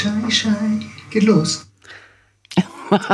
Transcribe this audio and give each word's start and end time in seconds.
Chai, 0.00 0.28
Chai. 0.30 0.80
Geht 1.10 1.24
los. 1.24 1.70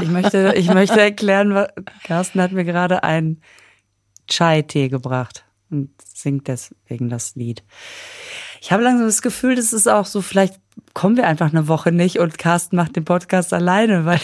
Ich 0.00 0.08
möchte, 0.08 0.54
ich 0.56 0.72
möchte 0.72 1.00
erklären, 1.00 1.66
Carsten 2.04 2.40
hat 2.40 2.52
mir 2.52 2.64
gerade 2.64 3.02
einen 3.02 3.42
Chai-Tee 4.28 4.88
gebracht 4.88 5.44
und 5.68 5.90
singt 6.00 6.46
deswegen 6.46 7.08
das 7.08 7.34
Lied. 7.34 7.64
Ich 8.60 8.70
habe 8.70 8.84
langsam 8.84 9.06
das 9.06 9.20
Gefühl, 9.20 9.56
das 9.56 9.72
ist 9.72 9.88
auch 9.88 10.06
so, 10.06 10.22
vielleicht 10.22 10.60
kommen 10.94 11.16
wir 11.16 11.26
einfach 11.26 11.50
eine 11.50 11.66
Woche 11.66 11.90
nicht 11.90 12.20
und 12.20 12.38
Carsten 12.38 12.76
macht 12.76 12.94
den 12.94 13.04
Podcast 13.04 13.52
alleine, 13.52 14.04
weil, 14.04 14.20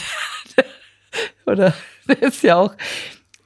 oder, 1.46 1.74
der 2.06 2.22
ist 2.28 2.44
ja 2.44 2.58
auch 2.58 2.76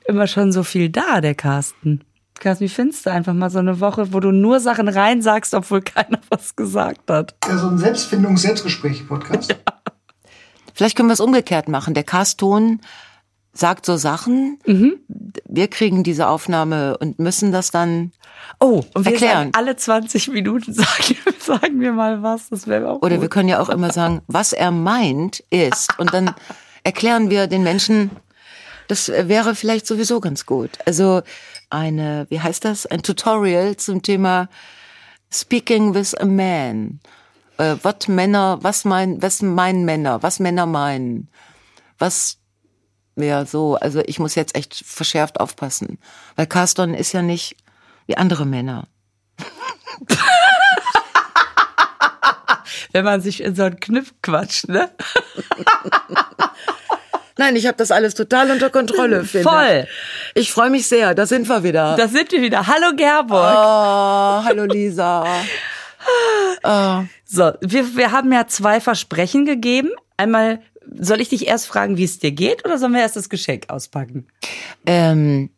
immer 0.05 0.27
schon 0.27 0.53
so 0.53 0.62
viel 0.62 0.91
da, 0.91 1.23
der 1.23 1.35
Carsten. 1.35 2.05
Carsten, 2.41 2.64
wie 2.64 2.68
findest 2.68 3.07
du 3.07 3.11
einfach 3.11 3.32
mal 3.34 3.50
so 3.50 3.59
eine 3.59 3.80
Woche, 3.80 4.12
wo 4.12 4.21
du 4.21 4.30
nur 4.30 4.61
Sachen 4.61 4.89
reinsagst, 4.89 5.55
obwohl 5.55 5.82
keiner 5.82 6.19
was 6.30 6.55
gesagt 6.57 7.11
hat? 7.11 7.34
Ja, 7.46 7.59
so 7.59 7.69
ein 7.69 7.79
Selbstfindungs-Selbstgespräch-Podcast. 7.79 9.57
Ja. 9.66 9.73
Vielleicht 10.74 10.95
können 10.96 11.09
wir 11.09 11.15
es 11.15 11.20
umgekehrt 11.20 11.69
machen. 11.69 11.95
Der 11.95 12.05
Carston 12.05 12.83
sagt 13.55 13.87
so 13.87 13.96
Sachen. 13.96 14.59
Mhm. 14.66 14.96
Wir 15.48 15.69
kriegen 15.69 16.02
diese 16.02 16.29
Aufnahme 16.29 16.98
und 16.98 17.19
müssen 17.19 17.51
das 17.51 17.70
dann 17.70 18.12
Oh, 18.60 18.84
und 18.93 19.07
wir 19.07 19.12
erklären. 19.12 19.51
alle 19.55 19.77
20 19.77 20.29
Minuten 20.29 20.73
sagen, 20.74 21.16
sagen 21.38 21.80
wir 21.80 21.93
mal 21.93 22.23
was. 22.23 22.51
Das 22.51 22.66
wäre 22.66 22.91
auch 22.91 23.01
Oder 23.01 23.15
gut. 23.16 23.23
wir 23.23 23.29
können 23.30 23.48
ja 23.48 23.59
auch 23.60 23.71
immer 23.71 23.91
sagen, 23.91 24.21
was 24.27 24.52
er 24.52 24.71
meint 24.71 25.41
ist. 25.48 25.98
Und 25.98 26.12
dann 26.12 26.34
erklären 26.84 27.30
wir 27.30 27.46
den 27.46 27.62
Menschen, 27.62 28.10
das 28.88 29.09
wäre 29.09 29.55
vielleicht 29.55 29.87
sowieso 29.87 30.21
ganz 30.21 30.45
gut. 30.45 30.73
Also 30.84 31.23
eine, 31.70 32.27
wie 32.30 32.41
heißt 32.41 32.65
das? 32.65 32.87
Ein 32.87 33.02
Tutorial 33.02 33.77
zum 33.77 34.02
Thema 34.02 34.48
Speaking 35.33 35.95
with 35.95 36.15
a 36.15 36.24
Man. 36.24 37.01
Äh, 37.59 37.77
was 37.83 38.09
Männer, 38.09 38.59
was 38.62 38.84
meinen, 38.84 39.20
was 39.23 39.43
meinen 39.43 39.84
Männer, 39.84 40.23
was 40.23 40.38
Männer 40.41 40.66
meinen. 40.66 41.29
Was, 41.98 42.38
ja, 43.16 43.45
so, 43.46 43.77
also 43.77 44.01
ich 44.07 44.18
muss 44.18 44.35
jetzt 44.35 44.55
echt 44.55 44.74
verschärft 44.85 45.40
aufpassen. 45.40 45.99
Weil 46.37 46.46
Carston 46.46 46.95
ist 46.95 47.13
ja 47.13 47.23
nicht 47.23 47.57
wie 48.07 48.16
andere 48.16 48.46
Männer. 48.46 48.88
Wenn 52.93 53.05
man 53.05 53.21
sich 53.21 53.43
in 53.43 53.55
so 53.55 53.65
einen 53.65 53.80
Kniff 53.80 54.15
quatscht, 54.23 54.68
ne? 54.68 54.90
Nein, 57.38 57.56
ich 57.56 57.66
habe 57.66 57.76
das 57.76 57.90
alles 57.90 58.15
total 58.15 58.51
unter 58.51 58.70
Kontrolle, 58.70 59.24
finde. 59.24 59.48
Voll. 59.48 59.87
Ich 60.34 60.51
freue 60.51 60.70
mich 60.70 60.87
sehr. 60.87 61.15
Da 61.15 61.26
sind 61.26 61.48
wir 61.48 61.62
wieder. 61.62 61.96
Da 61.96 62.09
sind 62.09 62.32
wir 62.32 62.43
wieder. 62.43 62.66
Hallo 62.66 62.96
Gerburg. 62.96 63.54
Oh, 63.56 64.44
hallo 64.44 64.65
Lisa. 64.65 65.25
oh. 66.65 67.04
So, 67.28 67.53
wir, 67.60 67.97
wir 67.97 68.12
haben 68.12 68.32
ja 68.32 68.47
zwei 68.47 68.81
Versprechen 68.81 69.44
gegeben. 69.47 69.91
Einmal, 70.16 70.60
soll 70.97 71.20
ich 71.20 71.28
dich 71.31 71.48
erst 71.48 71.66
fragen, 71.66 71.97
wie 71.97 72.04
es 72.04 72.20
dir 72.20 72.31
geht, 72.31 72.65
oder 72.65 72.78
sollen 72.78 72.93
wir 72.93 73.00
erst 73.00 73.16
das 73.16 73.28
Geschenk 73.28 73.69
auspacken? 73.69 74.28
Ähm, 74.87 75.50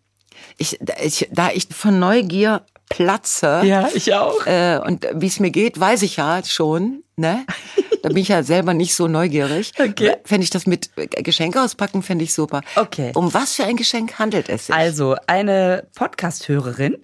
ich, 0.57 0.79
ich, 1.03 1.29
da 1.31 1.51
ich 1.53 1.69
von 1.71 1.99
Neugier 1.99 2.63
platze. 2.89 3.61
Ja, 3.65 3.91
ich 3.93 4.15
auch. 4.15 4.47
Äh, 4.47 4.81
und 4.83 5.07
wie 5.15 5.27
es 5.27 5.41
mir 5.41 5.51
geht, 5.51 5.79
weiß 5.79 6.01
ich 6.03 6.17
ja 6.17 6.41
schon. 6.43 7.03
Ne? 7.17 7.45
Da 8.03 8.09
bin 8.09 8.19
ich 8.19 8.29
ja 8.29 8.43
selber 8.43 8.75
nicht 8.75 8.95
so 8.95 9.09
neugierig. 9.09 9.73
Okay. 9.79 10.17
Fände 10.25 10.45
ich 10.45 10.51
das 10.51 10.67
mit 10.67 10.91
Geschenk 10.97 11.57
auspacken, 11.57 12.03
fände 12.03 12.25
ich 12.25 12.35
super. 12.35 12.63
Okay. 12.77 13.13
Um 13.15 13.33
was 13.35 13.55
für 13.55 13.65
ein 13.65 13.77
Geschenk 13.77 14.19
handelt 14.19 14.49
es 14.49 14.67
sich? 14.67 14.75
Also, 14.75 15.17
eine 15.27 15.87
Podcast-Hörerin 15.95 16.99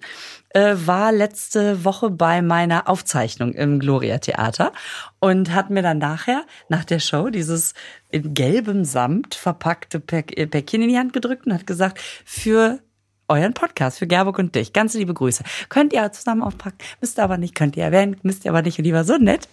äh, 0.49 0.75
war 0.75 1.11
letzte 1.11 1.83
Woche 1.83 2.09
bei 2.09 2.41
meiner 2.41 2.87
Aufzeichnung 2.87 3.53
im 3.53 3.79
Gloria 3.79 4.19
Theater 4.19 4.71
und 5.19 5.53
hat 5.53 5.69
mir 5.69 5.81
dann 5.81 5.97
nachher, 5.97 6.45
nach 6.69 6.85
der 6.85 6.99
Show, 6.99 7.29
dieses 7.29 7.73
in 8.09 8.33
gelbem 8.33 8.85
Samt 8.85 9.35
verpackte 9.35 9.99
Päckchen 9.99 10.81
in 10.81 10.89
die 10.89 10.97
Hand 10.97 11.13
gedrückt 11.13 11.45
und 11.45 11.53
hat 11.53 11.67
gesagt, 11.67 11.99
für 12.23 12.79
euren 13.27 13.53
Podcast 13.53 13.99
für 13.99 14.07
Gerburg 14.07 14.37
und 14.37 14.55
dich. 14.55 14.71
Ganz 14.71 14.93
liebe 14.93 15.13
Grüße. 15.13 15.43
Könnt 15.69 15.93
ihr 15.93 16.11
zusammen 16.11 16.43
aufpacken, 16.43 16.77
müsst 17.01 17.17
ihr 17.17 17.23
aber 17.23 17.37
nicht, 17.37 17.55
könnt 17.55 17.75
ihr 17.75 17.83
erwähnen, 17.83 18.17
müsst 18.23 18.45
ihr 18.45 18.51
aber 18.51 18.61
nicht. 18.61 18.77
Und 18.77 18.83
die 18.83 18.93
war 18.93 19.03
so 19.03 19.17
nett, 19.17 19.49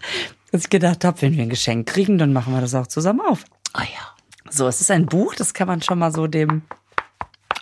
dass 0.53 0.63
ich 0.63 0.71
gedacht 0.71 1.05
habe, 1.05 1.21
wenn 1.23 1.35
wir 1.37 1.43
ein 1.43 1.49
Geschenk 1.49 1.89
kriegen, 1.89 2.19
dann 2.19 2.33
machen 2.33 2.55
wir 2.55 2.61
das 2.61 2.75
auch 2.75 2.87
zusammen 2.87 3.21
auf. 3.21 3.45
Ah 3.73 3.81
oh 3.81 3.85
ja. 3.85 4.51
So, 4.51 4.69
es 4.69 4.81
ist 4.81 4.91
ein 4.91 5.07
Buch, 5.07 5.35
das 5.35 5.55
kann 5.55 5.67
man 5.67 5.81
schon 5.83 5.99
mal 5.99 6.13
so 6.13 6.27
dem. 6.27 6.63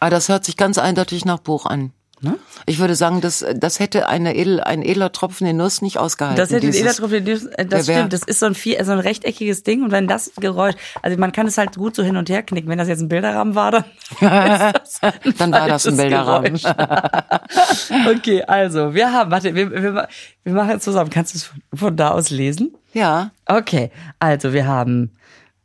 Ah, 0.01 0.11
das 0.11 0.29
hört 0.29 0.45
sich 0.45 0.57
ganz 0.57 0.77
eindeutig 0.77 1.25
nach 1.25 1.39
Buch 1.39 1.67
an. 1.67 1.93
Ne? 2.23 2.39
Ich 2.67 2.79
würde 2.79 2.95
sagen, 2.97 3.23
das, 3.23 3.45
das 3.55 3.81
hätte 3.81 4.07
eine 4.07 4.37
edel, 4.37 4.61
ein 4.61 4.83
edler 4.83 5.11
Tropfen 5.11 5.47
in 5.47 5.57
Nuss 5.57 5.81
nicht 5.81 5.97
ausgehalten. 5.97 6.37
Das 6.37 6.51
hätte 6.51 6.67
ein 6.67 6.75
edler 6.75 6.93
Tropfen 6.93 7.27
in 7.27 7.33
Nuss, 7.33 7.49
das 7.67 7.85
stimmt. 7.85 8.13
Das 8.13 8.23
ist 8.25 8.41
so 8.41 8.47
ein, 8.47 8.55
vier, 8.55 8.85
so 8.85 8.93
ein 8.93 8.99
rechteckiges 8.99 9.63
Ding 9.63 9.83
und 9.83 9.91
wenn 9.91 10.07
das 10.07 10.33
Geräusch, 10.39 10.75
also 11.01 11.17
man 11.17 11.33
kann 11.33 11.47
es 11.47 11.57
halt 11.57 11.77
gut 11.77 11.97
so 11.97 12.03
hin 12.03 12.19
und 12.19 12.29
her 12.29 12.43
knicken. 12.43 12.69
Wenn 12.69 12.77
das 12.77 12.89
jetzt 12.89 13.01
ein 13.01 13.09
Bilderrahmen 13.09 13.55
war, 13.55 13.71
dann, 13.71 13.85
dann 15.39 15.53
war 15.53 15.69
das 15.69 15.87
ein 15.87 15.97
Bilderrahmen. 15.97 16.61
okay, 18.15 18.43
also 18.43 18.93
wir 18.93 19.13
haben, 19.13 19.31
warte, 19.31 19.55
wir, 19.55 19.71
wir, 19.71 20.09
wir 20.45 20.53
machen 20.53 20.77
es 20.77 20.85
zusammen. 20.85 21.09
Kannst 21.09 21.33
du 21.33 21.39
es 21.39 21.45
von, 21.45 21.63
von 21.75 21.97
da 21.97 22.11
aus 22.11 22.29
lesen? 22.29 22.77
Ja. 22.93 23.33
Okay, 23.47 23.91
also 24.19 24.53
wir 24.53 24.67
haben 24.67 25.13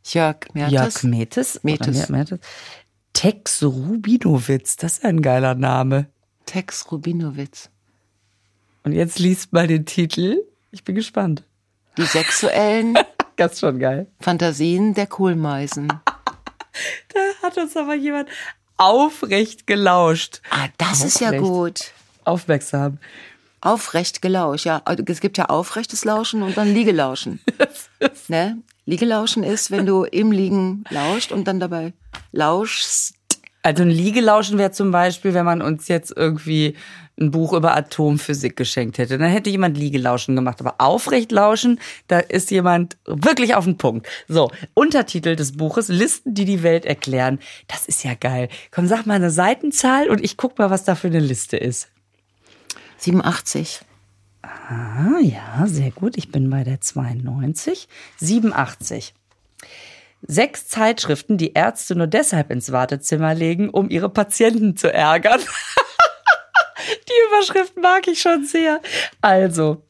Jörg 0.04 0.38
Mertes. 0.54 0.74
Jörg 0.74 1.04
Metes. 1.04 1.64
Metes. 1.64 2.10
Metes. 2.10 2.40
Tex 3.14 3.64
Rubinowitz, 3.64 4.76
das 4.76 4.94
ist 4.98 5.06
ein 5.06 5.22
geiler 5.22 5.56
Name. 5.56 6.08
Tex 6.46 6.92
Rubinowitz. 6.92 7.70
Und 8.84 8.92
jetzt 8.92 9.18
liest 9.20 9.54
mal 9.54 9.68
den 9.68 9.86
Titel. 9.86 10.44
Ich 10.72 10.84
bin 10.84 10.96
gespannt. 10.96 11.44
Die 11.98 12.04
sexuellen 12.04 12.98
das 13.36 13.60
schon 13.60 13.80
geil. 13.80 14.08
Fantasien 14.20 14.94
der 14.94 15.08
Kohlmeisen. 15.08 15.88
da 17.14 17.20
hat 17.42 17.58
uns 17.58 17.76
aber 17.76 17.96
jemand 17.96 18.30
aufrecht 18.78 19.66
gelauscht. 19.66 20.42
Ah, 20.50 20.68
das 20.78 21.02
aufrecht. 21.02 21.06
ist 21.06 21.22
ja 21.22 21.40
gut. 21.40 21.92
Aufmerksam. 22.26 23.00
Aufrecht 23.66 24.22
gelauscht, 24.22 24.66
ja. 24.66 24.82
Es 25.08 25.22
gibt 25.22 25.38
ja 25.38 25.46
aufrechtes 25.46 26.06
Lauschen 26.06 26.44
und 26.44 26.56
dann 26.56 26.74
Liegelauschen. 26.74 27.40
ne? 28.28 28.58
Liegelauschen 28.86 29.44
ist, 29.44 29.72
wenn 29.72 29.86
du 29.86 30.04
im 30.04 30.32
Liegen 30.32 30.84
lauscht 30.90 31.32
und 31.32 31.48
dann 31.48 31.60
dabei 31.60 31.94
lauschst. 32.32 33.16
Also 33.64 33.82
ein 33.82 33.90
Liegelauschen 33.90 34.60
wäre 34.60 34.70
zum 34.70 34.92
Beispiel, 34.92 35.34
wenn 35.34 35.46
man 35.46 35.64
uns 35.64 35.88
jetzt 35.88 36.14
irgendwie 36.16 36.76
ein 37.20 37.32
Buch 37.32 37.54
über 37.54 37.76
Atomphysik 37.76 38.56
geschenkt 38.56 39.00
hätte. 39.00 39.18
Dann 39.18 39.32
hätte 39.32 39.50
jemand 39.50 39.78
Liegelauschen 39.78 40.36
gemacht. 40.36 40.60
Aber 40.60 40.76
aufrecht 40.78 41.32
lauschen, 41.32 41.80
da 42.08 42.20
ist 42.20 42.52
jemand 42.52 42.98
wirklich 43.06 43.56
auf 43.56 43.66
den 43.66 43.78
Punkt. 43.78 44.08
So, 44.28 44.52
Untertitel 44.76 45.36
des 45.36 45.58
Buches, 45.58 45.88
Listen, 45.88 46.36
die 46.36 46.46
die 46.46 46.62
Welt 46.62 46.86
erklären. 46.86 47.40
Das 47.68 47.88
ist 47.88 48.04
ja 48.04 48.14
geil. 48.14 48.50
Komm, 48.70 48.86
sag 48.86 49.08
mal 49.08 49.16
eine 49.16 49.32
Seitenzahl 49.32 50.10
und 50.10 50.24
ich 50.24 50.38
guck 50.38 50.60
mal, 50.60 50.70
was 50.70 50.84
da 50.84 50.94
für 50.94 51.08
eine 51.08 51.20
Liste 51.20 51.58
ist. 51.58 51.90
87. 52.98 53.82
Ah, 54.42 55.20
ja, 55.22 55.66
sehr 55.66 55.92
gut. 55.92 56.18
Ich 56.18 56.32
bin 56.32 56.50
bei 56.50 56.64
der 56.64 56.82
92. 56.82 57.88
87. 58.18 59.14
Sechs 60.28 60.68
Zeitschriften, 60.68 61.38
die 61.38 61.54
Ärzte 61.54 61.96
nur 61.96 62.08
deshalb 62.08 62.52
ins 62.52 62.72
Wartezimmer 62.72 63.36
legen, 63.36 63.70
um 63.70 63.90
ihre 63.90 64.10
Patienten 64.10 64.76
zu 64.76 64.92
ärgern. 64.92 65.40
die 67.08 67.28
Überschrift 67.28 67.78
mag 67.78 68.08
ich 68.08 68.22
schon 68.22 68.46
sehr. 68.46 68.82
Also. 69.22 69.84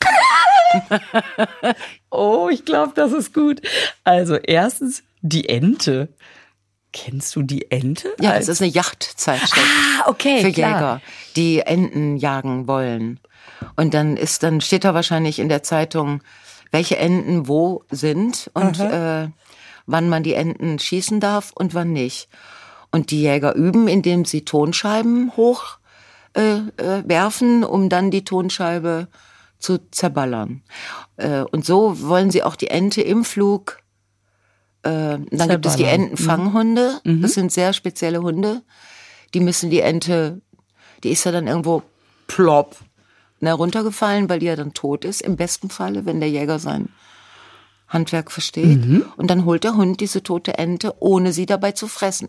oh, 2.10 2.48
ich 2.52 2.64
glaube, 2.64 2.92
das 2.94 3.12
ist 3.12 3.34
gut. 3.34 3.60
Also, 4.04 4.36
erstens, 4.36 5.02
die 5.22 5.48
Ente. 5.48 6.08
Kennst 6.92 7.36
du 7.36 7.42
die 7.42 7.70
Ente? 7.70 8.14
Ja, 8.20 8.36
das 8.36 8.48
ist 8.48 8.62
eine 8.62 8.70
Yachtzeitschrift. 8.70 9.66
Ah, 10.00 10.08
okay. 10.08 10.40
Für 10.40 10.52
klar. 10.52 10.74
Jäger, 10.74 11.00
die 11.36 11.60
Enten 11.60 12.16
jagen 12.16 12.66
wollen. 12.66 13.20
Und 13.76 13.94
dann 13.94 14.16
ist, 14.16 14.42
dann 14.42 14.60
steht 14.60 14.84
da 14.84 14.94
wahrscheinlich 14.94 15.38
in 15.38 15.48
der 15.48 15.62
Zeitung, 15.62 16.22
welche 16.70 16.98
Enten 16.98 17.48
wo 17.48 17.84
sind 17.90 18.50
und 18.54 18.80
äh, 18.80 19.28
wann 19.86 20.08
man 20.08 20.22
die 20.22 20.34
Enten 20.34 20.78
schießen 20.78 21.20
darf 21.20 21.52
und 21.54 21.74
wann 21.74 21.92
nicht. 21.92 22.28
Und 22.90 23.10
die 23.10 23.22
Jäger 23.22 23.54
üben, 23.54 23.88
indem 23.88 24.24
sie 24.24 24.44
Tonscheiben 24.44 25.36
hoch 25.36 25.78
äh, 26.34 26.58
äh, 26.76 27.02
werfen, 27.06 27.64
um 27.64 27.88
dann 27.88 28.10
die 28.10 28.24
Tonscheibe 28.24 29.08
zu 29.58 29.78
zerballern. 29.90 30.62
Äh, 31.16 31.40
und 31.40 31.66
so 31.66 32.00
wollen 32.00 32.30
sie 32.30 32.42
auch 32.42 32.56
die 32.56 32.68
Ente 32.68 33.02
im 33.02 33.24
Flug. 33.24 33.78
Äh, 34.88 35.18
dann 35.30 35.48
gibt 35.48 35.66
es 35.66 35.76
die 35.76 35.84
Entenfanghunde. 35.84 37.00
Mhm. 37.04 37.22
Das 37.22 37.34
sind 37.34 37.52
sehr 37.52 37.72
spezielle 37.72 38.22
Hunde. 38.22 38.62
Die 39.34 39.40
müssen 39.40 39.70
die 39.70 39.80
Ente, 39.80 40.40
die 41.04 41.10
ist 41.10 41.24
ja 41.24 41.32
dann 41.32 41.46
irgendwo 41.46 41.82
plopp 42.26 42.76
na, 43.40 43.52
runtergefallen, 43.52 44.28
weil 44.28 44.40
die 44.40 44.46
ja 44.46 44.56
dann 44.56 44.74
tot 44.74 45.04
ist, 45.04 45.20
im 45.20 45.36
besten 45.36 45.70
Falle, 45.70 46.06
wenn 46.06 46.20
der 46.20 46.30
Jäger 46.30 46.58
sein 46.58 46.88
Handwerk 47.86 48.32
versteht. 48.32 48.84
Mhm. 48.84 49.04
Und 49.16 49.30
dann 49.30 49.44
holt 49.44 49.64
der 49.64 49.76
Hund 49.76 50.00
diese 50.00 50.22
tote 50.22 50.58
Ente, 50.58 50.94
ohne 51.00 51.32
sie 51.32 51.46
dabei 51.46 51.72
zu 51.72 51.86
fressen. 51.86 52.28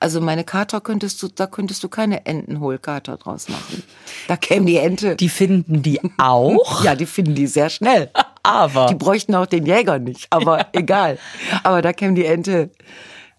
Also 0.00 0.20
meine 0.20 0.44
Kater 0.44 0.80
könntest 0.80 1.22
du, 1.22 1.28
da 1.28 1.46
könntest 1.46 1.82
du 1.82 1.88
keine 1.88 2.26
Entenhohlkater 2.26 3.16
draus 3.16 3.48
machen. 3.48 3.82
Da 4.28 4.36
käme 4.36 4.66
die 4.66 4.76
Ente. 4.76 5.16
Die 5.16 5.28
finden 5.28 5.82
die 5.82 6.00
auch, 6.18 6.84
ja, 6.84 6.94
die 6.94 7.06
finden 7.06 7.34
die 7.34 7.46
sehr 7.46 7.70
schnell. 7.70 8.10
aber 8.42 8.86
Die 8.86 8.94
bräuchten 8.94 9.34
auch 9.34 9.46
den 9.46 9.66
Jäger 9.66 9.98
nicht, 9.98 10.26
aber 10.30 10.66
egal. 10.72 11.18
Aber 11.62 11.82
da 11.82 11.92
käme 11.92 12.14
die 12.14 12.26
Ente 12.26 12.70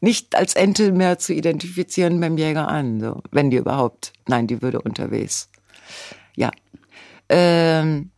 nicht 0.02 0.36
als 0.36 0.56
Ente 0.56 0.92
mehr 0.92 1.18
zu 1.18 1.34
identifizieren 1.34 2.20
beim 2.20 2.38
Jäger 2.38 2.68
an, 2.68 3.00
so, 3.00 3.22
wenn 3.32 3.50
die 3.50 3.58
überhaupt. 3.58 4.14
Nein, 4.28 4.48
die 4.48 4.62
würde 4.62 4.82
unterwegs. 4.82 5.50
Ja. 6.36 6.52
Ähm, 7.30 8.12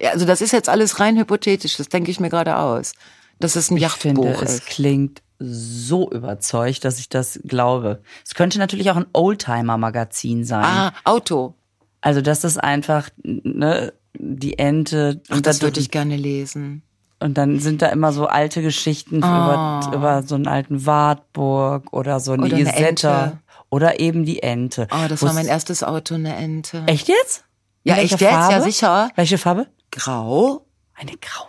ja, 0.00 0.10
also 0.10 0.26
das 0.26 0.40
ist 0.40 0.52
jetzt 0.52 0.68
alles 0.68 1.00
rein 1.00 1.18
hypothetisch, 1.18 1.76
das 1.76 1.88
denke 1.88 2.10
ich 2.10 2.20
mir 2.20 2.28
gerade 2.28 2.56
aus. 2.56 2.92
Dass 3.38 3.56
es 3.56 3.70
ein 3.70 3.76
ich 3.76 3.88
finde, 3.88 4.22
Yachtbuch 4.22 4.42
es 4.42 4.54
ist. 4.56 4.66
klingt 4.66 5.22
so 5.44 6.10
überzeugt, 6.10 6.84
dass 6.84 6.98
ich 6.98 7.08
das 7.08 7.40
glaube. 7.44 8.00
Es 8.26 8.34
könnte 8.34 8.58
natürlich 8.58 8.90
auch 8.90 8.96
ein 8.96 9.06
Oldtimer-Magazin 9.12 10.44
sein. 10.44 10.64
Ah, 10.64 10.92
Auto. 11.04 11.54
Also 12.00 12.20
das 12.20 12.44
ist 12.44 12.58
einfach 12.62 13.08
ne, 13.22 13.92
die 14.14 14.58
Ente 14.58 15.20
Ach, 15.30 15.36
und, 15.36 15.46
das 15.46 15.62
würde 15.62 15.80
ich 15.80 15.90
gerne 15.90 16.16
lesen. 16.16 16.82
und 17.20 17.38
dann 17.38 17.60
sind 17.60 17.80
da 17.82 17.86
immer 17.88 18.12
so 18.12 18.26
alte 18.26 18.60
Geschichten 18.62 19.18
über, 19.18 19.80
über 19.94 20.22
so 20.22 20.34
einen 20.34 20.48
alten 20.48 20.84
Wartburg 20.86 21.92
oder 21.92 22.18
so 22.20 22.32
eine 22.32 22.42
Ah. 22.42 22.46
Oder 22.46 22.56
eine 22.56 22.74
Ente. 22.74 23.38
oder 23.70 24.00
eben 24.00 24.24
die 24.24 24.42
Ente. 24.42 24.88
Oh, 24.90 25.06
das 25.08 25.22
Wo 25.22 25.26
war 25.26 25.34
mein 25.34 25.44
es- 25.44 25.50
erstes 25.50 25.82
Auto, 25.82 26.14
eine 26.14 26.34
Ente. 26.34 26.82
Echt 26.86 27.08
jetzt? 27.08 27.44
Ja, 27.84 27.96
echt 27.96 28.12
jetzt? 28.12 28.20
Ja, 28.20 28.30
Farbe? 28.50 28.64
sicher. 28.64 29.10
Welche 29.16 29.38
Farbe? 29.38 29.66
Grau? 29.90 30.66
Eine 30.94 31.12
graue. 31.20 31.46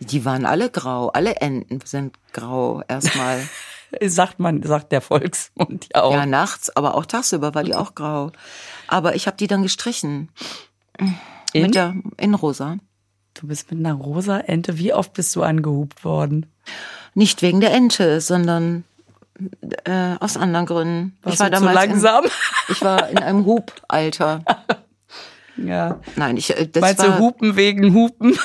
Die 0.00 0.24
waren 0.24 0.44
alle 0.46 0.70
grau. 0.70 1.08
Alle 1.08 1.36
Enten 1.36 1.80
sind 1.84 2.16
grau 2.32 2.82
erstmal. 2.88 3.40
Sagt 4.02 4.40
man, 4.40 4.60
sagt 4.64 4.90
der 4.90 5.00
Volksmund 5.00 5.86
ja 5.94 6.02
auch. 6.02 6.12
Ja, 6.12 6.26
nachts, 6.26 6.74
aber 6.74 6.96
auch 6.96 7.06
tagsüber 7.06 7.54
war 7.54 7.62
die 7.62 7.76
auch 7.76 7.94
grau. 7.94 8.32
Aber 8.88 9.14
ich 9.14 9.28
habe 9.28 9.36
die 9.36 9.46
dann 9.46 9.62
gestrichen. 9.62 10.30
In? 11.52 11.62
Mit 11.62 11.76
der, 11.76 11.94
in 12.16 12.34
rosa. 12.34 12.78
Du 13.34 13.46
bist 13.46 13.70
mit 13.70 13.78
einer 13.78 13.94
rosa 13.94 14.38
Ente. 14.38 14.78
Wie 14.78 14.92
oft 14.92 15.12
bist 15.12 15.36
du 15.36 15.42
angehupt 15.42 16.04
worden? 16.04 16.46
Nicht 17.14 17.42
wegen 17.42 17.60
der 17.60 17.72
Ente, 17.72 18.20
sondern 18.20 18.84
äh, 19.84 20.16
aus 20.20 20.36
anderen 20.36 20.66
Gründen. 20.66 21.16
Warst 21.22 21.34
ich 21.34 21.40
war 21.40 21.50
damals 21.50 21.74
langsam? 21.74 22.24
In, 22.24 22.30
ich 22.68 22.82
war 22.82 23.08
in 23.08 23.18
einem 23.18 23.44
Hupalter. 23.44 24.44
ja. 25.56 26.00
Nein, 26.16 26.36
ich 26.36 26.56
äh, 26.56 26.66
das 26.68 26.80
Meinst 26.80 27.00
war, 27.00 27.16
du 27.16 27.18
Hupen 27.18 27.56
wegen 27.56 27.94
Hupen? 27.94 28.38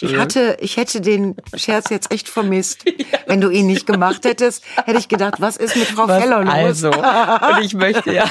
Ich 0.00 0.16
hatte, 0.16 0.56
ich 0.60 0.76
hätte 0.76 1.00
den 1.00 1.36
Scherz 1.54 1.88
jetzt 1.90 2.12
echt 2.12 2.28
vermisst. 2.28 2.84
Wenn 3.26 3.40
du 3.40 3.48
ihn 3.50 3.66
nicht 3.66 3.86
gemacht 3.86 4.24
hättest, 4.24 4.64
hätte 4.84 4.98
ich 4.98 5.08
gedacht, 5.08 5.40
was 5.40 5.56
ist 5.56 5.76
mit 5.76 5.86
Frau 5.86 6.06
Was? 6.08 6.22
Feller 6.22 6.44
los? 6.44 6.84
Also, 6.84 6.90
und 6.90 7.60
ich 7.62 7.74
möchte 7.74 8.12
ja, 8.12 8.24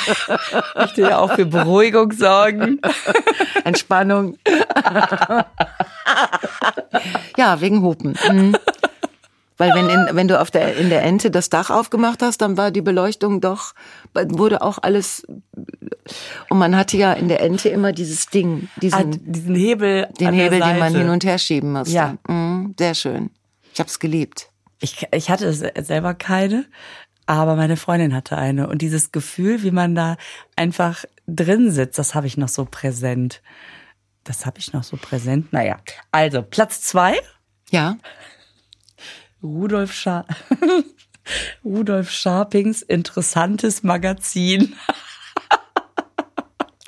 möchte 0.75 1.01
ja 1.01 1.17
auch 1.19 1.33
für 1.33 1.45
Beruhigung 1.45 2.11
sorgen. 2.11 2.79
Entspannung. 3.63 4.37
ja, 7.37 7.61
wegen 7.61 7.81
Hupen. 7.81 8.17
Mhm. 8.29 8.55
Weil 9.57 9.73
wenn, 9.75 9.87
in, 9.89 10.15
wenn 10.15 10.27
du 10.27 10.39
auf 10.41 10.49
der, 10.51 10.75
in 10.77 10.89
der 10.89 11.03
Ente 11.03 11.29
das 11.29 11.49
Dach 11.49 11.69
aufgemacht 11.69 12.21
hast, 12.21 12.41
dann 12.41 12.57
war 12.57 12.71
die 12.71 12.81
Beleuchtung 12.81 13.39
doch, 13.39 13.73
wurde 14.13 14.61
auch 14.61 14.79
alles, 14.81 15.25
und 16.49 16.57
man 16.57 16.75
hatte 16.75 16.97
ja 16.97 17.13
in 17.13 17.27
der 17.27 17.41
Ente 17.41 17.69
immer 17.69 17.91
dieses 17.91 18.27
Ding, 18.27 18.67
diesen, 18.81 18.97
Hat 18.97 19.19
diesen 19.21 19.55
Hebel, 19.55 20.07
den 20.19 20.33
Hebel, 20.33 20.59
den 20.59 20.79
man 20.79 20.95
hin 20.95 21.09
und 21.09 21.23
her 21.23 21.37
schieben 21.37 21.71
musste. 21.73 21.93
Ja. 21.93 22.17
Mhm, 22.27 22.73
sehr 22.77 22.95
schön. 22.95 23.29
Ich 23.73 23.79
hab's 23.79 23.99
geliebt. 23.99 24.49
Ich, 24.79 25.07
ich 25.11 25.29
hatte 25.29 25.53
se- 25.53 25.71
selber 25.81 26.13
keine, 26.13 26.65
aber 27.25 27.55
meine 27.55 27.77
Freundin 27.77 28.13
hatte 28.13 28.37
eine. 28.37 28.67
Und 28.67 28.81
dieses 28.81 29.11
Gefühl, 29.11 29.63
wie 29.63 29.71
man 29.71 29.95
da 29.95 30.17
einfach 30.55 31.05
drin 31.27 31.71
sitzt, 31.71 31.97
das 31.99 32.15
habe 32.15 32.27
ich 32.27 32.37
noch 32.37 32.49
so 32.49 32.65
präsent. 32.69 33.41
Das 34.25 34.45
habe 34.45 34.59
ich 34.59 34.73
noch 34.73 34.83
so 34.83 34.97
präsent. 34.97 35.53
Naja, 35.53 35.77
also 36.11 36.41
Platz 36.41 36.81
zwei, 36.81 37.15
Ja. 37.71 37.97
Rudolf, 39.43 39.91
Scha 39.93 40.25
Rudolf 41.65 42.09
Scharpings 42.09 42.81
interessantes 42.81 43.83
Magazin. 43.83 44.73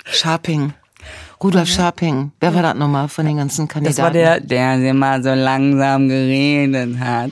Scharping. 0.04 0.72
Rudolf 1.42 1.68
Scharping. 1.68 2.32
Wer 2.40 2.54
war 2.54 2.62
das 2.62 2.74
nochmal 2.74 3.08
von 3.08 3.26
den 3.26 3.36
ganzen 3.36 3.68
Kandidaten? 3.68 3.96
Das 3.96 4.04
war 4.04 4.10
der, 4.10 4.40
der 4.40 4.90
immer 4.90 5.22
so 5.22 5.34
langsam 5.34 6.08
geredet 6.08 6.98
hat. 6.98 7.30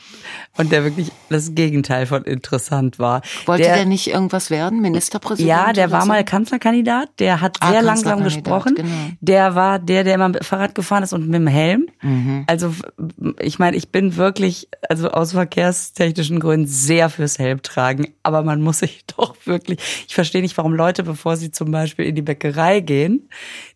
Und 0.57 0.71
der 0.71 0.85
wirklich 0.85 1.11
das 1.31 1.55
Gegenteil 1.55 2.07
von 2.07 2.23
interessant 2.23 2.99
war. 3.01 3.23
Wollte 3.47 3.65
der, 3.65 3.75
der, 3.75 3.85
nicht 3.87 4.07
irgendwas 4.07 4.51
werden? 4.51 4.81
Ministerpräsident? 4.81 5.49
Ja, 5.49 5.73
der 5.73 5.91
war 5.91 6.03
so? 6.03 6.09
mal 6.09 6.25
Kanzlerkandidat, 6.25 7.09
der 7.19 7.41
hat 7.41 7.59
Ah, 7.61 7.73
sehr 7.73 7.83
langsam 7.83 8.23
gesprochen. 8.23 8.77
genau. 8.77 8.89
Der 9.21 9.55
war 9.57 9.79
der, 9.81 10.05
der 10.05 10.15
immer 10.15 10.29
mit 10.29 10.45
Fahrrad 10.45 10.75
gefahren 10.75 11.03
ist 11.03 11.13
und 11.13 11.27
mit 11.27 11.35
dem 11.35 11.47
Helm. 11.49 11.89
Mhm. 12.03 12.45
Also 12.47 12.73
ich 13.41 13.59
meine, 13.59 13.77
ich 13.77 13.91
bin 13.91 14.17
wirklich, 14.17 14.69
also 14.89 15.11
aus 15.11 15.33
verkehrstechnischen 15.33 16.39
Gründen 16.39 16.67
sehr 16.67 17.11
fürs 17.11 17.39
Helm 17.39 17.63
tragen, 17.63 18.09
aber 18.23 18.43
man 18.43 18.61
muss 18.61 18.79
sich 18.79 19.05
doch 19.17 19.35
wirklich, 19.45 19.81
ich 20.07 20.15
verstehe 20.15 20.43
nicht, 20.43 20.57
warum 20.57 20.75
Leute, 20.75 21.03
bevor 21.03 21.37
sie 21.37 21.51
zum 21.51 21.73
Beispiel 21.73 22.05
in 22.07 22.15
die 22.15 22.23
Bäckerei 22.23 22.81
gehen, 22.81 23.29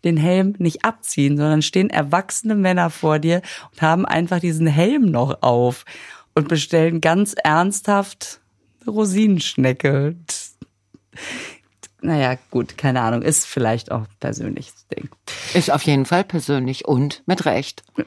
den 0.05 0.17
Helm 0.17 0.55
nicht 0.59 0.85
abziehen, 0.85 1.37
sondern 1.37 1.63
stehen 1.63 1.91
erwachsene 1.91 2.55
Männer 2.55 2.91
vor 2.91 3.19
dir 3.19 3.43
und 3.73 3.83
haben 3.83 4.07
einfach 4.07 4.39
diesen 4.39 4.67
Helm 4.69 5.11
noch 5.11 5.43
auf 5.43 5.85
und 6.39 6.49
bestellen 6.49 7.01
ganz 7.01 7.35
ernsthaft 7.35 8.41
Rosinenschnecke. 8.87 10.15
Naja, 12.01 12.37
gut, 12.53 12.79
keine 12.79 13.01
Ahnung, 13.01 13.23
ist 13.23 13.45
vielleicht 13.45 13.91
auch 13.91 14.05
persönliches 14.21 14.87
Ding. 14.87 15.09
Ist 15.53 15.73
auf 15.73 15.83
jeden 15.83 16.07
Fall 16.07 16.23
persönlich 16.23 16.87
und 16.87 17.23
mit 17.27 17.45
Recht. 17.45 17.83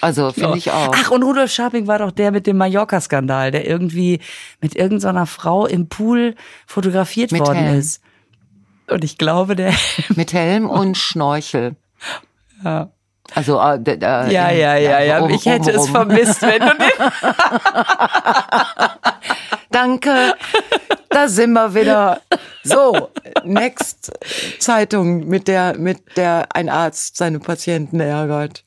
Also 0.00 0.32
finde 0.32 0.58
ich 0.58 0.72
auch. 0.72 0.92
Ach, 0.92 1.12
und 1.12 1.22
Rudolf 1.22 1.52
Scharping 1.52 1.86
war 1.86 2.00
doch 2.00 2.10
der 2.10 2.32
mit 2.32 2.48
dem 2.48 2.56
Mallorca-Skandal, 2.56 3.52
der 3.52 3.68
irgendwie 3.68 4.18
mit 4.60 4.74
irgendeiner 4.74 5.26
Frau 5.26 5.64
im 5.64 5.88
Pool 5.88 6.34
fotografiert 6.66 7.30
Mit 7.30 7.42
worden 7.42 7.58
Helm. 7.58 7.78
ist. 7.78 8.02
Und 8.88 9.04
ich 9.04 9.16
glaube, 9.16 9.54
der. 9.54 9.72
Mit 10.16 10.32
Helm 10.32 10.68
und 10.70 10.98
Schnorchel. 10.98 11.76
Ja, 12.64 12.90
Also 13.34 13.58
äh, 13.60 13.78
d- 13.80 13.98
ja, 14.00 14.22
in- 14.24 14.30
ja, 14.32 14.50
ja. 14.76 15.00
ja. 15.00 15.20
oben- 15.22 15.32
Ich 15.34 15.46
hätte 15.46 15.70
oben 15.70 15.78
es 15.80 15.88
vermisst, 15.88 16.42
wenn 16.42 16.60
du 16.60 16.74
den. 16.76 16.90
Danke. 19.70 20.34
Da 21.08 21.28
sind 21.28 21.52
wir 21.52 21.74
wieder. 21.74 22.20
So, 22.62 23.10
next 23.44 24.12
Zeitung 24.58 25.26
mit 25.28 25.48
der 25.48 25.76
mit 25.78 26.16
der 26.16 26.48
ein 26.54 26.68
Arzt 26.68 27.16
seine 27.16 27.38
Patienten 27.40 28.00
ärgert. 28.00 28.64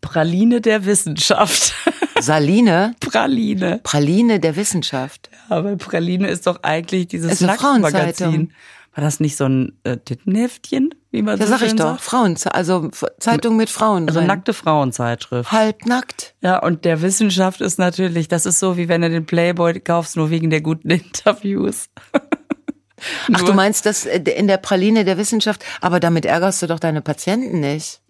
Praline 0.00 0.60
der 0.60 0.84
Wissenschaft. 0.84 1.74
Saline, 2.20 2.94
Praline. 3.00 3.80
Praline 3.82 4.40
der 4.40 4.56
Wissenschaft. 4.56 5.30
Aber 5.48 5.76
Praline 5.76 6.28
ist 6.28 6.46
doch 6.46 6.62
eigentlich 6.62 7.08
dieses 7.08 7.40
Nacktmagazin. 7.40 8.52
War 8.94 9.02
das 9.02 9.18
nicht 9.18 9.36
so 9.36 9.44
ein 9.46 9.78
äh, 9.82 9.96
Tittenheftchen, 9.96 10.94
wie 11.10 11.22
man 11.22 11.38
Ja, 11.38 11.46
so 11.46 11.52
sag 11.52 11.62
ich 11.62 11.74
doch. 11.74 11.84
sagt? 11.98 12.00
Frauen, 12.02 12.36
also 12.52 12.90
Zeitung 13.18 13.56
mit 13.56 13.68
Frauen. 13.68 14.06
Also 14.08 14.20
drin. 14.20 14.28
nackte 14.28 14.52
Frauenzeitschrift. 14.54 15.50
Halbnackt. 15.50 16.34
Ja, 16.42 16.58
und 16.62 16.84
der 16.84 17.02
Wissenschaft 17.02 17.60
ist 17.60 17.78
natürlich, 17.78 18.28
das 18.28 18.46
ist 18.46 18.60
so, 18.60 18.76
wie 18.76 18.88
wenn 18.88 19.00
du 19.02 19.10
den 19.10 19.26
Playboy 19.26 19.80
kaufst, 19.80 20.16
nur 20.16 20.30
wegen 20.30 20.50
der 20.50 20.60
guten 20.60 20.90
Interviews. 20.90 21.88
Ach, 23.32 23.42
du 23.42 23.52
meinst 23.52 23.84
das 23.86 24.06
äh, 24.06 24.18
in 24.20 24.46
der 24.46 24.58
Praline 24.58 25.04
der 25.04 25.18
Wissenschaft, 25.18 25.64
aber 25.80 25.98
damit 26.00 26.24
ärgerst 26.24 26.62
du 26.62 26.66
doch 26.68 26.78
deine 26.78 27.02
Patienten 27.02 27.60
nicht. 27.60 28.00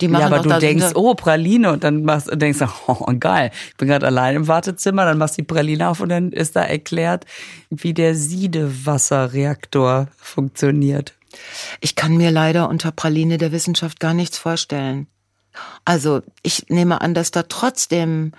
Die 0.00 0.08
machen 0.08 0.20
Ja, 0.22 0.26
aber 0.26 0.40
du 0.40 0.58
denkst, 0.58 0.86
unter- 0.86 0.96
oh, 0.98 1.14
Praline, 1.14 1.72
und 1.72 1.84
dann 1.84 2.02
machst 2.04 2.28
du 2.30 2.36
denkst, 2.36 2.58
oh, 2.88 3.06
geil, 3.20 3.50
ich 3.70 3.76
bin 3.76 3.88
gerade 3.88 4.06
allein 4.06 4.34
im 4.36 4.48
Wartezimmer, 4.48 5.04
dann 5.04 5.18
machst 5.18 5.38
du 5.38 5.42
die 5.42 5.46
Praline 5.46 5.88
auf 5.88 6.00
und 6.00 6.08
dann 6.08 6.32
ist 6.32 6.56
da 6.56 6.62
erklärt, 6.62 7.26
wie 7.70 7.94
der 7.94 8.14
Siedewasserreaktor 8.14 10.08
funktioniert. 10.16 11.14
Ich 11.80 11.94
kann 11.96 12.16
mir 12.16 12.30
leider 12.30 12.68
unter 12.68 12.92
Praline 12.92 13.38
der 13.38 13.52
Wissenschaft 13.52 14.00
gar 14.00 14.14
nichts 14.14 14.38
vorstellen. 14.38 15.06
Also 15.84 16.22
ich 16.42 16.66
nehme 16.68 17.00
an, 17.00 17.14
dass 17.14 17.30
da 17.30 17.44
trotzdem, 17.44 18.32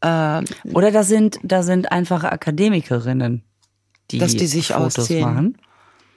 Oder 0.00 0.90
da 0.92 1.02
sind, 1.02 1.38
da 1.42 1.62
sind 1.62 1.90
einfache 1.92 2.30
Akademikerinnen, 2.32 3.42
die, 4.10 4.18
Dass 4.18 4.36
die 4.36 4.46
sich 4.46 4.68
Fotos 4.68 4.98
ausziehen. 4.98 5.20
machen. 5.22 5.58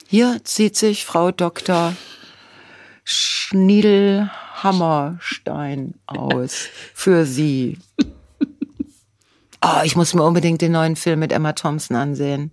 hier 0.06 0.40
zieht 0.44 0.76
sich 0.76 1.04
Frau 1.06 1.30
Dr. 1.32 1.94
Schniedel 3.04 4.30
Hammerstein 4.62 5.94
aus 6.06 6.68
für 6.94 7.24
sie. 7.24 7.78
Oh, 9.60 9.82
ich 9.82 9.96
muss 9.96 10.14
mir 10.14 10.22
unbedingt 10.22 10.62
den 10.62 10.70
neuen 10.70 10.94
Film 10.94 11.18
mit 11.18 11.32
Emma 11.32 11.52
Thompson 11.52 11.96
ansehen. 11.96 12.52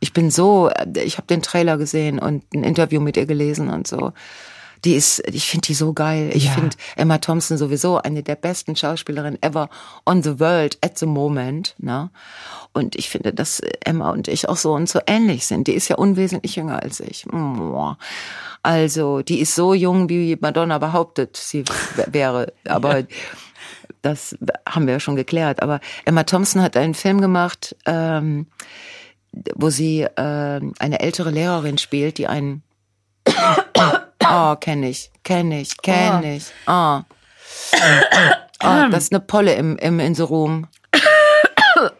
Ich 0.00 0.14
bin 0.14 0.30
so, 0.30 0.70
ich 1.04 1.18
habe 1.18 1.26
den 1.26 1.42
Trailer 1.42 1.76
gesehen 1.76 2.18
und 2.18 2.50
ein 2.54 2.64
Interview 2.64 2.98
mit 2.98 3.18
ihr 3.18 3.26
gelesen 3.26 3.68
und 3.68 3.86
so. 3.86 4.14
Die 4.84 4.94
ist, 4.94 5.20
ich 5.26 5.48
finde 5.48 5.66
die 5.66 5.74
so 5.74 5.92
geil. 5.92 6.30
Ich 6.34 6.44
Ja. 6.46 6.52
finde 6.52 6.76
Emma 6.96 7.18
Thompson 7.18 7.56
sowieso 7.58 7.98
eine 7.98 8.22
der 8.22 8.36
besten 8.36 8.76
Schauspielerinnen 8.76 9.42
ever 9.42 9.68
on 10.04 10.22
the 10.22 10.38
world 10.38 10.78
at 10.82 10.98
the 10.98 11.06
moment. 11.06 11.74
Ne? 11.78 12.10
Und 12.72 12.94
ich 12.96 13.08
finde, 13.08 13.32
dass 13.32 13.60
Emma 13.84 14.10
und 14.10 14.28
ich 14.28 14.48
auch 14.48 14.56
so 14.56 14.74
und 14.74 14.88
so 14.88 15.00
ähnlich 15.06 15.46
sind. 15.46 15.66
Die 15.66 15.72
ist 15.74 15.88
ja 15.88 15.96
unwesentlich 15.96 16.56
jünger 16.56 16.82
als 16.82 17.00
ich. 17.00 17.26
Also, 18.62 19.22
die 19.22 19.40
ist 19.40 19.54
so 19.54 19.74
jung, 19.74 20.08
wie 20.08 20.36
Madonna 20.40 20.78
behauptet, 20.78 21.36
sie 21.36 21.64
wäre. 22.06 22.52
Aber 22.68 23.04
das 24.02 24.36
haben 24.68 24.86
wir 24.86 24.94
ja 24.94 25.00
schon 25.00 25.16
geklärt. 25.16 25.62
Aber 25.62 25.80
Emma 26.04 26.24
Thompson 26.24 26.62
hat 26.62 26.76
einen 26.76 26.94
Film 26.94 27.20
gemacht, 27.20 27.74
ähm, 27.86 28.46
wo 29.54 29.70
sie 29.70 30.06
ähm, 30.16 30.74
eine 30.78 31.00
ältere 31.00 31.30
Lehrerin 31.30 31.78
spielt, 31.78 32.18
die 32.18 32.26
einen 32.26 32.62
Oh, 34.32 34.56
kenne 34.56 34.88
ich, 34.88 35.10
kenne 35.24 35.60
ich, 35.60 35.76
kenne 35.82 36.36
ich. 36.36 36.44
Oh. 36.66 37.00
oh, 38.62 38.88
das 38.90 39.04
ist 39.04 39.12
eine 39.12 39.20
Polle 39.20 39.54
im, 39.54 39.76
im 39.78 40.00
in 40.00 40.14
the 40.14 40.22
room. 40.22 40.66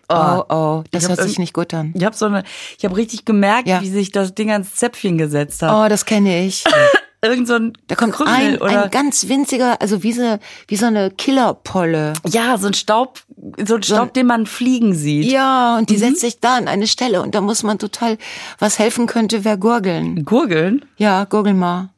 Oh, 0.08 0.42
oh, 0.48 0.84
das 0.92 1.08
hört 1.08 1.20
sich 1.20 1.38
nicht 1.38 1.52
gut 1.52 1.74
an. 1.74 1.92
Ich 1.94 2.04
habe 2.04 2.16
so 2.16 2.26
eine, 2.26 2.44
ich 2.78 2.84
habe 2.84 2.96
richtig 2.96 3.24
gemerkt, 3.24 3.68
Ja. 3.68 3.82
wie 3.82 3.90
sich 3.90 4.10
das 4.10 4.34
Ding 4.34 4.50
ans 4.50 4.74
Zäpfchen 4.76 5.18
gesetzt 5.18 5.60
hat. 5.62 5.70
Oh, 5.74 5.88
das 5.88 6.06
kenne 6.06 6.46
ich. 6.46 6.64
Irgend 7.22 7.48
so 7.48 7.54
ein 7.54 7.72
Da 7.88 7.94
kommt 7.96 8.12
Krümmel 8.14 8.32
ein, 8.32 8.58
oder 8.58 8.84
ein 8.84 8.90
ganz 8.90 9.28
winziger, 9.28 9.80
also 9.82 10.02
wie 10.02 10.12
so, 10.12 10.38
wie 10.68 10.76
so 10.76 10.86
eine 10.86 11.10
Killerpolle. 11.10 12.12
ja, 12.26 12.56
so 12.56 12.68
ein 12.68 12.74
Staub, 12.74 13.20
so 13.66 13.74
ein 13.74 13.82
Staub, 13.82 14.14
den 14.14 14.26
man 14.26 14.46
fliegen 14.46 14.94
sieht. 14.94 15.24
Ja, 15.30 15.76
und 15.76 15.90
die 15.90 15.96
setzt 15.96 16.20
sich 16.20 16.40
da 16.40 16.56
an 16.56 16.68
eine 16.68 16.86
Stelle 16.86 17.20
und 17.20 17.34
da 17.34 17.40
muss 17.40 17.62
man 17.64 17.78
total, 17.78 18.16
was 18.60 18.78
helfen 18.78 19.06
könnte, 19.06 19.44
wäre 19.44 19.58
gurgeln. 19.58 20.24
Gurgeln. 20.24 20.84
Ja, 20.98 21.24
gurgel 21.24 21.54
mal, 21.54 21.90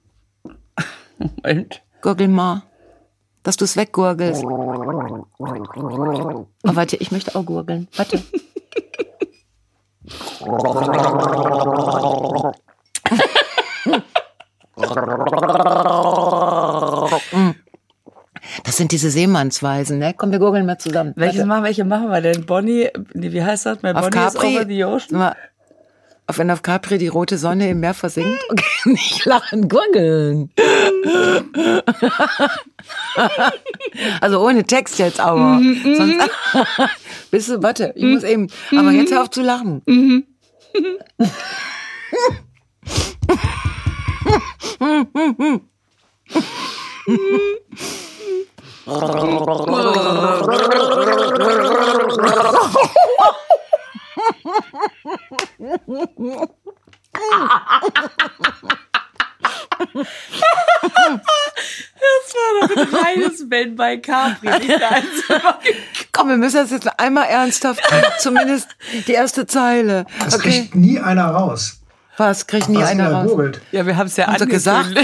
Moment. 1.42 1.82
gurgel 2.02 2.28
mal. 2.28 2.62
Dass 3.42 3.56
du 3.56 3.64
es 3.64 3.76
weggurgelst. 3.76 4.44
Oh, 4.44 6.46
warte, 6.62 6.96
ich 6.96 7.10
möchte 7.12 7.34
auch 7.34 7.46
gurgeln. 7.46 7.88
Warte. 7.96 8.22
Das 18.64 18.76
sind 18.76 18.92
diese 18.92 19.10
Seemannsweisen, 19.10 19.98
ne? 19.98 20.14
Komm, 20.16 20.30
wir 20.30 20.38
gurgeln 20.38 20.66
mal 20.66 20.78
zusammen. 20.78 21.12
Welches 21.16 21.38
Warte. 21.38 21.48
machen, 21.48 21.64
welche 21.64 21.84
machen 21.84 22.10
wir 22.10 22.20
denn? 22.20 22.46
Bonnie, 22.46 22.88
nee, 23.14 23.32
wie 23.32 23.42
heißt 23.42 23.66
das? 23.66 23.78
Auf 23.78 23.82
Bonnie 23.82 24.06
is 24.06 24.10
Capri. 24.10 24.56
over 24.56 24.66
the 24.66 24.84
ocean. 24.84 25.32
Auf 26.28 26.36
wenn 26.36 26.50
auf 26.50 26.60
Capri 26.60 26.98
die 26.98 27.08
rote 27.08 27.38
Sonne 27.38 27.70
im 27.70 27.80
Meer 27.80 27.94
versinkt. 27.94 28.38
Okay, 28.50 28.64
nicht 28.84 29.24
lachen, 29.24 29.66
gurgeln. 29.68 30.50
also 34.20 34.46
ohne 34.46 34.64
Text 34.64 34.98
jetzt 34.98 35.20
aber. 35.20 35.58
Sonst, 35.96 36.30
bist 37.30 37.48
du, 37.48 37.62
warte, 37.62 37.94
ich 37.96 38.04
muss 38.04 38.24
eben. 38.24 38.48
Aber 38.76 38.90
jetzt 38.90 39.10
hör 39.10 39.22
auf 39.22 39.30
zu 39.30 39.40
lachen. 39.42 39.80
Das 62.00 62.34
war 62.34 62.68
doch 62.68 62.76
ein 62.76 62.94
reines 62.94 63.48
Ben 63.48 63.76
bei 63.76 63.96
Capri. 63.98 64.48
Komm, 66.12 66.28
wir 66.30 66.36
müssen 66.36 66.56
das 66.56 66.70
jetzt 66.70 66.88
einmal 67.00 67.26
ernsthaft, 67.28 67.80
zumindest 68.18 68.68
die 69.06 69.12
erste 69.12 69.46
Zeile. 69.46 70.04
Das 70.24 70.34
Okay. 70.34 70.50
kriegt 70.62 70.74
nie 70.74 70.98
einer 70.98 71.26
raus. 71.26 71.74
Was 72.16 72.46
kriegt 72.48 72.68
nie 72.68 72.78
Was 72.78 72.88
einer 72.90 73.12
raus? 73.12 73.28
googelt. 73.30 73.60
Ja, 73.70 73.86
wir 73.86 73.96
haben 73.96 74.08
es 74.08 74.16
ja 74.16 74.34
sie 74.36 74.46
gesagt? 74.46 74.88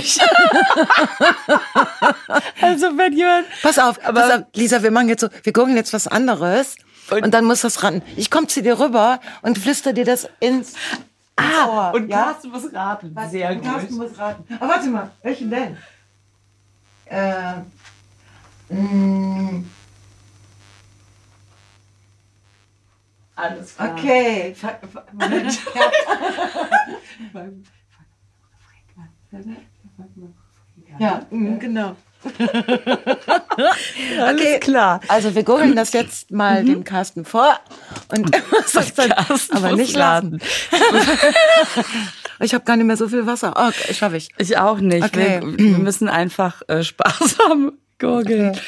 also 2.60 2.86
wenn 2.98 3.12
jemand... 3.12 3.46
Pass 3.62 3.78
auf, 3.78 4.04
Aber- 4.04 4.20
pass 4.20 4.30
auf, 4.32 4.40
Lisa, 4.54 4.82
wir 4.82 4.90
machen 4.90 5.08
jetzt 5.08 5.20
so, 5.20 5.28
wir 5.44 5.52
gucken 5.52 5.76
jetzt 5.76 5.92
was 5.92 6.08
anderes 6.08 6.74
und, 7.10 7.24
Und- 7.24 7.30
dann 7.34 7.44
muss 7.44 7.60
das 7.62 7.82
ran. 7.82 8.02
Ich 8.16 8.30
komm 8.30 8.48
zu 8.48 8.62
dir 8.62 8.78
rüber 8.80 9.20
und 9.42 9.58
flüster 9.58 9.92
dir 9.92 10.04
das 10.04 10.28
ins 10.40 10.74
Ah, 11.36 11.66
Ohr, 11.90 11.94
und 11.94 12.08
ja? 12.08 12.24
Carsten 12.26 12.50
muss 12.50 12.72
raten. 12.72 13.14
Sehr 13.30 13.58
Carsten 13.60 13.98
gut. 13.98 14.08
muss 14.10 14.18
raten. 14.18 14.44
Aber 14.60 14.68
warte 14.68 14.88
mal, 14.88 15.10
welchen 15.22 15.50
denn? 15.50 15.76
Äh, 17.06 17.54
mh, 18.68 19.64
Alles 23.36 23.74
klar. 23.74 23.92
okay. 23.92 24.54
Moment. 25.12 25.58
Ja, 30.98 31.20
genau. 31.30 31.96
Alles 34.18 34.40
Okay. 34.40 34.60
klar. 34.60 35.00
Also 35.08 35.34
wir 35.34 35.42
googeln 35.42 35.76
das 35.76 35.92
jetzt 35.92 36.30
mal 36.30 36.64
dem 36.64 36.84
Carsten 36.84 37.24
vor 37.24 37.58
und 38.10 38.30
das 38.74 38.94
dann 38.94 39.10
Carsten 39.10 39.56
aber 39.56 39.72
nicht 39.72 39.96
lachen. 39.96 40.40
ich 42.40 42.54
habe 42.54 42.64
gar 42.64 42.76
nicht 42.76 42.86
mehr 42.86 42.96
so 42.96 43.08
viel 43.08 43.26
Wasser. 43.26 43.54
Okay, 43.56 43.94
schaffe 43.94 44.16
ich. 44.16 44.28
Ich 44.38 44.56
auch 44.58 44.78
nicht. 44.78 45.04
Okay. 45.04 45.40
Wir, 45.42 45.58
wir 45.58 45.78
müssen 45.78 46.08
einfach 46.08 46.62
äh, 46.68 46.82
sparsam 46.82 47.72
gurgeln. 47.98 48.58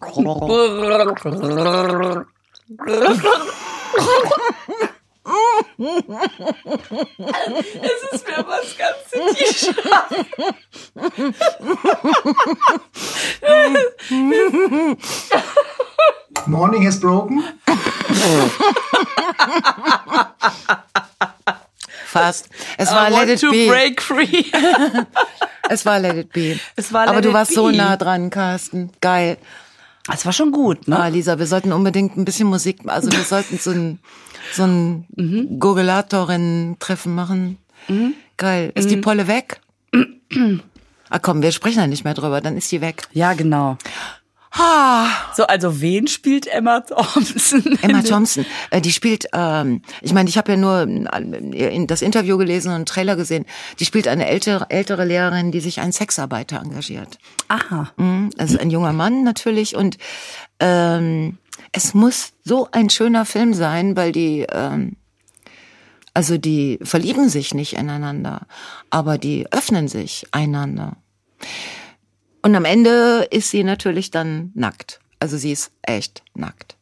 Okay. 0.00 2.24
Es 7.78 8.02
ist 8.12 8.26
mir 8.26 8.44
was 8.46 8.76
ganz 8.78 9.36
tief. 9.36 9.74
Morning 16.46 16.82
has 16.82 16.98
broken. 17.00 17.42
Fast. 22.06 22.48
Es 22.78 22.90
I 22.90 22.94
war 22.94 23.10
want 23.12 23.26
Let 23.26 23.36
It 23.36 23.40
to 23.40 23.50
Be. 23.50 23.68
break 23.68 24.00
free. 24.02 24.44
Es 25.68 25.86
war 25.86 26.00
Let 26.00 26.16
It 26.16 26.32
Be. 26.32 26.58
Es 26.74 26.92
war 26.92 27.02
Aber 27.06 27.16
Let 27.16 27.24
du 27.26 27.28
It 27.28 27.34
warst 27.34 27.54
so 27.54 27.66
Be. 27.68 27.76
nah 27.76 27.96
dran, 27.96 28.30
Carsten. 28.30 28.90
Geil. 29.00 29.36
Das 30.10 30.24
war 30.26 30.32
schon 30.32 30.50
gut, 30.52 30.88
ne? 30.88 30.98
Ah, 30.98 31.06
Lisa, 31.08 31.38
wir 31.38 31.46
sollten 31.46 31.72
unbedingt 31.72 32.16
ein 32.16 32.24
bisschen 32.24 32.48
Musik, 32.48 32.80
also 32.86 33.10
wir 33.12 33.22
sollten 33.24 33.58
so 33.58 33.70
ein, 33.70 33.98
so 34.52 34.64
ein 34.64 35.06
Mhm. 35.16 35.58
Gurgelatorin-Treffen 35.60 37.14
machen. 37.14 37.58
Geil. 38.36 38.72
Ist 38.74 38.90
die 38.90 38.96
Mhm. 38.96 39.00
Polle 39.02 39.26
weg? 39.28 39.60
ah 41.10 41.18
komm, 41.18 41.42
wir 41.42 41.52
sprechen 41.52 41.78
da 41.78 41.86
nicht 41.86 42.04
mehr 42.04 42.14
drüber, 42.14 42.40
dann 42.40 42.56
ist 42.56 42.70
die 42.72 42.80
weg. 42.80 43.02
Ja, 43.12 43.32
genau. 43.34 43.76
Ha, 44.52 45.06
So, 45.36 45.46
also 45.46 45.80
wen 45.80 46.08
spielt 46.08 46.46
Emma 46.48 46.80
Thompson? 46.80 47.78
Emma 47.82 48.02
Thompson, 48.02 48.44
äh, 48.70 48.80
die 48.80 48.90
spielt, 48.92 49.26
ähm, 49.32 49.82
ich 50.02 50.12
meine, 50.12 50.28
ich 50.28 50.36
habe 50.36 50.52
ja 50.52 50.56
nur 50.58 50.80
äh, 51.52 51.86
das 51.86 52.02
Interview 52.02 52.36
gelesen 52.36 52.68
und 52.70 52.74
einen 52.74 52.86
Trailer 52.86 53.14
gesehen. 53.16 53.46
Die 53.78 53.84
spielt 53.84 54.08
eine 54.08 54.26
ältere, 54.26 54.66
ältere 54.70 55.04
Lehrerin, 55.04 55.52
die 55.52 55.60
sich 55.60 55.80
einen 55.80 55.92
Sexarbeiter 55.92 56.60
engagiert. 56.60 57.18
Aha. 57.48 57.92
Mhm, 57.96 58.30
Also 58.38 58.58
ein 58.58 58.70
junger 58.70 58.92
Mann 58.92 59.22
natürlich 59.22 59.76
und 59.76 59.98
ähm, 60.58 61.38
es 61.72 61.94
muss 61.94 62.32
so 62.44 62.68
ein 62.72 62.90
schöner 62.90 63.24
Film 63.24 63.54
sein, 63.54 63.96
weil 63.96 64.10
die 64.10 64.46
ähm, 64.50 64.96
also 66.12 66.38
die 66.38 66.80
verlieben 66.82 67.28
sich 67.28 67.54
nicht 67.54 67.74
ineinander, 67.74 68.46
aber 68.90 69.16
die 69.16 69.46
öffnen 69.52 69.86
sich 69.86 70.26
einander. 70.32 70.96
Und 72.42 72.54
am 72.54 72.64
Ende 72.64 73.28
ist 73.30 73.50
sie 73.50 73.64
natürlich 73.64 74.10
dann 74.10 74.50
nackt. 74.54 75.00
Also 75.18 75.36
sie 75.36 75.52
ist 75.52 75.72
echt 75.82 76.22
nackt. 76.34 76.76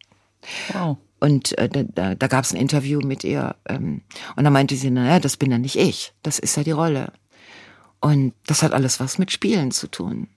Wow. 0.72 0.98
Und 1.20 1.58
äh, 1.58 1.68
da, 1.68 2.14
da, 2.14 2.26
gab 2.28 2.44
es 2.44 2.52
ein 2.52 2.60
Interview 2.60 3.00
mit 3.00 3.24
ihr 3.24 3.56
ähm, 3.68 4.02
und 4.36 4.44
da 4.44 4.50
meinte 4.50 4.76
sie, 4.76 4.90
naja, 4.90 5.18
das 5.18 5.36
bin 5.36 5.50
ja 5.50 5.58
nicht 5.58 5.74
ich, 5.74 6.12
das 6.22 6.38
ist 6.38 6.56
ja 6.56 6.62
die 6.62 6.70
Rolle. 6.70 7.12
Und 8.00 8.34
das 8.46 8.62
hat 8.62 8.72
alles 8.72 9.00
was 9.00 9.18
mit 9.18 9.32
Spielen 9.32 9.72
zu 9.72 9.88
tun. 9.88 10.28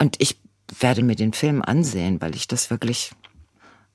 Und 0.00 0.16
ich 0.18 0.40
werde 0.80 1.04
mir 1.04 1.14
den 1.14 1.32
Film 1.32 1.62
ansehen, 1.62 2.20
weil 2.20 2.34
ich 2.34 2.48
das 2.48 2.68
wirklich 2.70 3.12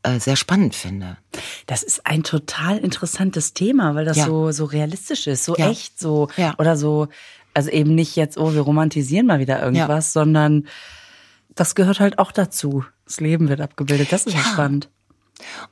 äh, 0.04 0.20
sehr 0.20 0.38
spannend 0.38 0.76
finde. 0.76 1.18
Das 1.66 1.84
ist 1.84 2.06
ein 2.06 2.24
total 2.24 2.78
interessantes 2.78 3.54
Thema, 3.54 3.94
weil 3.96 4.06
das 4.06 4.18
Ja. 4.18 4.26
so, 4.26 4.52
so 4.52 4.66
realistisch 4.66 5.28
ist, 5.28 5.44
so 5.44 5.56
Ja. 5.58 5.70
echt, 5.70 6.00
so, 6.00 6.30
Ja. 6.38 6.56
oder 6.58 6.78
so, 6.78 7.10
also 7.54 7.70
eben 7.70 7.96
nicht 7.96 8.16
jetzt, 8.16 8.38
oh, 8.38 8.54
wir 8.54 8.62
romantisieren 8.62 9.28
mal 9.28 9.40
wieder 9.40 9.62
irgendwas, 9.62 10.14
sondern 10.14 10.68
das 11.56 11.76
gehört 11.76 12.00
halt 12.00 12.20
auch 12.20 12.32
dazu. 12.32 12.84
Das 13.06 13.20
Leben 13.20 13.50
wird 13.50 13.62
abgebildet. 13.62 14.12
Das 14.12 14.26
ist 14.26 14.34
ja, 14.34 14.40
Ja. 14.40 14.46
spannend. 14.46 14.90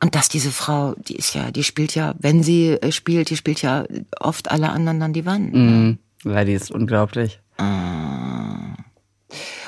Und 0.04 0.16
dass 0.16 0.28
diese 0.28 0.52
Frau, 0.52 0.96
die 0.96 1.16
ist 1.16 1.34
ja, 1.34 1.50
die 1.52 1.64
spielt 1.64 1.96
ja, 1.96 2.14
wenn 2.20 2.44
sie 2.44 2.72
äh, 2.72 2.92
spielt, 2.92 3.30
die 3.30 3.38
spielt 3.38 3.62
ja 3.62 3.86
oft 4.20 4.52
alle 4.52 4.70
anderen 4.70 5.00
dann 5.00 5.14
die 5.14 5.26
Wand. 5.26 5.54
Mhm. 5.54 5.98
Ja, 6.24 6.44
die 6.44 6.54
ist 6.54 6.72
unglaublich. 6.72 7.40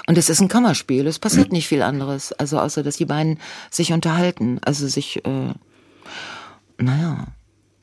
Und 0.06 0.18
es 0.18 0.30
ist 0.30 0.42
ein 0.42 0.50
Kammerspiel, 0.50 1.08
es 1.08 1.20
passiert 1.20 1.52
nicht 1.52 1.68
viel 1.68 1.82
anderes. 1.82 2.34
Also 2.34 2.60
außer, 2.60 2.84
dass 2.84 2.98
die 2.98 3.06
beiden 3.06 3.40
sich 3.72 3.94
unterhalten. 3.94 4.60
Also 4.64 4.88
sich, 4.88 5.26
äh, 5.26 5.54
naja, 6.78 7.28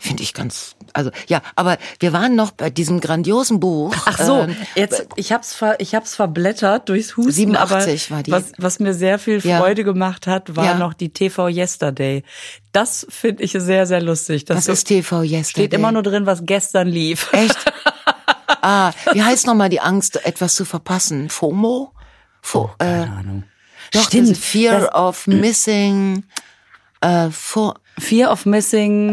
finde 0.02 0.22
ich 0.22 0.32
ganz, 0.34 0.74
also 0.94 1.10
ja, 1.28 1.42
aber 1.56 1.76
wir 2.00 2.12
waren 2.14 2.34
noch 2.34 2.50
bei 2.52 2.70
diesem 2.70 3.00
grandiosen 3.00 3.60
Buch. 3.60 3.94
Ach 4.06 4.18
so, 4.18 4.40
ähm, 4.40 4.56
jetzt 4.74 5.06
ich 5.16 5.30
hab's 5.30 5.54
ver, 5.54 5.78
ich 5.78 5.94
hab's 5.94 6.14
verblättert 6.16 6.88
durchs 6.88 7.16
Husten, 7.16 7.30
87 7.32 8.06
aber 8.08 8.16
war 8.16 8.22
die. 8.24 8.32
was 8.32 8.52
was 8.58 8.80
mir 8.80 8.94
sehr 8.94 9.18
viel 9.18 9.38
Ja. 9.40 9.58
Freude 9.58 9.84
gemacht 9.84 10.26
hat, 10.26 10.56
war 10.56 10.64
Ja. 10.64 10.74
noch 10.74 10.94
die 10.94 11.12
TV 11.12 11.48
Yesterday. 11.48 12.24
Das 12.72 13.06
finde 13.10 13.42
ich 13.44 13.52
sehr 13.52 13.86
sehr 13.86 14.00
lustig. 14.02 14.46
Das, 14.46 14.64
das 14.64 14.68
ist 14.78 14.84
TV 14.84 15.20
Yesterday. 15.22 15.44
steht 15.44 15.74
immer 15.74 15.92
nur 15.92 16.02
drin, 16.02 16.24
was 16.26 16.46
gestern 16.46 16.88
lief. 16.88 17.30
Echt? 17.32 17.58
ah, 18.62 18.92
wie 19.12 19.22
heißt 19.22 19.46
nochmal 19.46 19.68
die 19.68 19.80
Angst, 19.80 20.24
etwas 20.24 20.54
zu 20.54 20.64
verpassen? 20.64 21.28
FOMO? 21.28 21.92
Fo 22.42 22.70
äh, 22.78 22.84
Keine 22.84 23.12
Ahnung. 23.16 23.44
doch, 23.92 24.04
Stimmt. 24.04 24.36
Fear 24.36 24.80
Das- 24.80 24.94
of 24.94 25.26
Missing. 25.26 26.24
Äh, 27.02 27.28
Fear 27.30 28.30
of 28.32 28.46
Missing. 28.46 29.12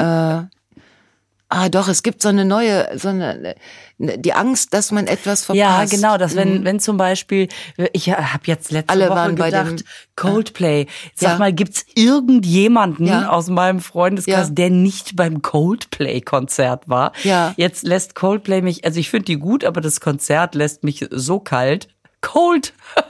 Ah, 1.50 1.70
doch, 1.70 1.88
es 1.88 2.04
gibt 2.04 2.22
so 2.22 2.30
eine 2.30 2.46
neue, 2.46 2.90
so 2.98 3.08
eine, 3.10 3.56
die 3.98 4.34
Angst, 4.34 4.74
dass 4.74 4.92
man 4.92 5.08
etwas 5.08 5.46
verpasst. 5.46 5.60
Ja, 5.60 5.86
genau, 5.86 6.18
dass 6.18 6.36
wenn, 6.36 6.60
Mhm. 6.60 6.66
wenn 6.66 6.80
zum 6.80 6.98
Beispiel, 6.98 7.48
ich 7.94 8.10
habe 8.12 8.44
jetzt 8.46 8.72
letzte 8.72 8.90
Alle 8.90 9.06
Woche 9.08 9.16
waren 9.16 9.36
bei 9.36 9.46
gedacht, 9.50 9.80
dem- 9.80 9.86
Coldplay. 10.16 10.88
Sag 11.16 11.32
Ja. 11.34 11.38
mal, 11.38 11.54
gibt's 11.54 11.86
irgendjemanden 11.96 13.08
Ja. 13.08 13.30
aus 13.30 13.48
meinem 13.48 13.80
Freundeskreis, 13.80 14.48
Ja. 14.50 14.54
der 14.54 14.70
nicht 14.70 15.16
beim 15.16 15.42
Coldplay-Konzert 15.42 16.88
war? 16.90 17.12
Ja. 17.24 17.54
Jetzt 17.58 17.84
lässt 17.88 18.16
Coldplay 18.16 18.62
mich, 18.62 18.86
also 18.86 19.00
ich 19.00 19.10
finde 19.10 19.26
die 19.26 19.38
gut, 19.38 19.64
aber 19.64 19.82
das 19.82 20.00
Konzert 20.02 20.56
lässt 20.56 20.84
mich 20.84 21.06
so 21.12 21.40
kalt. 21.40 21.88
Cold, 22.22 22.74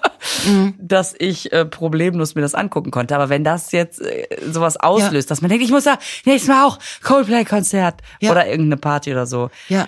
Mhm. 0.48 0.74
dass 0.80 1.16
ich 1.18 1.52
äh, 1.52 1.66
problemlos 1.66 2.36
mir 2.36 2.42
das 2.42 2.56
angucken 2.56 2.92
konnte. 2.92 3.16
Aber 3.16 3.30
wenn 3.30 3.44
das 3.44 3.72
jetzt 3.72 4.02
äh, 4.02 4.28
sowas 4.52 4.78
auslöst, 4.78 5.30
dass 5.32 5.42
man 5.42 5.50
denkt, 5.50 5.64
ich 5.64 5.72
muss 5.72 5.84
da 5.86 5.98
nächstes 6.26 6.50
Mal 6.50 6.66
auch 6.66 6.80
Coldplay-Konzert 7.04 8.02
Ja. 8.20 8.32
oder 8.32 8.48
irgendeine 8.48 8.78
Party 8.78 9.12
oder 9.12 9.26
so, 9.28 9.50
Ja. 9.70 9.88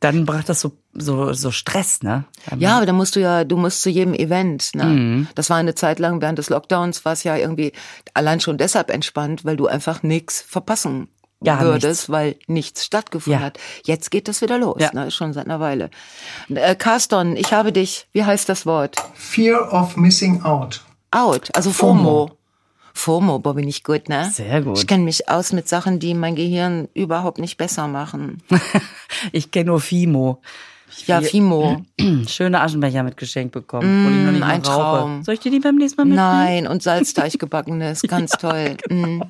dann 0.00 0.26
bracht 0.26 0.48
das 0.48 0.60
so 0.60 0.72
so 1.00 1.32
so 1.32 1.52
Stress, 1.52 2.02
ne? 2.02 2.24
Ja, 2.56 2.78
aber 2.78 2.86
da 2.86 2.92
musst 2.92 3.14
du 3.14 3.20
ja, 3.20 3.44
du 3.44 3.56
musst 3.56 3.82
zu 3.82 3.90
jedem 3.90 4.14
Event. 4.14 4.70
Ne? 4.74 4.84
Mhm. 4.84 5.28
Das 5.36 5.48
war 5.48 5.56
eine 5.58 5.76
Zeit 5.76 6.00
lang 6.00 6.20
während 6.20 6.38
des 6.38 6.50
Lockdowns, 6.50 7.04
war 7.04 7.12
es 7.12 7.22
ja 7.22 7.36
irgendwie 7.36 7.72
allein 8.14 8.40
schon 8.40 8.58
deshalb 8.58 8.90
entspannt, 8.90 9.44
weil 9.44 9.56
du 9.56 9.68
einfach 9.68 10.02
nichts 10.02 10.40
verpassen 10.40 11.08
Ja, 11.40 11.60
würdest, 11.60 11.84
nichts. 11.84 12.10
weil 12.10 12.36
nichts 12.48 12.84
stattgefunden 12.84 13.40
Ja. 13.40 13.46
hat. 13.46 13.58
Jetzt 13.84 14.10
geht 14.10 14.26
das 14.26 14.42
wieder 14.42 14.58
los, 14.58 14.76
Ja. 14.80 14.90
ne? 14.92 15.10
schon 15.12 15.32
seit 15.32 15.46
einer 15.46 15.60
Weile. 15.60 15.90
Äh, 16.48 16.74
Carston, 16.74 17.36
ich 17.36 17.52
habe 17.52 17.72
dich, 17.72 18.08
wie 18.12 18.24
heißt 18.24 18.48
das 18.48 18.66
Wort? 18.66 18.96
Fear 19.14 19.72
of 19.72 19.96
missing 19.96 20.42
out. 20.42 20.82
Out, 21.12 21.54
also 21.54 21.70
FOMO. 21.70 22.32
FOMO, 22.92 23.38
boah, 23.38 23.54
bin 23.54 23.68
ich 23.68 23.84
gut, 23.84 24.08
ne? 24.08 24.28
Sehr 24.34 24.60
gut. 24.62 24.78
Ich 24.78 24.88
kenne 24.88 25.04
mich 25.04 25.28
aus 25.28 25.52
mit 25.52 25.68
Sachen, 25.68 26.00
die 26.00 26.14
mein 26.14 26.34
Gehirn 26.34 26.88
überhaupt 26.94 27.38
nicht 27.38 27.56
besser 27.56 27.86
machen. 27.88 28.42
Ich 29.32 29.50
kenne 29.50 29.66
nur 29.70 29.80
Fimo. 29.80 30.40
Ja, 31.06 31.20
FIMO. 31.20 31.82
Schöne 32.28 32.60
Aschenbecher 32.60 33.02
mit 33.02 33.16
Geschenk 33.16 33.52
bekommen. 33.52 34.04
wo 34.04 34.10
ich 34.10 34.24
noch 34.24 34.32
nicht 34.32 34.40
Mm, 34.40 34.44
ein 34.44 34.62
rauche. 34.62 34.98
Traum. 34.98 35.22
Soll 35.24 35.34
ich 35.34 35.40
dir 35.40 35.50
die 35.52 35.60
beim 35.60 35.76
nächsten 35.76 36.00
Mal 36.00 36.04
mitnehmen? 36.06 36.26
Nein, 36.28 36.66
und 36.66 36.82
Salzteig 36.82 37.38
gebackenes, 37.38 38.02
ganz 38.08 38.32
toll. 38.32 38.76
Mm. 38.88 39.22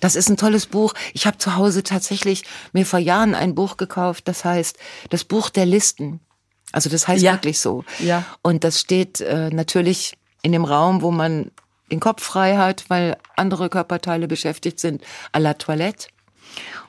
Das 0.00 0.16
ist 0.16 0.28
ein 0.28 0.36
tolles 0.36 0.66
Buch. 0.66 0.94
Ich 1.12 1.26
habe 1.26 1.38
zu 1.38 1.56
Hause 1.56 1.82
tatsächlich 1.82 2.44
mir 2.72 2.86
vor 2.86 2.98
Jahren 2.98 3.34
ein 3.34 3.54
Buch 3.54 3.76
gekauft, 3.76 4.28
das 4.28 4.44
heißt 4.44 4.78
Das 5.10 5.24
Buch 5.24 5.50
der 5.50 5.66
Listen. 5.66 6.20
Also 6.72 6.88
das 6.88 7.08
heißt 7.08 7.22
Ja. 7.22 7.32
wirklich 7.32 7.58
so. 7.58 7.84
Ja. 7.98 8.24
Und 8.42 8.62
das 8.64 8.80
steht 8.80 9.20
äh, 9.20 9.50
natürlich 9.50 10.16
in 10.42 10.52
dem 10.52 10.64
Raum, 10.64 11.02
wo 11.02 11.10
man 11.10 11.50
den 11.90 12.00
Kopf 12.00 12.22
frei 12.22 12.56
hat, 12.56 12.84
weil 12.88 13.16
andere 13.36 13.68
Körperteile 13.68 14.28
beschäftigt 14.28 14.78
sind, 14.78 15.02
à 15.32 15.40
la 15.40 15.54
Toilette. 15.54 16.06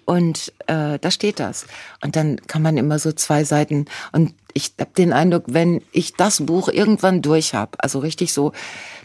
Und 0.06 0.54
äh, 0.68 1.00
da 1.00 1.12
steht 1.12 1.40
das. 1.40 1.66
Und 2.04 2.16
dann 2.16 2.40
kann 2.48 2.62
man 2.62 2.78
immer 2.78 3.00
so 3.00 3.12
zwei 3.12 3.44
Seiten. 3.44 3.86
Und 4.12 4.34
ich 4.54 4.74
habe 4.80 4.92
den 4.98 5.14
Eindruck, 5.14 5.44
wenn 5.48 5.82
ich 5.92 6.14
das 6.14 6.46
Buch 6.46 6.68
irgendwann 6.68 7.22
durch 7.22 7.54
habe, 7.54 7.72
also 7.80 8.00
richtig 8.00 8.34
so, 8.34 8.52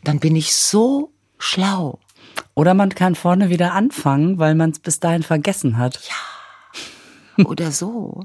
dann 0.05 0.19
bin 0.19 0.35
ich 0.37 0.55
so 0.55 1.11
schlau. 1.39 1.99
Oder 2.55 2.75
man 2.75 2.91
kann 2.91 3.15
vorne 3.15 3.51
wieder 3.51 3.73
anfangen, 3.75 4.39
weil 4.39 4.55
man 4.55 4.71
es 4.71 4.79
bis 4.79 5.01
dahin 5.01 5.23
vergessen 5.23 5.79
hat. 5.79 6.01
oder 7.45 7.71
so. 7.71 8.23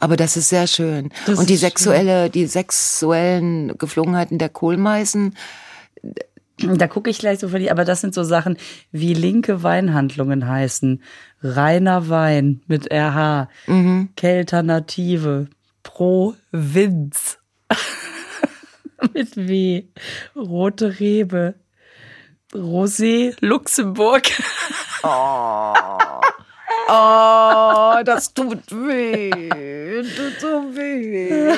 Aber 0.00 0.16
das 0.16 0.36
ist 0.36 0.48
sehr 0.48 0.66
schön. 0.66 1.10
Das 1.26 1.38
und 1.38 1.48
die 1.48 1.54
ist 1.54 1.60
schön. 1.60 1.68
sexuelle, 1.68 2.30
die 2.30 2.46
sexuellen 2.46 3.76
Geflogenheiten 3.76 4.38
der 4.38 4.48
Kohlmeisen, 4.48 5.34
Da 6.58 6.88
gucke 6.88 7.10
ich 7.10 7.18
gleich 7.18 7.38
so 7.38 7.48
für 7.48 7.58
die, 7.58 7.70
aber 7.70 7.84
das 7.84 8.00
sind 8.00 8.14
so 8.14 8.24
Sachen, 8.24 8.56
wie 8.90 9.12
linke 9.12 9.62
Weinhandlungen 9.62 10.48
heißen. 10.48 11.02
Reiner 11.42 12.08
Wein 12.08 12.62
mit 12.66 12.90
RH. 12.90 13.48
Mhm. 13.66 14.08
Kelternative. 14.16 15.48
Provinz. 15.82 17.38
mit 19.12 19.36
W. 19.36 19.84
Rote 20.34 20.98
Rebe. 20.98 21.54
Rosé 22.54 23.34
Luxemburg. 23.40 24.24
Oh, 26.88 28.00
das 28.04 28.32
tut 28.32 28.70
weh. 28.70 29.48
Tut 30.02 30.40
so 30.40 30.62
weh. 30.76 31.52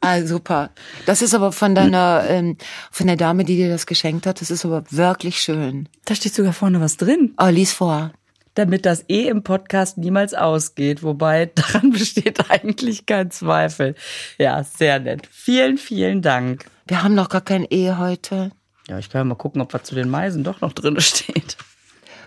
Ah, 0.00 0.22
super. 0.22 0.70
Das 1.04 1.20
ist 1.20 1.34
aber 1.34 1.52
von 1.52 1.74
deiner, 1.74 2.24
ähm, 2.28 2.56
von 2.90 3.06
der 3.06 3.16
Dame, 3.16 3.44
die 3.44 3.56
dir 3.56 3.68
das 3.68 3.84
geschenkt 3.84 4.26
hat. 4.26 4.40
Das 4.40 4.50
ist 4.50 4.64
aber 4.64 4.84
wirklich 4.88 5.42
schön. 5.42 5.90
Da 6.06 6.14
steht 6.14 6.34
sogar 6.34 6.54
vorne 6.54 6.80
was 6.80 6.96
drin. 6.96 7.34
Oh, 7.38 7.48
lies 7.48 7.72
vor. 7.72 8.12
damit 8.54 8.86
das 8.86 9.04
eh 9.08 9.26
im 9.26 9.42
Podcast 9.42 9.98
niemals 9.98 10.32
ausgeht, 10.32 11.02
wobei 11.02 11.46
daran 11.54 11.90
besteht 11.90 12.50
eigentlich 12.50 13.04
kein 13.04 13.30
Zweifel. 13.30 13.94
Ja, 14.38 14.62
sehr 14.62 15.00
nett. 15.00 15.28
Vielen, 15.30 15.76
vielen 15.76 16.22
Dank. 16.22 16.64
Wir 16.86 17.02
haben 17.02 17.14
noch 17.14 17.28
gar 17.28 17.40
kein 17.42 17.66
E 17.68 17.92
heute. 17.92 18.52
Ja, 18.88 18.98
ich 18.98 19.08
kann 19.08 19.20
ja 19.20 19.24
mal 19.24 19.34
gucken, 19.34 19.60
ob 19.62 19.72
was 19.74 19.84
zu 19.84 19.94
den 19.94 20.08
Meisen 20.10 20.44
doch 20.44 20.60
noch 20.60 20.72
drin 20.72 21.00
steht. 21.00 21.56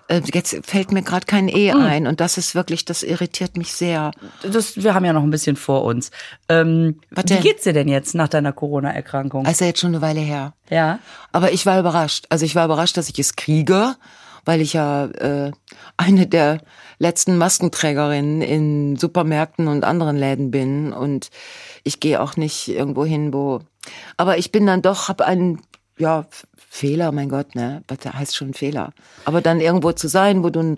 Äh, 0.10 0.22
Jetzt 0.34 0.58
fällt 0.66 0.92
mir 0.92 1.02
gerade 1.04 1.26
kein 1.26 1.50
E 1.50 1.72
ein 1.74 2.08
und 2.08 2.22
das 2.22 2.38
ist 2.38 2.56
wirklich, 2.56 2.86
das 2.86 3.04
irritiert 3.04 3.58
mich 3.58 3.74
sehr. 3.74 4.12
Das, 4.42 4.78
wir 4.82 4.94
haben 4.94 5.04
ja 5.06 5.12
noch 5.14 5.24
ein 5.24 5.30
bisschen 5.30 5.56
vor 5.58 5.84
uns. 5.84 6.12
Ähm, 6.50 7.02
wie 7.12 7.36
geht's 7.38 7.64
dir 7.64 7.74
denn 7.74 7.90
jetzt 7.90 8.16
nach 8.16 8.30
deiner 8.30 8.54
Corona-Erkrankung? 8.54 9.46
Also 9.46 9.66
jetzt 9.66 9.82
schon 9.82 9.90
eine 9.92 10.02
Weile 10.02 10.22
her. 10.22 10.54
ja. 10.70 11.00
Aber 11.34 11.52
ich 11.52 11.66
war 11.66 11.80
überrascht. 11.80 12.26
Also 12.30 12.46
ich 12.46 12.56
war 12.56 12.66
überrascht, 12.66 12.96
dass 12.98 13.10
ich 13.10 13.20
es 13.20 13.36
kriege, 13.36 13.96
weil 14.46 14.62
ich 14.62 14.74
ja 14.74 15.06
äh, 15.08 15.52
eine 15.98 16.26
der 16.26 16.62
letzten 17.00 17.38
Maskenträgerinnen 17.38 18.42
in 18.42 18.96
Supermärkten 18.96 19.68
und 19.68 19.84
anderen 19.84 20.16
Läden 20.18 20.50
bin 20.52 20.94
und 20.94 21.30
ich 21.84 22.00
gehe 22.00 22.22
auch 22.22 22.38
nicht 22.38 22.70
irgendwo 22.70 23.04
hin, 23.06 23.34
wo. 23.34 23.60
Aber 24.16 24.38
ich 24.38 24.52
bin 24.54 24.66
dann 24.66 24.82
doch, 24.82 25.10
habe 25.10 25.26
einen 25.26 25.62
ja 25.98 26.26
Fehler, 26.70 27.12
mein 27.12 27.30
Gott, 27.30 27.56
ne, 27.56 27.84
was 27.88 28.00
heißt 28.14 28.36
schon 28.36 28.54
Fehler. 28.54 28.94
Aber 29.26 29.42
dann 29.42 29.62
irgendwo 29.62 29.92
zu 29.94 30.08
sein, 30.08 30.44
wo 30.44 30.50
du 30.50 30.60
ein, 30.60 30.78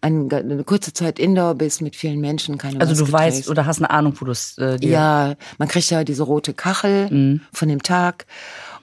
ein, 0.00 0.32
eine 0.32 0.64
kurze 0.64 0.92
Zeit 0.92 1.18
indoor 1.18 1.54
bist 1.54 1.82
mit 1.82 1.96
vielen 1.96 2.20
Menschen, 2.20 2.58
keine 2.58 2.80
Also 2.80 2.94
du 2.94 3.00
Maske 3.02 3.12
weißt 3.12 3.36
trägst. 3.36 3.50
oder 3.50 3.66
hast 3.66 3.78
eine 3.78 3.90
Ahnung, 3.90 4.14
wo 4.18 4.24
du 4.26 4.32
es 4.32 4.58
äh, 4.58 4.78
dir... 4.78 4.90
Ja, 4.90 5.34
man 5.58 5.68
kriegt 5.68 5.90
ja 5.90 6.04
diese 6.04 6.22
rote 6.22 6.54
Kachel 6.54 7.40
von 7.52 7.68
dem 7.68 7.82
Tag 7.82 8.26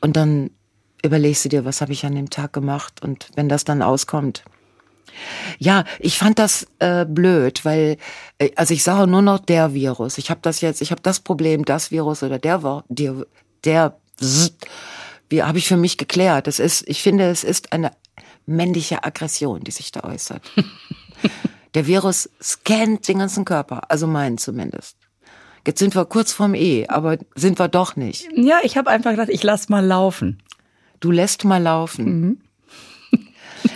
und 0.01 0.17
dann 0.17 0.49
überlegst 1.03 1.45
du 1.45 1.49
dir, 1.49 1.63
was 1.63 1.81
habe 1.81 1.93
ich 1.93 2.05
an 2.05 2.15
dem 2.15 2.29
Tag 2.29 2.53
gemacht 2.53 3.01
und 3.01 3.29
wenn 3.35 3.49
das 3.49 3.63
dann 3.63 3.81
auskommt. 3.81 4.43
Ja, 5.57 5.83
ich 5.99 6.17
fand 6.17 6.37
das 6.37 6.67
äh, 6.79 7.05
blöd, 7.05 7.65
weil 7.65 7.97
äh, 8.37 8.51
also 8.55 8.73
ich 8.73 8.83
sage 8.83 9.09
nur 9.09 9.21
noch 9.21 9.39
der 9.39 9.73
Virus. 9.73 10.17
Ich 10.17 10.29
habe 10.29 10.41
das 10.43 10.61
jetzt, 10.61 10.81
ich 10.81 10.91
habe 10.91 11.01
das 11.01 11.19
Problem, 11.19 11.65
das 11.65 11.91
Virus 11.91 12.23
oder 12.23 12.39
der 12.39 12.83
der 12.89 13.25
der 13.63 13.97
wie 15.29 15.43
habe 15.43 15.57
ich 15.57 15.67
für 15.67 15.77
mich 15.77 15.97
geklärt. 15.97 16.47
Es 16.47 16.59
ist, 16.59 16.87
ich 16.87 17.01
finde, 17.01 17.29
es 17.29 17.43
ist 17.43 17.73
eine 17.73 17.91
männliche 18.45 19.03
Aggression, 19.03 19.63
die 19.63 19.71
sich 19.71 19.91
da 19.91 20.03
äußert. 20.03 20.41
Der 21.73 21.85
Virus 21.85 22.29
scannt 22.41 23.07
den 23.07 23.19
ganzen 23.19 23.45
Körper, 23.45 23.91
also 23.91 24.07
meinen 24.07 24.37
zumindest. 24.37 24.97
Jetzt 25.65 25.79
sind 25.79 25.95
wir 25.95 26.05
kurz 26.05 26.31
vorm 26.31 26.55
E, 26.55 26.87
aber 26.87 27.17
sind 27.35 27.59
wir 27.59 27.67
doch 27.67 27.95
nicht. 27.97 28.27
Ja, 28.33 28.59
ich 28.63 28.77
habe 28.77 28.89
einfach 28.89 29.11
gedacht, 29.11 29.29
ich 29.29 29.43
lass 29.43 29.67
mal 29.67 29.85
laufen. 29.85 30.41
Du 30.99 31.11
lässt 31.11 31.45
mal 31.45 31.61
laufen. 31.61 32.41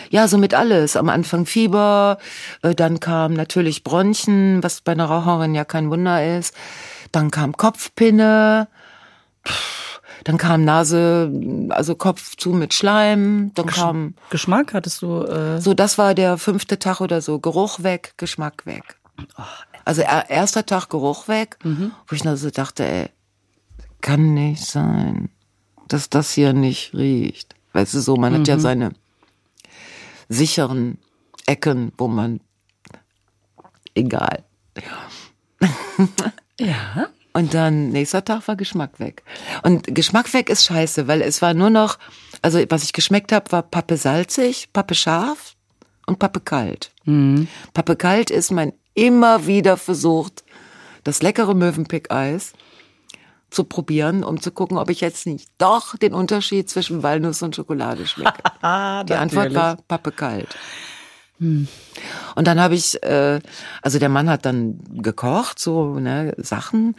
Ja, 0.09 0.27
so 0.27 0.37
mit 0.37 0.53
alles. 0.53 0.95
Am 0.95 1.09
Anfang 1.09 1.45
Fieber, 1.45 2.17
äh, 2.61 2.75
dann 2.75 2.99
kam 2.99 3.33
natürlich 3.33 3.83
Bronchen, 3.83 4.61
was 4.61 4.81
bei 4.81 4.91
einer 4.91 5.05
Raucherin 5.05 5.55
ja 5.55 5.65
kein 5.65 5.89
Wunder 5.89 6.37
ist. 6.37 6.53
Dann 7.11 7.31
kam 7.31 7.55
Kopfpinne. 7.55 8.67
Pff, 9.47 9.80
Dann 10.23 10.37
kam 10.37 10.63
Nase, 10.63 11.31
also 11.69 11.95
Kopf 11.95 12.35
zu 12.35 12.51
mit 12.51 12.73
Schleim. 12.73 13.51
Dann 13.55 13.65
kam 13.65 14.13
Geschmack 14.29 14.73
hattest 14.73 15.01
du. 15.01 15.21
Äh, 15.23 15.59
so, 15.61 15.73
das 15.73 15.97
war 15.97 16.13
der 16.13 16.37
fünfte 16.37 16.77
Tag 16.79 17.01
oder 17.01 17.21
so. 17.21 17.39
Geruch 17.39 17.81
weg, 17.83 18.13
Geschmack 18.17 18.65
weg. 18.65 18.97
Also 19.85 20.01
er- 20.03 20.29
erster 20.29 20.65
Tag 20.65 20.89
Geruch 20.89 21.27
weg, 21.27 21.57
wo 21.63 22.15
ich 22.15 22.23
nur 22.23 22.37
so 22.37 22.49
dachte, 22.51 22.85
ey, 22.85 23.09
kann 24.01 24.33
nicht 24.35 24.63
sein, 24.65 25.29
dass 25.87 26.09
das 26.09 26.31
hier 26.31 26.53
nicht 26.53 26.93
riecht. 26.93 27.55
Weißt 27.73 27.93
du, 27.93 27.99
so, 28.01 28.15
man 28.15 28.33
hat 28.33 28.47
ja 28.47 28.59
seine 28.59 28.91
sicheren 30.29 30.97
Ecken, 31.47 31.91
wo 31.97 32.07
man, 32.07 32.41
egal. 33.95 34.43
ja. 36.59 37.07
Und 37.33 37.53
dann 37.53 37.89
nächster 37.89 38.25
Tag 38.25 38.47
war 38.47 38.55
Geschmack 38.55 38.99
weg. 38.99 39.23
Und 39.63 39.93
Geschmack 39.95 40.33
weg 40.33 40.49
ist 40.49 40.65
scheiße, 40.65 41.07
weil 41.07 41.21
es 41.21 41.41
war 41.41 41.53
nur 41.53 41.69
noch, 41.69 41.97
also 42.41 42.59
was 42.69 42.83
ich 42.83 42.93
geschmeckt 42.93 43.31
habe, 43.31 43.51
war 43.51 43.63
Pappe 43.63 43.97
salzig, 43.97 44.69
Pappe 44.73 44.95
scharf 44.95 45.55
und 46.07 46.19
Pappe 46.19 46.41
kalt. 46.41 46.91
Pappe 47.73 47.95
kalt 47.95 48.31
ist 48.31 48.51
mein 48.51 48.73
immer 48.93 49.47
wieder 49.47 49.77
versucht, 49.77 50.43
das 51.03 51.21
leckere 51.21 51.53
Mövenpick-Eis 51.53 52.53
zu 53.49 53.63
probieren, 53.63 54.23
um 54.23 54.41
zu 54.41 54.51
gucken, 54.51 54.77
ob 54.77 54.89
ich 54.89 55.01
jetzt 55.01 55.25
nicht 55.25 55.49
doch 55.57 55.97
den 55.97 56.13
Unterschied 56.13 56.69
zwischen 56.69 57.03
Walnuss 57.03 57.41
und 57.41 57.55
Schokolade 57.55 58.07
schmecke. 58.07 58.43
Die 58.61 59.13
Antwort 59.13 59.53
war 59.53 59.77
Pappe 59.87 60.11
kalt. 60.11 60.49
Und 61.41 62.47
dann 62.47 62.59
habe 62.59 62.75
ich, 62.75 63.01
äh, 63.01 63.39
also 63.81 63.97
der 63.97 64.09
Mann 64.09 64.29
hat 64.29 64.45
dann 64.45 64.79
gekocht, 65.01 65.57
so 65.57 65.95
ne, 65.99 66.35
Sachen. 66.37 66.95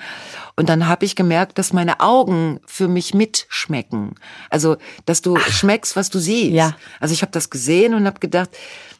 Und 0.56 0.68
dann 0.68 0.88
habe 0.88 1.04
ich 1.04 1.14
gemerkt, 1.14 1.58
dass 1.58 1.72
meine 1.72 2.00
Augen 2.00 2.58
für 2.66 2.88
mich 2.88 3.14
mitschmecken. 3.14 4.16
Also, 4.50 4.76
dass 5.06 5.22
du 5.22 5.36
schmeckst, 5.36 5.94
was 5.94 6.10
du 6.10 6.18
siehst. 6.18 6.52
Ja. 6.52 6.76
Also 6.98 7.14
ich 7.14 7.22
habe 7.22 7.30
das 7.30 7.50
gesehen 7.50 7.94
und 7.94 8.04
habe 8.04 8.18
gedacht, 8.18 8.50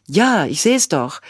ja, 0.06 0.46
ich 0.46 0.62
sehe 0.62 0.76
es 0.76 0.88
doch. 0.88 1.20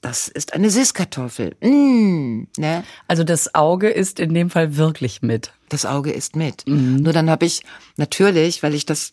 Das 0.00 0.28
ist 0.28 0.54
eine 0.54 0.70
Süßkartoffel. 0.70 1.56
Mm, 1.60 2.44
ne? 2.56 2.84
Also 3.06 3.24
das 3.24 3.54
Auge 3.54 3.88
ist 3.88 4.18
in 4.20 4.34
dem 4.34 4.50
Fall 4.50 4.76
wirklich 4.76 5.22
mit. 5.22 5.52
Das 5.68 5.86
Auge 5.86 6.12
ist 6.12 6.34
mit. 6.34 6.64
Nur 6.66 7.12
dann 7.12 7.30
habe 7.30 7.46
ich 7.46 7.62
natürlich, 7.96 8.62
weil 8.62 8.74
ich 8.74 8.86
das 8.86 9.12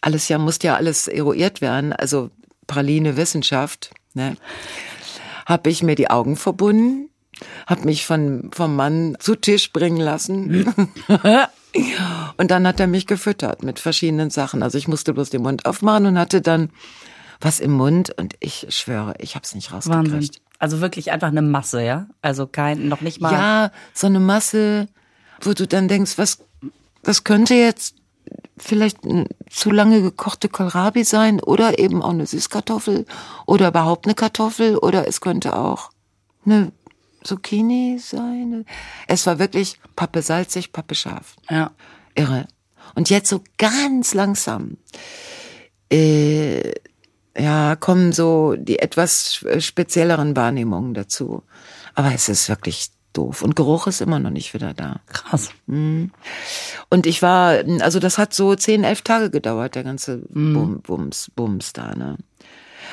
alles 0.00 0.28
ja, 0.28 0.38
musste 0.38 0.68
ja 0.68 0.76
alles 0.76 1.08
eruiert 1.08 1.60
werden, 1.60 1.92
also 1.92 2.30
Praline 2.68 3.16
Wissenschaft, 3.16 3.90
ne, 4.14 4.36
habe 5.44 5.70
ich 5.70 5.82
mir 5.82 5.96
die 5.96 6.10
Augen 6.10 6.36
verbunden, 6.36 7.10
habe 7.66 7.84
mich 7.84 8.06
von, 8.06 8.50
vom 8.52 8.76
Mann 8.76 9.16
zu 9.18 9.34
Tisch 9.34 9.72
bringen 9.72 10.00
lassen. 10.00 10.72
und 12.36 12.50
dann 12.50 12.66
hat 12.66 12.78
er 12.78 12.86
mich 12.86 13.08
gefüttert 13.08 13.64
mit 13.64 13.80
verschiedenen 13.80 14.30
Sachen. 14.30 14.62
Also 14.62 14.78
ich 14.78 14.86
musste 14.86 15.12
bloß 15.12 15.30
den 15.30 15.42
Mund 15.42 15.66
aufmachen 15.66 16.06
und 16.06 16.18
hatte 16.18 16.40
dann 16.40 16.70
was 17.40 17.60
im 17.60 17.72
Mund 17.72 18.12
und 18.18 18.34
ich 18.40 18.66
schwöre, 18.70 19.14
ich 19.18 19.34
habe 19.34 19.44
es 19.44 19.54
nicht 19.54 19.72
rausgekriegt. 19.72 20.12
Wahnsinn. 20.12 20.30
Also 20.58 20.80
wirklich 20.80 21.12
einfach 21.12 21.28
eine 21.28 21.42
Masse, 21.42 21.82
ja? 21.82 22.08
Also 22.20 22.46
kein, 22.46 22.88
noch 22.88 23.00
nicht 23.00 23.20
mal. 23.20 23.32
Ja, 23.32 23.70
so 23.94 24.08
eine 24.08 24.18
Masse, 24.18 24.88
wo 25.40 25.52
du 25.52 25.66
dann 25.66 25.86
denkst, 25.86 26.18
was, 26.18 26.38
das 27.04 27.22
könnte 27.22 27.54
jetzt 27.54 27.94
vielleicht 28.58 29.04
eine 29.04 29.26
zu 29.48 29.70
lange 29.70 30.02
gekochte 30.02 30.48
Kohlrabi 30.48 31.04
sein 31.04 31.40
oder 31.40 31.78
eben 31.78 32.02
auch 32.02 32.10
eine 32.10 32.26
Süßkartoffel 32.26 33.06
oder 33.46 33.68
überhaupt 33.68 34.06
eine 34.06 34.14
Kartoffel 34.14 34.76
oder 34.76 35.06
es 35.06 35.20
könnte 35.20 35.56
auch 35.56 35.90
eine 36.44 36.72
Zucchini 37.22 37.98
sein. 37.98 38.64
Es 39.06 39.26
war 39.26 39.38
wirklich 39.38 39.78
Pappe 39.96 40.22
salzig, 40.22 40.72
Pappe 40.72 40.94
scharf. 40.94 41.36
Ja. 41.50 41.72
Irre. 42.14 42.46
Und 42.94 43.10
jetzt 43.10 43.28
so 43.28 43.42
ganz 43.58 44.14
langsam, 44.14 44.78
äh, 45.92 46.72
ja, 47.36 47.76
kommen 47.76 48.12
so 48.12 48.56
die 48.56 48.78
etwas 48.78 49.44
spezielleren 49.58 50.34
Wahrnehmungen 50.36 50.94
dazu. 50.94 51.42
Aber 51.94 52.12
es 52.12 52.28
ist 52.28 52.48
wirklich 52.48 52.90
doof. 53.12 53.42
Und 53.42 53.56
Geruch 53.56 53.86
ist 53.86 54.00
immer 54.00 54.18
noch 54.18 54.30
nicht 54.30 54.54
wieder 54.54 54.74
da. 54.74 55.00
Krass. 55.06 55.50
Und 55.66 56.12
ich 57.06 57.22
war, 57.22 57.64
also 57.80 57.98
das 57.98 58.18
hat 58.18 58.34
so 58.34 58.54
zehn, 58.54 58.84
elf 58.84 59.02
Tage 59.02 59.30
gedauert, 59.30 59.74
der 59.74 59.84
ganze 59.84 60.18
Bum, 60.28 60.80
Bums, 60.80 61.30
Bums 61.34 61.72
da, 61.72 61.94
ne? 61.94 62.16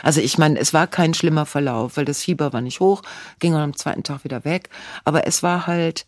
Also 0.03 0.19
ich 0.19 0.37
meine, 0.37 0.59
es 0.59 0.73
war 0.73 0.87
kein 0.87 1.13
schlimmer 1.13 1.45
Verlauf, 1.45 1.95
weil 1.95 2.05
das 2.05 2.21
Fieber 2.21 2.51
war 2.51 2.61
nicht 2.61 2.81
hoch, 2.81 3.01
ging 3.39 3.55
am 3.55 3.75
zweiten 3.75 4.03
Tag 4.03 4.23
wieder 4.25 4.43
weg. 4.43 4.69
Aber 5.05 5.25
es 5.25 5.41
war 5.41 5.67
halt, 5.67 6.05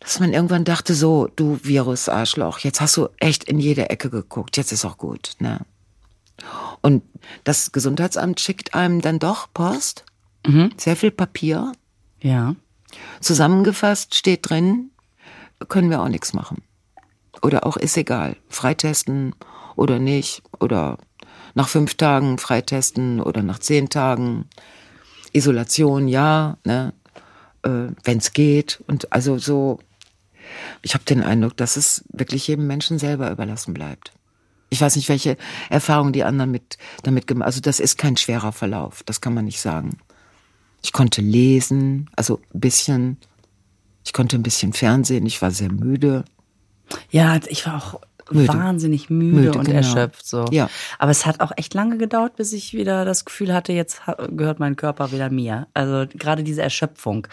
dass 0.00 0.18
man 0.18 0.32
irgendwann 0.32 0.64
dachte, 0.64 0.94
so, 0.94 1.28
du 1.36 1.58
Virus-Arschloch, 1.62 2.60
jetzt 2.60 2.80
hast 2.80 2.96
du 2.96 3.08
echt 3.18 3.44
in 3.44 3.58
jede 3.58 3.90
Ecke 3.90 4.08
geguckt, 4.08 4.56
jetzt 4.56 4.72
ist 4.72 4.84
auch 4.84 4.96
gut, 4.96 5.32
ne? 5.40 5.60
Und 6.80 7.02
das 7.44 7.72
Gesundheitsamt 7.72 8.40
schickt 8.40 8.74
einem 8.74 9.00
dann 9.00 9.18
doch 9.18 9.48
Post, 9.52 10.04
sehr 10.78 10.96
viel 10.96 11.10
Papier, 11.10 11.72
Ja. 12.22 12.54
Zusammengefasst 13.20 14.14
steht 14.14 14.48
drin, 14.48 14.90
können 15.68 15.90
wir 15.90 16.00
auch 16.02 16.08
nichts 16.08 16.32
machen. 16.32 16.62
Oder 17.42 17.66
auch 17.66 17.76
ist 17.76 17.96
egal. 17.96 18.36
Freitesten 18.48 19.34
oder 19.76 19.98
nicht. 19.98 20.42
Oder 20.60 20.98
nach 21.54 21.68
fünf 21.68 21.94
Tagen 21.94 22.38
freitesten 22.38 23.20
oder 23.20 23.42
nach 23.42 23.58
zehn 23.58 23.88
Tagen. 23.88 24.48
Isolation, 25.32 26.08
ja, 26.08 26.56
ne? 26.64 26.94
Äh, 27.62 27.92
wenn 28.04 28.18
es 28.18 28.32
geht. 28.32 28.82
Und 28.86 29.12
also 29.12 29.38
so, 29.38 29.78
ich 30.82 30.94
habe 30.94 31.04
den 31.04 31.22
Eindruck, 31.22 31.56
dass 31.56 31.76
es 31.76 32.04
wirklich 32.12 32.48
jedem 32.48 32.66
Menschen 32.66 32.98
selber 32.98 33.30
überlassen 33.30 33.74
bleibt. 33.74 34.12
Ich 34.70 34.80
weiß 34.80 34.96
nicht, 34.96 35.08
welche 35.08 35.36
Erfahrungen 35.70 36.12
die 36.12 36.24
anderen 36.24 36.50
mit 36.50 36.78
damit 37.02 37.26
gemacht. 37.26 37.46
Also 37.46 37.60
das 37.60 37.80
ist 37.80 37.98
kein 37.98 38.16
schwerer 38.16 38.52
Verlauf, 38.52 39.02
das 39.04 39.20
kann 39.20 39.34
man 39.34 39.46
nicht 39.46 39.60
sagen. 39.60 39.98
Ich 40.82 40.92
konnte 40.92 41.20
lesen, 41.20 42.10
also 42.16 42.40
ein 42.54 42.60
bisschen. 42.60 43.16
Ich 44.04 44.12
konnte 44.12 44.36
ein 44.36 44.42
bisschen 44.42 44.72
Fernsehen. 44.72 45.26
Ich 45.26 45.42
war 45.42 45.50
sehr 45.50 45.70
müde. 45.70 46.24
Ja, 47.10 47.38
ich 47.48 47.66
war 47.66 47.76
auch 47.76 48.00
Müde. 48.30 48.48
wahnsinnig 48.48 49.10
müde, 49.10 49.36
Müde, 49.36 49.58
und 49.58 49.64
genau. 49.64 49.78
erschöpft 49.78 50.26
so. 50.26 50.46
Ja. 50.50 50.68
Aber 50.98 51.10
es 51.10 51.26
hat 51.26 51.40
auch 51.40 51.52
echt 51.56 51.74
lange 51.74 51.98
gedauert, 51.98 52.36
bis 52.36 52.52
ich 52.52 52.72
wieder 52.74 53.04
das 53.04 53.24
Gefühl 53.24 53.52
hatte, 53.54 53.72
jetzt 53.72 54.02
gehört 54.30 54.60
mein 54.60 54.76
Körper 54.76 55.12
wieder 55.12 55.30
mir. 55.30 55.66
Also 55.74 56.06
gerade 56.14 56.42
diese 56.42 56.62
Erschöpfung, 56.62 57.26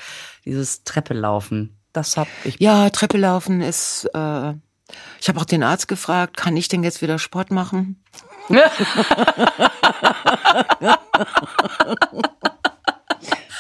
dieses 0.46 0.84
Treppelaufen, 0.84 1.78
das 1.94 2.18
hab 2.18 2.28
ich. 2.44 2.60
Ja, 2.60 2.90
Treppe 2.90 3.18
laufen 3.18 3.62
ist. 3.62 4.10
Äh, 4.14 4.54
ich 5.20 5.30
habe 5.30 5.40
auch 5.40 5.46
den 5.46 5.64
Arzt 5.64 5.88
gefragt, 5.88 6.38
kann 6.38 6.58
ich 6.58 6.68
denn 6.68 6.84
jetzt 6.84 7.02
wieder 7.02 7.18
Sport 7.20 7.52
machen? 7.52 8.04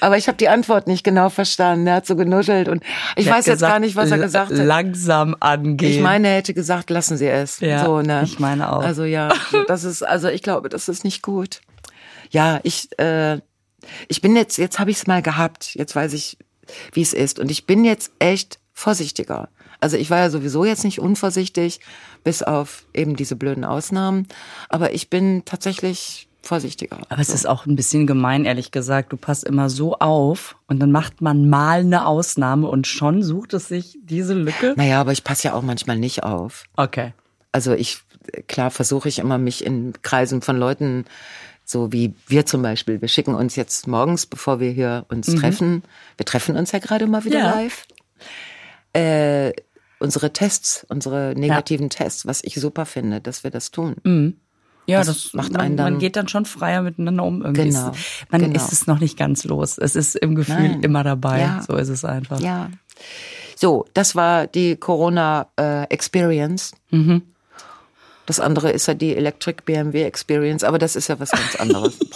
Aber 0.00 0.16
ich 0.16 0.28
habe 0.28 0.38
die 0.38 0.48
Antwort 0.48 0.86
nicht 0.86 1.04
genau 1.04 1.28
verstanden. 1.28 1.86
Er 1.86 1.96
hat 1.96 2.06
so 2.06 2.16
genuschelt 2.16 2.68
und 2.68 2.82
ich 3.16 3.28
hat 3.28 3.38
weiß 3.38 3.46
jetzt 3.46 3.56
gesagt, 3.56 3.72
gar 3.72 3.80
nicht, 3.80 3.96
was 3.96 4.10
er 4.10 4.18
gesagt 4.18 4.52
hat. 4.52 4.58
Langsam 4.58 5.36
angehen. 5.40 5.90
Ich 5.90 6.00
meine, 6.00 6.28
er 6.28 6.36
hätte 6.36 6.54
gesagt, 6.54 6.90
lassen 6.90 7.16
Sie 7.16 7.26
es. 7.26 7.60
Ja, 7.60 7.84
so, 7.84 8.00
ne? 8.02 8.22
ich 8.24 8.38
meine 8.38 8.72
auch. 8.72 8.82
Also 8.82 9.04
ja, 9.04 9.30
das 9.68 9.84
ist, 9.84 10.02
also 10.02 10.28
ich 10.28 10.42
glaube, 10.42 10.68
das 10.68 10.88
ist 10.88 11.04
nicht 11.04 11.22
gut. 11.22 11.60
Ja, 12.30 12.60
ich, 12.62 12.88
äh, 12.98 13.40
ich 14.08 14.20
bin 14.20 14.36
jetzt, 14.36 14.58
jetzt 14.58 14.78
habe 14.78 14.90
ich 14.90 14.98
es 14.98 15.06
mal 15.06 15.22
gehabt. 15.22 15.74
Jetzt 15.74 15.96
weiß 15.96 16.12
ich, 16.12 16.38
wie 16.92 17.02
es 17.02 17.12
ist. 17.12 17.38
Und 17.38 17.50
ich 17.50 17.66
bin 17.66 17.84
jetzt 17.84 18.12
echt 18.18 18.58
vorsichtiger. 18.72 19.48
Also 19.80 19.96
ich 19.96 20.10
war 20.10 20.18
ja 20.18 20.30
sowieso 20.30 20.64
jetzt 20.64 20.84
nicht 20.84 21.00
unvorsichtig, 21.00 21.80
bis 22.24 22.42
auf 22.42 22.84
eben 22.94 23.16
diese 23.16 23.36
blöden 23.36 23.64
Ausnahmen. 23.64 24.26
Aber 24.68 24.92
ich 24.92 25.08
bin 25.08 25.44
tatsächlich 25.44 26.27
vorsichtiger. 26.42 26.98
Aber 27.08 27.20
es 27.20 27.28
ist 27.30 27.46
auch 27.46 27.66
ein 27.66 27.76
bisschen 27.76 28.06
gemein, 28.06 28.44
ehrlich 28.44 28.70
gesagt. 28.70 29.12
Du 29.12 29.16
passt 29.16 29.44
immer 29.44 29.68
so 29.68 29.98
auf 29.98 30.56
und 30.66 30.80
dann 30.80 30.92
macht 30.92 31.20
man 31.20 31.48
mal 31.48 31.80
eine 31.80 32.06
Ausnahme 32.06 32.68
und 32.68 32.86
schon 32.86 33.22
sucht 33.22 33.54
es 33.54 33.68
sich 33.68 33.98
diese 34.02 34.34
Lücke. 34.34 34.74
Naja, 34.76 35.00
aber 35.00 35.12
ich 35.12 35.24
passe 35.24 35.48
ja 35.48 35.54
auch 35.54 35.62
manchmal 35.62 35.98
nicht 35.98 36.22
auf. 36.22 36.64
Okay. 36.76 37.12
Also 37.52 37.72
ich, 37.74 37.98
klar 38.46 38.70
versuche 38.70 39.08
ich 39.08 39.18
immer, 39.18 39.38
mich 39.38 39.64
in 39.64 39.92
Kreisen 40.02 40.40
von 40.42 40.56
Leuten, 40.58 41.04
so 41.64 41.92
wie 41.92 42.14
wir 42.26 42.46
zum 42.46 42.62
Beispiel, 42.62 43.00
wir 43.02 43.08
schicken 43.08 43.34
uns 43.34 43.56
jetzt 43.56 43.86
morgens, 43.86 44.24
bevor 44.26 44.58
wir 44.60 44.70
hier 44.70 45.04
uns 45.08 45.34
treffen, 45.34 45.82
wir 46.16 46.24
treffen 46.24 46.56
uns 46.56 46.72
ja 46.72 46.78
gerade 46.78 47.06
mal 47.06 47.24
wieder 47.24 47.40
Ja. 47.40 47.50
live, 47.54 47.86
äh, 48.94 49.52
unsere 49.98 50.32
Tests, 50.32 50.86
unsere 50.88 51.34
negativen 51.36 51.90
Tests, 51.90 52.24
was 52.26 52.42
ich 52.42 52.54
super 52.54 52.86
finde, 52.86 53.20
dass 53.20 53.44
wir 53.44 53.50
das 53.50 53.70
tun. 53.70 53.96
Ja, 54.88 54.98
Das 54.98 55.06
das, 55.08 55.34
macht 55.34 55.52
man, 55.52 55.60
einen 55.60 55.76
dann- 55.76 55.92
man 55.92 56.00
geht 56.00 56.16
dann 56.16 56.28
schon 56.28 56.44
freier 56.46 56.82
miteinander 56.82 57.22
um. 57.24 57.42
Irgendwie 57.42 57.64
Genau, 57.68 57.90
ist, 57.90 58.26
man 58.30 58.40
genau. 58.40 58.56
ist 58.56 58.72
es 58.72 58.86
noch 58.86 59.00
nicht 59.00 59.16
ganz 59.18 59.44
los. 59.44 59.76
Es 59.78 59.94
ist 59.94 60.16
im 60.16 60.34
Gefühl 60.34 60.54
Nein. 60.70 60.82
immer 60.82 61.04
dabei. 61.04 61.40
Ja. 61.40 61.62
So 61.66 61.76
ist 61.76 61.88
es 61.90 62.04
einfach. 62.04 62.40
Ja. 62.40 62.70
So, 63.54 63.84
das 63.92 64.14
war 64.16 64.46
die 64.46 64.76
Corona 64.76 65.48
äh, 65.58 65.84
Experience. 65.90 66.72
Das 68.26 68.40
andere 68.40 68.70
ist 68.70 68.86
ja 68.86 68.94
die 68.94 69.14
Electric 69.16 69.62
BMW 69.64 70.02
Experience, 70.04 70.64
aber 70.64 70.78
das 70.78 70.96
ist 70.96 71.08
ja 71.08 71.18
was 71.20 71.30
ganz 71.32 71.56
anderes. 71.56 71.98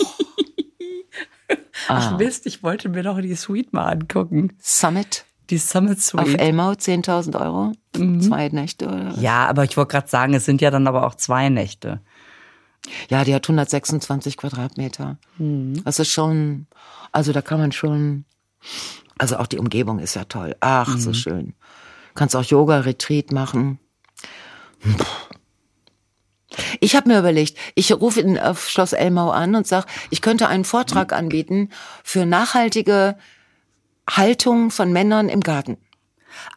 Ach 1.89 2.17
Mist, 2.19 2.47
ich 2.47 2.63
wollte 2.63 2.89
mir 2.89 3.03
doch 3.03 3.21
die 3.21 3.35
Suite 3.35 3.73
mal 3.73 3.87
angucken. 3.87 4.53
Summit. 4.61 5.25
Die 5.51 5.59
Summit 5.59 5.99
Auf 5.99 6.05
Suite. 6.05 6.39
Elmau 6.41 6.71
10.000 6.73 7.39
Euro. 7.41 7.73
Zwei 8.21 8.49
Nächte 8.49 8.87
oder? 8.87 9.13
Ja, 9.19 9.47
aber 9.47 9.65
ich 9.65 9.77
wollte 9.77 9.91
gerade 9.93 10.09
sagen, 10.09 10.33
es 10.35 10.45
sind 10.47 10.61
ja 10.63 10.71
dann 10.71 10.87
aber 10.87 11.07
auch 11.07 11.15
zwei 11.17 11.49
Nächte. 11.51 12.01
Ja, 13.09 13.25
die 13.25 13.35
hat 13.35 13.45
126 13.45 14.37
Quadratmeter. 14.37 15.19
Das 15.39 15.99
ist 15.99 16.11
schon, 16.11 16.67
also 17.13 17.33
da 17.33 17.41
kann 17.43 17.61
man 17.61 17.73
schon, 17.73 18.25
also 19.19 19.37
auch 19.37 19.47
die 19.47 19.59
Umgebung 19.59 19.99
ist 19.99 20.15
ja 20.15 20.25
toll. 20.25 20.57
Ach, 20.61 20.99
so 20.99 21.13
schön. 21.13 21.55
Kannst 22.15 22.35
auch 22.37 22.43
Yoga-Retreat 22.45 23.31
machen. 23.33 23.79
Ich 26.81 26.95
habe 26.97 27.09
mir 27.09 27.19
überlegt, 27.19 27.57
ich 27.75 27.93
rufe 27.93 28.21
in, 28.21 28.39
auf 28.39 28.69
Schloss 28.69 28.93
Elmau 28.93 29.31
an 29.31 29.55
und 29.55 29.67
sage, 29.67 29.87
ich 30.11 30.21
könnte 30.21 30.49
einen 30.49 30.65
Vortrag 30.65 31.13
anbieten 31.13 31.71
für 32.05 32.27
nachhaltige 32.27 33.17
Haltung 34.11 34.71
von 34.71 34.93
Männern 34.93 35.29
im 35.31 35.41
Garten. 35.41 35.79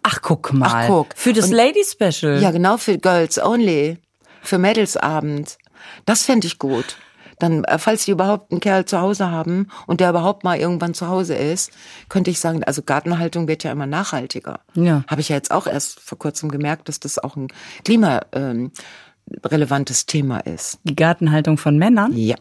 Ach, 0.04 0.22
guck 0.22 0.52
mal. 0.52 0.70
Ach, 0.70 0.88
guck. 0.88 1.14
Für 1.16 1.32
das 1.34 1.46
Und- 1.46 1.52
Lady 1.54 1.84
Special. 1.86 2.42
Ja, 2.42 2.52
genau, 2.52 2.78
für 2.78 2.98
Girls 2.98 3.38
Only. 3.42 4.00
Für 4.42 4.58
Mädelsabend. 4.58 5.58
Das 6.06 6.24
fände 6.24 6.48
ich 6.48 6.60
gut. 6.60 6.98
Dann, 7.40 7.64
äh, 7.66 7.78
falls 7.78 8.06
die 8.06 8.12
überhaupt 8.12 8.52
einen 8.52 8.62
Kerl 8.62 8.86
zu 8.86 9.02
Hause 9.02 9.30
haben 9.30 9.68
und 9.88 10.00
der 10.00 10.10
überhaupt 10.10 10.44
mal 10.44 10.58
irgendwann 10.58 10.94
zu 10.94 11.08
Hause 11.08 11.36
ist, 11.36 11.72
könnte 12.08 12.32
ich 12.32 12.40
sagen, 12.40 12.64
also 12.64 12.82
Gartenhaltung 12.82 13.48
wird 13.48 13.64
ja 13.64 13.72
immer 13.72 13.88
nachhaltiger. 13.88 14.62
Ja. 14.74 15.04
Habe 15.08 15.22
ich 15.22 15.30
ja 15.30 15.36
jetzt 15.36 15.52
auch 15.52 15.68
erst 15.68 16.00
vor 16.00 16.18
kurzem 16.18 16.50
gemerkt, 16.50 16.88
dass 16.88 17.00
das 17.00 17.20
auch 17.20 17.36
ein 17.36 17.50
klimarelevantes 17.84 18.32
ähm, 18.34 18.72
relevantes 19.44 20.06
Thema 20.06 20.40
ist. 20.40 20.80
Die 20.84 20.96
Gartenhaltung 20.96 21.58
von 21.58 21.78
Männern. 21.78 22.14
Ja. 22.16 22.36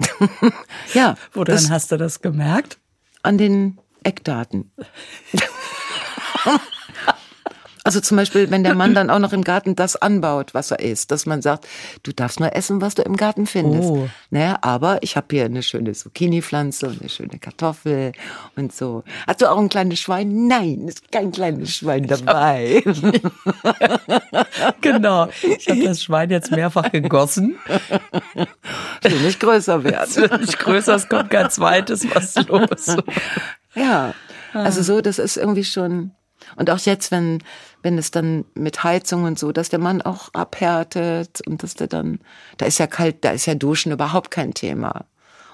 ja, 0.94 1.16
Woran 1.32 1.70
hast 1.70 1.90
du 1.90 1.96
das 1.96 2.20
gemerkt? 2.20 2.78
an 3.22 3.38
den 3.38 3.78
Eckdaten. 4.02 4.72
Also 7.88 8.02
zum 8.02 8.18
Beispiel, 8.18 8.50
wenn 8.50 8.64
der 8.64 8.74
Mann 8.74 8.92
dann 8.92 9.08
auch 9.08 9.18
noch 9.18 9.32
im 9.32 9.42
Garten 9.42 9.74
das 9.74 9.96
anbaut, 9.96 10.52
was 10.52 10.70
er 10.70 10.80
isst, 10.80 11.10
dass 11.10 11.24
man 11.24 11.40
sagt, 11.40 11.66
du 12.02 12.12
darfst 12.12 12.38
nur 12.38 12.54
essen, 12.54 12.82
was 12.82 12.94
du 12.94 13.00
im 13.00 13.16
Garten 13.16 13.46
findest. 13.46 13.88
Oh. 13.88 14.10
Naja, 14.28 14.58
aber 14.60 15.02
ich 15.02 15.16
habe 15.16 15.28
hier 15.30 15.46
eine 15.46 15.62
schöne 15.62 15.92
Zucchini-Pflanze 15.94 16.88
und 16.88 17.00
eine 17.00 17.08
schöne 17.08 17.38
Kartoffel 17.38 18.12
und 18.56 18.74
so. 18.74 19.04
Hast 19.26 19.40
du 19.40 19.50
auch 19.50 19.56
ein 19.56 19.70
kleines 19.70 20.00
Schwein? 20.00 20.48
Nein, 20.48 20.86
ist 20.86 21.10
kein 21.10 21.32
kleines 21.32 21.76
Schwein 21.76 22.06
dabei. 22.06 22.84
Genau. 24.82 25.28
Ich 25.42 25.68
habe 25.68 25.82
das 25.84 26.02
Schwein 26.02 26.28
jetzt 26.28 26.50
mehrfach 26.50 26.92
gegossen. 26.92 27.56
Will 29.02 29.20
nicht 29.20 29.40
größer 29.40 29.78
Es 29.78 29.84
werden. 29.84 30.16
wird 30.16 30.40
nicht 30.42 30.58
größer, 30.58 30.94
es 30.94 31.08
kommt 31.08 31.30
kein 31.30 31.48
zweites. 31.50 32.06
Was 32.14 32.36
ist 32.36 32.48
los? 32.48 32.96
Ja, 33.74 34.12
also 34.52 34.82
so, 34.82 35.00
das 35.00 35.18
ist 35.18 35.38
irgendwie 35.38 35.64
schon. 35.64 36.12
Und 36.56 36.70
auch 36.70 36.78
jetzt, 36.78 37.10
wenn, 37.10 37.42
wenn 37.82 37.98
es 37.98 38.10
dann 38.10 38.44
mit 38.54 38.82
Heizung 38.82 39.24
und 39.24 39.38
so, 39.38 39.52
dass 39.52 39.68
der 39.68 39.78
Mann 39.78 40.02
auch 40.02 40.32
abhärtet 40.34 41.40
und 41.46 41.62
dass 41.62 41.74
der 41.74 41.86
dann, 41.86 42.20
da 42.56 42.66
ist 42.66 42.78
ja 42.78 42.86
kalt, 42.86 43.24
da 43.24 43.30
ist 43.30 43.46
ja 43.46 43.54
Duschen 43.54 43.92
überhaupt 43.92 44.30
kein 44.30 44.54
Thema. 44.54 45.04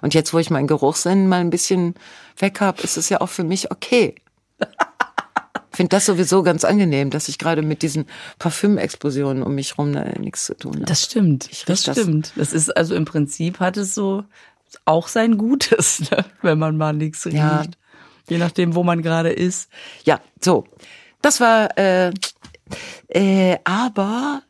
Und 0.00 0.14
jetzt, 0.14 0.34
wo 0.34 0.38
ich 0.38 0.50
meinen 0.50 0.66
Geruchssinn 0.66 1.28
mal 1.28 1.40
ein 1.40 1.50
bisschen 1.50 1.94
weg 2.38 2.60
habe, 2.60 2.82
ist 2.82 2.96
es 2.96 3.08
ja 3.08 3.20
auch 3.20 3.28
für 3.28 3.44
mich 3.44 3.70
okay. 3.70 4.14
Ich 5.70 5.76
finde 5.78 5.90
das 5.90 6.06
sowieso 6.06 6.44
ganz 6.44 6.64
angenehm, 6.64 7.10
dass 7.10 7.26
ich 7.26 7.36
gerade 7.36 7.60
mit 7.60 7.82
diesen 7.82 8.06
Parfümexplosionen 8.38 9.42
um 9.42 9.56
mich 9.56 9.76
rum 9.76 9.92
da 9.92 10.04
nichts 10.20 10.44
zu 10.44 10.56
tun 10.56 10.74
habe. 10.74 10.84
Das 10.84 11.02
stimmt. 11.02 11.48
Ich 11.50 11.64
das. 11.64 11.82
stimmt. 11.82 12.32
Das 12.36 12.52
ist 12.52 12.76
also 12.76 12.94
im 12.94 13.04
Prinzip 13.04 13.58
hat 13.58 13.76
es 13.76 13.92
so 13.92 14.22
auch 14.84 15.08
sein 15.08 15.36
Gutes, 15.36 15.98
ne? 16.12 16.24
wenn 16.42 16.60
man 16.60 16.76
mal 16.76 16.92
nichts 16.92 17.26
riecht. 17.26 17.34
Ja. 17.34 17.64
Je 18.28 18.38
nachdem, 18.38 18.76
wo 18.76 18.84
man 18.84 19.02
gerade 19.02 19.30
ist. 19.30 19.68
Ja, 20.04 20.20
so. 20.40 20.64
Das 21.24 21.40
war, 21.40 21.78
äh, 21.78 22.12
äh, 23.08 23.56
aber, 23.64 24.42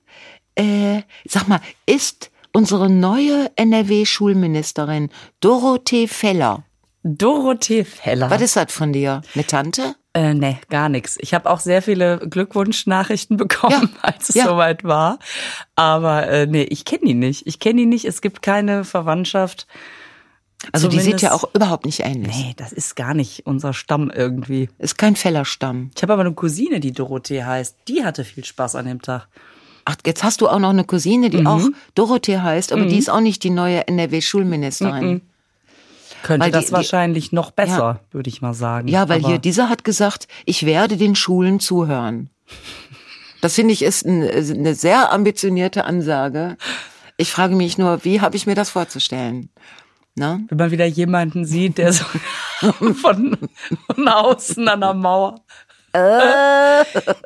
äh, 0.56 1.02
sag 1.24 1.46
mal, 1.46 1.60
ist 1.86 2.32
unsere 2.52 2.90
neue 2.90 3.48
NRW-Schulministerin 3.54 5.10
Dorothee 5.38 6.08
Feller. 6.08 6.64
Dorothee 7.04 7.84
Feller. 7.84 8.28
Was 8.28 8.42
ist 8.42 8.56
das 8.56 8.72
von 8.72 8.92
dir? 8.92 9.22
Eine 9.36 9.46
Tante? 9.46 9.94
Äh, 10.14 10.34
nee, 10.34 10.58
gar 10.68 10.88
nichts. 10.88 11.16
Ich 11.20 11.32
habe 11.32 11.48
auch 11.48 11.60
sehr 11.60 11.80
viele 11.80 12.18
Glückwunschnachrichten 12.18 13.36
bekommen, 13.36 13.90
Ja, 13.94 14.02
als 14.02 14.30
es 14.30 14.34
ja. 14.34 14.44
soweit 14.44 14.82
war. 14.82 15.20
Aber 15.76 16.26
äh, 16.26 16.46
nee, 16.48 16.64
ich 16.64 16.84
kenne 16.84 17.04
ihn 17.04 17.20
nicht. 17.20 17.46
Ich 17.46 17.60
kenne 17.60 17.82
ihn 17.82 17.88
nicht. 17.88 18.04
Es 18.04 18.20
gibt 18.20 18.42
keine 18.42 18.82
Verwandtschaft. 18.82 19.68
Also 20.72 20.88
die 20.88 21.00
sieht 21.00 21.20
ja 21.22 21.30
Zumindest- 21.30 21.44
auch 21.44 21.54
überhaupt 21.54 21.84
nicht 21.86 22.00
ähnlich. 22.00 22.36
Nee, 22.36 22.54
das 22.56 22.72
ist 22.72 22.96
gar 22.96 23.14
nicht 23.14 23.46
unser 23.46 23.72
Stamm 23.72 24.10
irgendwie. 24.10 24.68
Ist 24.78 24.98
kein 24.98 25.16
Feller-Stamm. 25.16 25.90
Ich 25.94 26.02
habe 26.02 26.12
aber 26.12 26.22
eine 26.22 26.32
Cousine, 26.34 26.80
die 26.80 26.92
Dorothee 26.92 27.44
heißt. 27.44 27.76
Die 27.88 28.04
hatte 28.04 28.24
viel 28.24 28.44
Spaß 28.44 28.74
an 28.76 28.86
dem 28.86 29.02
Tag. 29.02 29.28
Ach, 29.84 29.96
jetzt 30.06 30.24
hast 30.24 30.40
du 30.40 30.48
auch 30.48 30.58
noch 30.58 30.70
eine 30.70 30.84
Cousine, 30.84 31.28
die 31.30 31.44
auch 31.46 31.60
Dorothee 31.94 32.38
heißt, 32.38 32.72
aber 32.72 32.86
die 32.86 32.96
ist 32.98 33.10
auch 33.10 33.20
nicht 33.20 33.42
die 33.44 33.50
neue 33.50 33.86
NRW-Schulministerin. 33.86 35.20
Könnte 36.22 36.44
Weil 36.44 36.50
die- 36.50 36.56
das 36.58 36.66
die- 36.66 36.72
wahrscheinlich 36.72 37.32
noch 37.32 37.50
besser, 37.50 38.00
würde 38.10 38.30
ich 38.30 38.40
mal 38.40 38.54
sagen. 38.54 38.88
Ja, 38.88 39.08
weil 39.10 39.18
aber 39.20 39.28
hier 39.28 39.38
dieser 39.38 39.68
hat 39.68 39.84
gesagt, 39.84 40.26
ich 40.46 40.64
werde 40.64 40.96
den 40.96 41.14
Schulen 41.14 41.60
zuhören. 41.60 42.30
Das 43.42 43.56
finde 43.56 43.74
ich 43.74 43.82
ist 43.82 44.06
ein- 44.06 44.22
eine 44.22 44.74
sehr 44.74 45.12
ambitionierte 45.12 45.84
Ansage. 45.84 46.56
Ich 47.18 47.30
frage 47.30 47.54
mich 47.54 47.76
nur, 47.76 48.04
wie 48.06 48.22
habe 48.22 48.36
ich 48.36 48.46
mir 48.46 48.54
das 48.54 48.70
vorzustellen? 48.70 49.50
Na? 50.16 50.40
Wenn 50.48 50.58
man 50.58 50.70
wieder 50.70 50.86
jemanden 50.86 51.44
sieht, 51.44 51.78
der 51.78 51.92
so 51.92 52.04
von, 52.94 53.36
von 53.86 54.08
außen 54.08 54.68
an 54.68 54.80
der 54.80 54.94
Mauer. 54.94 55.40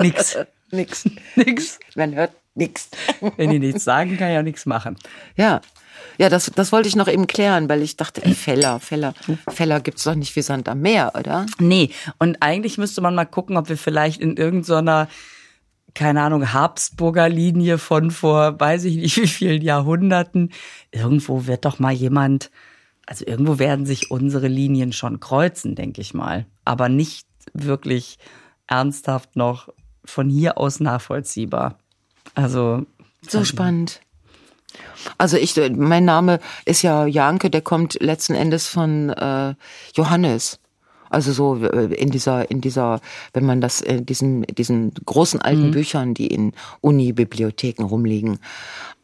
nix. 0.00 0.38
Nix. 0.70 1.08
Nix. 1.36 1.78
Man 1.94 2.14
hört 2.14 2.32
nix. 2.54 2.88
Wenn 3.36 3.50
die 3.50 3.58
nichts 3.58 3.84
sagen, 3.84 4.16
kann 4.16 4.30
ich 4.30 4.38
auch 4.38 4.42
nichts 4.42 4.66
machen. 4.66 4.96
Ja. 5.36 5.60
Ja, 6.16 6.28
das, 6.28 6.50
das 6.54 6.72
wollte 6.72 6.88
ich 6.88 6.96
noch 6.96 7.06
eben 7.06 7.28
klären, 7.28 7.68
weil 7.68 7.80
ich 7.80 7.96
dachte, 7.96 8.24
ey, 8.24 8.34
Feller, 8.34 8.80
Feller, 8.80 9.14
Feller 9.48 9.80
gibt's 9.80 10.02
doch 10.02 10.16
nicht 10.16 10.34
wie 10.34 10.42
Sand 10.42 10.68
am 10.68 10.80
Meer, 10.80 11.12
oder? 11.16 11.46
Nee, 11.60 11.90
und 12.18 12.42
eigentlich 12.42 12.76
müsste 12.76 13.00
man 13.00 13.14
mal 13.14 13.24
gucken, 13.24 13.56
ob 13.56 13.68
wir 13.68 13.76
vielleicht 13.76 14.20
in 14.20 14.36
irgendeiner, 14.36 15.08
keine 15.94 16.22
Ahnung, 16.22 16.52
Habsburger 16.52 17.28
Linie 17.28 17.78
von 17.78 18.10
vor, 18.10 18.58
weiß 18.58 18.84
ich 18.84 18.96
nicht 18.96 19.16
wie 19.16 19.28
vielen 19.28 19.62
Jahrhunderten, 19.62 20.50
irgendwo 20.90 21.46
wird 21.46 21.64
doch 21.64 21.78
mal 21.78 21.92
jemand, 21.92 22.50
also 23.08 23.24
irgendwo 23.26 23.58
werden 23.58 23.86
sich 23.86 24.10
unsere 24.10 24.48
Linien 24.48 24.92
schon 24.92 25.18
kreuzen, 25.18 25.74
denke 25.74 26.02
ich 26.02 26.12
mal. 26.12 26.44
Aber 26.66 26.90
nicht 26.90 27.26
wirklich 27.54 28.18
ernsthaft 28.66 29.34
noch 29.34 29.70
von 30.04 30.28
hier 30.28 30.58
aus 30.58 30.78
nachvollziehbar. 30.78 31.78
Also, 32.34 32.84
So 33.26 33.46
spannend. 33.46 34.02
Also 35.16 35.38
ich, 35.38 35.56
mein 35.70 36.04
Name 36.04 36.38
ist 36.66 36.82
ja 36.82 37.06
Janke, 37.06 37.48
der 37.48 37.62
kommt 37.62 37.98
letzten 37.98 38.34
Endes 38.34 38.68
von 38.68 39.08
äh, 39.08 39.54
Johannes. 39.94 40.60
Also 41.10 41.32
so 41.32 41.56
äh, 41.56 41.92
in 41.94 42.10
dieser, 42.10 42.50
in 42.50 42.60
dieser, 42.60 43.00
wenn 43.32 43.46
man 43.46 43.60
das 43.60 43.80
in 43.80 44.06
diesen, 44.06 44.42
diesen 44.42 44.92
großen 45.04 45.40
alten 45.40 45.70
Büchern, 45.70 46.14
die 46.14 46.26
in 46.26 46.52
Uni-Bibliotheken 46.80 47.84
rumliegen, 47.84 48.38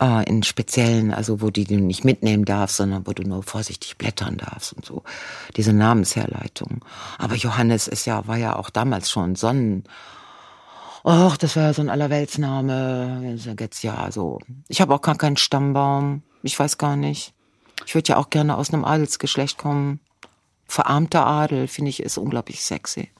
äh, 0.00 0.28
in 0.28 0.42
speziellen, 0.42 1.12
also 1.12 1.40
wo 1.40 1.50
die 1.50 1.64
du 1.64 1.76
nicht 1.76 2.04
mitnehmen 2.04 2.44
darfst, 2.44 2.76
sondern 2.76 3.06
wo 3.06 3.12
du 3.12 3.22
nur 3.22 3.42
vorsichtig 3.42 3.96
blättern 3.96 4.36
darfst 4.36 4.72
und 4.72 4.84
so. 4.84 5.02
Diese 5.56 5.72
Namensherleitung. 5.72 6.84
Aber 7.18 7.34
Johannes 7.34 7.88
ist 7.88 8.06
ja, 8.06 8.26
war 8.26 8.36
ja 8.36 8.56
auch 8.56 8.70
damals 8.70 9.10
schon 9.10 9.34
Sonnen. 9.34 9.84
Och, 11.04 11.36
das 11.36 11.56
war 11.56 11.64
ja 11.64 11.74
so 11.74 11.82
ein 11.82 11.90
Allerweltsname. 11.90 13.36
Jetzt 13.58 13.82
ja 13.82 14.10
so. 14.10 14.38
Ich 14.68 14.80
habe 14.80 14.94
auch 14.94 15.02
gar 15.02 15.16
keinen 15.16 15.36
Stammbaum. 15.36 16.22
Ich 16.42 16.58
weiß 16.58 16.78
gar 16.78 16.96
nicht. 16.96 17.34
Ich 17.86 17.94
würde 17.94 18.08
ja 18.10 18.16
auch 18.16 18.30
gerne 18.30 18.56
aus 18.56 18.72
einem 18.72 18.84
Adelsgeschlecht 18.84 19.58
kommen. 19.58 20.00
Verarmter 20.66 21.26
Adel, 21.26 21.66
finde 21.68 21.90
ich, 21.90 22.00
ist 22.02 22.18
unglaublich 22.18 22.62
sexy. 22.62 23.10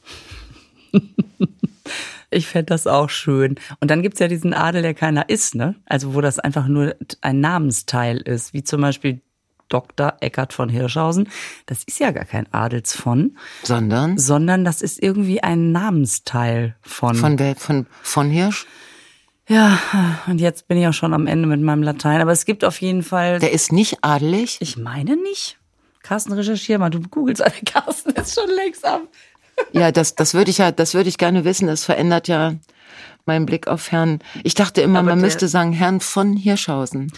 Ich 2.31 2.49
fände 2.49 2.67
das 2.67 2.89
auch 2.89 3.11
schön. 3.11 3.57
Und 3.79 3.93
dann 3.93 4.03
gibt's 4.03 4.19
ja 4.19 4.27
diesen 4.27 4.55
Adel, 4.55 4.83
der 4.83 4.95
keiner 4.95 5.29
ist, 5.29 5.55
ne? 5.55 5.77
Also 5.87 6.15
wo 6.15 6.21
das 6.21 6.41
einfach 6.41 6.67
nur 6.67 6.97
ein 7.21 7.39
Namensteil 7.39 8.17
ist, 8.17 8.53
wie 8.55 8.65
zum 8.65 8.81
Beispiel 8.81 9.21
Dr. 9.69 10.15
Eckart 10.21 10.53
von 10.53 10.69
Hirschhausen. 10.69 11.29
Das 11.67 11.85
ist 11.85 12.01
ja 12.01 12.11
gar 12.11 12.25
kein 12.25 12.53
Adelsvon, 12.53 13.37
Sondern 13.63 14.19
sondern 14.19 14.65
das 14.65 14.83
ist 14.83 15.01
irgendwie 15.01 15.45
ein 15.45 15.71
Namensteil 15.71 16.75
von. 16.83 17.15
von, 17.15 17.39
wer- 17.39 17.55
von, 17.55 17.87
von 18.03 18.31
Hirsch. 18.31 18.67
ja, 19.47 19.79
und 20.27 20.41
jetzt 20.41 20.67
bin 20.67 20.79
ich 20.79 20.89
auch 20.89 20.93
schon 20.93 21.15
am 21.15 21.29
Ende 21.29 21.47
mit 21.47 21.61
meinem 21.61 21.85
Latein. 21.85 22.21
Aber 22.21 22.33
es 22.33 22.47
gibt 22.47 22.65
auf 22.65 22.81
jeden 22.81 23.05
Fall. 23.05 23.39
Der 23.39 23.53
ist 23.53 23.71
nicht 23.71 23.99
adelig. 24.03 24.57
ich 24.61 24.77
meine 24.77 25.15
nicht. 25.17 25.59
Carsten, 26.05 26.35
recherchier 26.35 26.79
mal. 26.79 26.90
Du 26.90 27.01
googelst 27.01 27.43
alle. 27.43 27.55
Carsten 27.64 28.11
ist 28.11 28.35
schon 28.38 28.49
längst 28.51 28.85
am. 28.85 29.09
Ja, 29.73 29.90
das, 29.90 30.14
das 30.14 30.35
würde 30.35 30.51
ich 30.51 30.59
ja, 30.59 30.71
das 30.71 30.95
würde 30.95 31.09
ich 31.09 31.19
gerne 31.19 31.45
wissen. 31.45 31.67
Das 31.67 31.85
verändert 31.85 32.29
ja 32.29 32.55
meinen 33.25 33.47
Blick 33.47 33.67
auf 33.69 33.90
Herrn. 33.90 34.21
Ich 34.45 34.55
dachte 34.55 34.83
immer, 34.83 34.99
Aber 35.01 35.09
man 35.11 35.21
müsste 35.21 35.49
sagen 35.49 35.73
Herrn 35.73 36.01
von 36.01 36.37
Hirschhausen. 36.37 37.11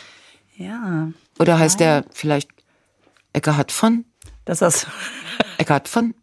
Ja. 0.56 1.10
Oder 1.38 1.58
heißt 1.58 1.80
der 1.80 2.04
vielleicht 2.12 2.48
Eckhard 3.32 3.72
von? 3.72 4.04
Das 4.44 4.62
hast 4.62 4.86
Eckart 5.58 5.88
von? 5.88 6.14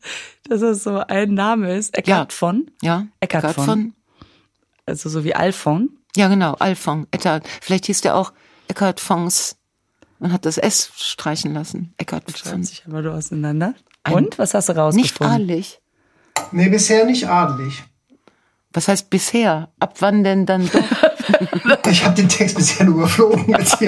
dass 0.47 0.61
das 0.61 0.83
so 0.83 0.97
ein 0.97 1.33
Name 1.33 1.75
ist. 1.75 1.97
Eckhart 1.97 2.31
Ja. 2.31 2.37
von. 2.37 2.71
Ja. 2.81 3.07
Eckhart 3.19 3.55
von. 3.55 3.93
Also 4.85 5.09
so 5.09 5.23
wie 5.23 5.35
Alphon. 5.35 5.89
Ja, 6.15 6.27
genau. 6.29 6.53
Alphon. 6.53 7.07
Eckart. 7.11 7.45
Vielleicht 7.61 7.87
hieß 7.87 8.01
der 8.01 8.15
auch 8.15 8.31
Eckart 8.67 8.99
Fons 8.99 9.57
und 10.23 10.31
hat 10.33 10.45
das 10.45 10.57
S 10.57 10.91
streichen 10.95 11.53
lassen. 11.53 11.93
Eckart 11.97 12.23
von. 12.31 12.63
sich 12.63 12.83
aber 12.87 13.01
nur 13.01 13.13
auseinander. 13.13 13.73
Ein- 14.03 14.13
Und? 14.13 14.39
Was 14.39 14.53
hast 14.53 14.69
du 14.69 14.73
Nicht 14.73 14.79
rausgefunden? 14.79 15.35
adelig. 15.35 15.79
Nee, 16.51 16.69
bisher 16.69 17.05
nicht 17.05 17.27
adelig. 17.27 17.83
Was 18.73 18.87
heißt 18.87 19.09
bisher? 19.09 19.69
Ab 19.79 19.95
wann 19.99 20.23
denn 20.23 20.45
dann 20.45 20.67
doch? 20.71 20.81
Ich 21.89 22.03
habe 22.03 22.15
den 22.15 22.27
Text 22.27 22.57
bisher 22.57 22.85
nur 22.85 22.95
überflogen 22.95 23.45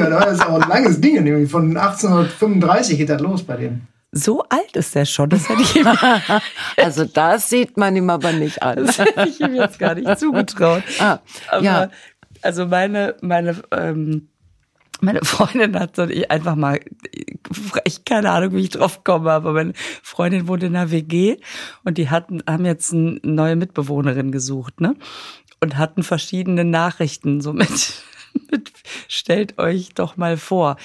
ne? 0.10 0.20
Das 0.22 0.34
ist 0.36 0.46
auch 0.46 0.62
ein 0.62 0.70
langes 0.70 1.02
Ding. 1.02 1.22
nämlich 1.22 1.52
Von 1.52 1.76
1835 1.76 2.98
geht 2.98 3.10
das 3.10 3.20
los 3.22 3.44
bei 3.44 3.58
dem. 3.58 3.82
So 4.14 4.44
alt 4.44 4.76
ist 4.78 4.96
der 4.96 5.04
schon. 5.04 5.30
Das 5.30 5.50
hätte 5.50 5.62
ich 5.62 5.76
ihm, 5.76 5.86
Also 6.78 7.04
das 7.04 7.50
sieht 7.50 7.76
man 7.76 7.96
ihm 7.98 8.10
aber 8.10 8.32
nicht 8.32 8.64
an. 8.64 8.86
das 8.86 9.00
hätte 9.00 9.28
ich 9.28 9.42
ihm 9.42 9.54
jetzt 9.56 9.80
gar 9.80 9.96
nicht 9.96 10.18
zugetraut. 10.20 10.84
Ah, 11.00 11.20
Aber, 11.50 11.62
ja. 11.64 11.90
also 12.42 12.66
meine, 12.68 13.16
meine, 13.22 13.62
ähm, 13.72 14.30
meine 15.02 15.24
Freundin 15.24 15.78
hat 15.80 15.96
so 15.96 16.04
ich 16.04 16.30
einfach 16.32 16.56
mal, 16.56 16.80
ich 17.84 18.06
keine 18.06 18.32
Ahnung, 18.32 18.54
wie 18.54 18.62
ich 18.62 18.70
drauf 18.70 19.04
komme, 19.04 19.32
aber 19.32 19.54
meine 19.54 19.74
Freundin 20.04 20.48
wohnt 20.48 20.64
in 20.64 20.76
einer 20.76 20.92
WG 20.92 21.38
und 21.84 21.98
die 21.98 22.10
hatten, 22.10 22.44
haben 22.48 22.66
jetzt 22.66 22.94
eine 22.94 23.20
neue 23.24 23.56
Mitbewohnerin 23.56 24.32
gesucht, 24.32 24.82
ne? 24.82 24.96
Und 25.62 25.78
hatten 25.78 26.04
verschiedene 26.04 26.66
Nachrichten, 26.66 27.42
so 27.42 27.54
mit, 27.54 27.70
mit 28.52 28.72
stellt 29.08 29.58
euch 29.58 29.94
doch 29.94 30.18
mal 30.18 30.38
vor. 30.38 30.76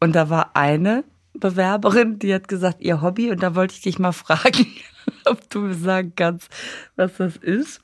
Und 0.00 0.14
da 0.14 0.30
war 0.30 0.54
eine 0.54 1.04
Bewerberin, 1.34 2.18
die 2.18 2.34
hat 2.34 2.48
gesagt, 2.48 2.80
ihr 2.80 3.00
Hobby, 3.00 3.30
und 3.30 3.42
da 3.42 3.54
wollte 3.54 3.74
ich 3.74 3.82
dich 3.82 3.98
mal 3.98 4.12
fragen, 4.12 4.66
ob 5.24 5.48
du 5.50 5.60
mir 5.60 5.74
sagen 5.74 6.12
kannst, 6.14 6.48
was 6.96 7.16
das 7.16 7.36
ist. 7.36 7.80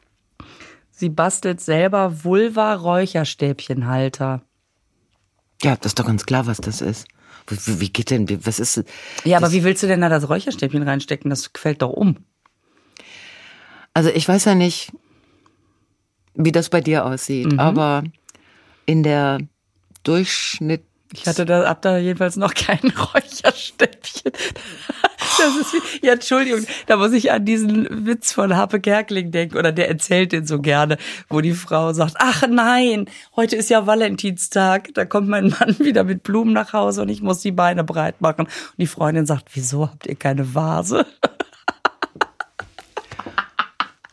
Sie 0.91 1.09
bastelt 1.09 1.61
selber 1.61 2.25
Vulva-Räucherstäbchenhalter. 2.25 4.43
Ja, 5.63 5.77
das 5.77 5.91
ist 5.93 5.99
doch 5.99 6.07
ganz 6.07 6.25
klar, 6.27 6.47
was 6.47 6.59
das 6.59 6.81
ist. 6.81 7.07
Wie, 7.49 7.81
wie 7.81 7.89
geht 7.91 8.11
denn, 8.11 8.29
was 8.47 8.59
ist, 8.61 8.85
Ja, 9.25 9.39
aber 9.39 9.53
wie 9.53 9.65
willst 9.65 9.83
du 9.83 9.87
denn 9.87 10.01
da 10.01 10.09
das 10.09 10.29
Räucherstäbchen 10.29 10.83
reinstecken? 10.83 11.31
Das 11.31 11.51
fällt 11.57 11.83
doch 11.83 11.91
um. 11.91 12.17
also 13.95 14.11
ich 14.11 14.29
weiß 14.29 14.45
ja 14.45 14.55
nicht, 14.55 14.93
wie 16.35 16.53
das 16.53 16.69
bei 16.69 16.81
dir 16.81 17.05
aussieht, 17.07 17.53
Mhm. 17.53 17.59
aber 17.59 18.05
in 18.87 19.03
der 19.03 19.41
Durchschnitt, 20.05 20.85
Ich 21.13 21.27
hatte 21.27 21.47
da, 21.47 21.67
hab 21.67 21.83
da 21.83 21.99
jedenfalls 21.99 22.37
noch 22.37 22.55
kein 22.55 22.81
Räucherstäbchen. 22.81 24.33
Das 25.39 25.57
ist 25.57 25.73
wie, 25.73 26.07
ja, 26.07 26.15
Entschuldigung, 26.15 26.67
da 26.87 26.97
muss 26.97 27.13
ich 27.13 27.31
an 27.31 27.45
diesen 27.45 28.07
Witz 28.07 28.33
von 28.33 28.57
Harpe 28.57 28.81
Kerkeling 28.81 29.31
denken, 29.31 29.57
oder 29.57 29.73
der 29.73 29.89
erzählt 29.89 30.33
den 30.33 30.47
so 30.47 30.61
gerne, 30.61 30.99
wo 31.29 31.41
die 31.41 31.53
Frau 31.53 31.93
sagt, 31.93 32.15
ach 32.19 32.43
nein, 32.49 33.07
heute 33.37 33.57
ist 33.57 33.71
ja 33.71 33.87
Valentinstag, 33.87 34.93
da 34.95 35.05
kommt 35.05 35.29
mein 35.29 35.49
Mann 35.49 35.77
wieder 35.79 36.05
mit 36.05 36.25
Blumen 36.25 36.53
nach 36.53 36.73
Hause 36.73 37.03
und 37.03 37.09
ich 37.09 37.23
muss 37.23 37.41
die 37.41 37.53
Beine 37.53 37.85
breit 37.85 38.21
machen. 38.21 38.47
Und 38.47 38.79
die 38.79 38.87
Freundin 38.87 39.27
sagt, 39.27 39.51
wieso 39.55 39.89
habt 39.89 40.07
ihr 40.07 40.17
keine 40.17 40.55
Vase? 40.55 41.07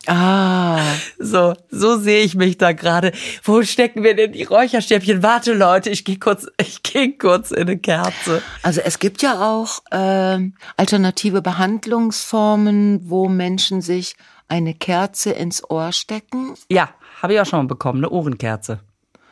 Ah, 0.08 0.80
So, 1.18 1.54
so 1.70 1.96
sehe 1.98 2.22
ich 2.22 2.34
mich 2.34 2.58
da 2.58 2.72
gerade. 2.72 3.12
Wo 3.42 3.62
stecken 3.62 4.02
wir 4.02 4.14
denn 4.14 4.32
die 4.32 4.44
Räucherstäbchen? 4.44 5.22
Warte, 5.22 5.52
Leute, 5.52 5.90
ich 5.90 6.04
gehe 6.04 6.18
kurz, 6.18 6.46
ich 6.60 6.82
gehe 6.82 7.16
kurz 7.16 7.50
in 7.50 7.62
eine 7.62 7.78
Kerze. 7.78 8.42
also 8.62 8.80
es 8.82 8.98
gibt 8.98 9.22
ja 9.22 9.40
auch 9.40 9.80
ähm, 9.92 10.54
alternative 10.76 11.42
Behandlungsformen, 11.42 13.00
wo 13.04 13.28
Menschen 13.28 13.80
sich 13.80 14.16
eine 14.48 14.74
Kerze 14.74 15.30
ins 15.32 15.68
Ohr 15.68 15.92
stecken. 15.92 16.54
Ja, 16.70 16.90
habe 17.22 17.34
ich 17.34 17.40
auch 17.40 17.46
schon 17.46 17.60
mal 17.60 17.66
bekommen, 17.66 17.98
eine 17.98 18.10
Ohrenkerze. 18.10 18.80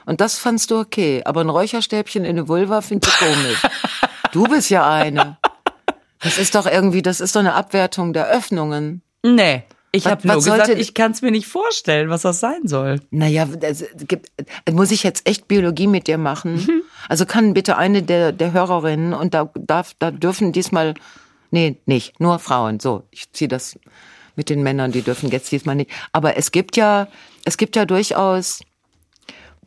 Und 0.06 0.20
das 0.20 0.38
fandst 0.38 0.70
du 0.70 0.78
okay, 0.78 1.22
aber 1.24 1.40
ein 1.40 1.48
Räucherstäbchen 1.48 2.24
in 2.24 2.30
eine 2.30 2.48
Vulva 2.48 2.80
finde 2.80 3.08
ich 3.08 3.18
komisch. 3.18 3.62
du 4.32 4.44
bist 4.44 4.70
ja 4.70 4.88
eine. 4.90 5.38
Das 6.20 6.38
ist 6.38 6.54
doch 6.54 6.66
irgendwie, 6.66 7.02
das 7.02 7.20
ist 7.20 7.36
doch 7.36 7.40
eine 7.40 7.54
Abwertung 7.54 8.12
der 8.12 8.28
Öffnungen. 8.28 9.02
Nee, 9.22 9.64
ich 9.94 10.06
habe 10.06 10.26
nur 10.26 10.36
gesagt, 10.36 10.66
sollte- 10.66 10.80
ich 10.80 10.94
kann 10.94 11.12
es 11.12 11.22
mir 11.22 11.30
nicht 11.30 11.46
vorstellen, 11.46 12.08
was 12.10 12.22
das 12.22 12.40
sein 12.40 12.66
soll. 12.66 13.00
Naja, 13.10 13.46
das 13.46 13.84
gibt, 14.08 14.30
muss 14.70 14.90
ich 14.90 15.02
jetzt 15.02 15.28
echt 15.28 15.48
Biologie 15.48 15.86
mit 15.86 16.06
dir 16.06 16.18
machen? 16.18 16.82
Also 17.08 17.26
kann 17.26 17.54
bitte 17.54 17.76
eine 17.76 18.02
der, 18.02 18.32
der 18.32 18.52
Hörerinnen 18.52 19.12
und 19.14 19.34
da 19.34 19.50
darf, 19.58 19.94
da 19.98 20.10
dürfen 20.10 20.52
diesmal, 20.52 20.94
nee, 21.50 21.76
nicht, 21.86 22.18
nur 22.20 22.38
Frauen. 22.38 22.80
So, 22.80 23.04
ich 23.10 23.30
ziehe 23.32 23.48
das 23.48 23.78
mit 24.36 24.50
den 24.50 24.62
Männern, 24.62 24.90
die 24.92 25.02
dürfen 25.02 25.30
jetzt 25.30 25.52
diesmal 25.52 25.74
nicht. 25.76 25.90
Aber 26.12 26.36
es 26.36 26.50
gibt 26.50 26.76
ja, 26.76 27.08
es 27.44 27.56
gibt 27.56 27.76
ja 27.76 27.84
durchaus 27.84 28.60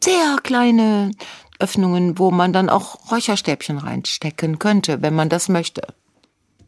sehr 0.04 0.38
kleine 0.44 1.12
Öffnungen, 1.60 2.20
wo 2.20 2.32
man 2.32 2.54
dann 2.54 2.70
auch 2.70 3.12
Räucherstäbchen 3.12 3.78
reinstecken 3.78 4.60
könnte, 4.60 5.02
wenn 5.02 5.16
man 5.16 5.30
das 5.30 5.50
möchte. 5.50 5.82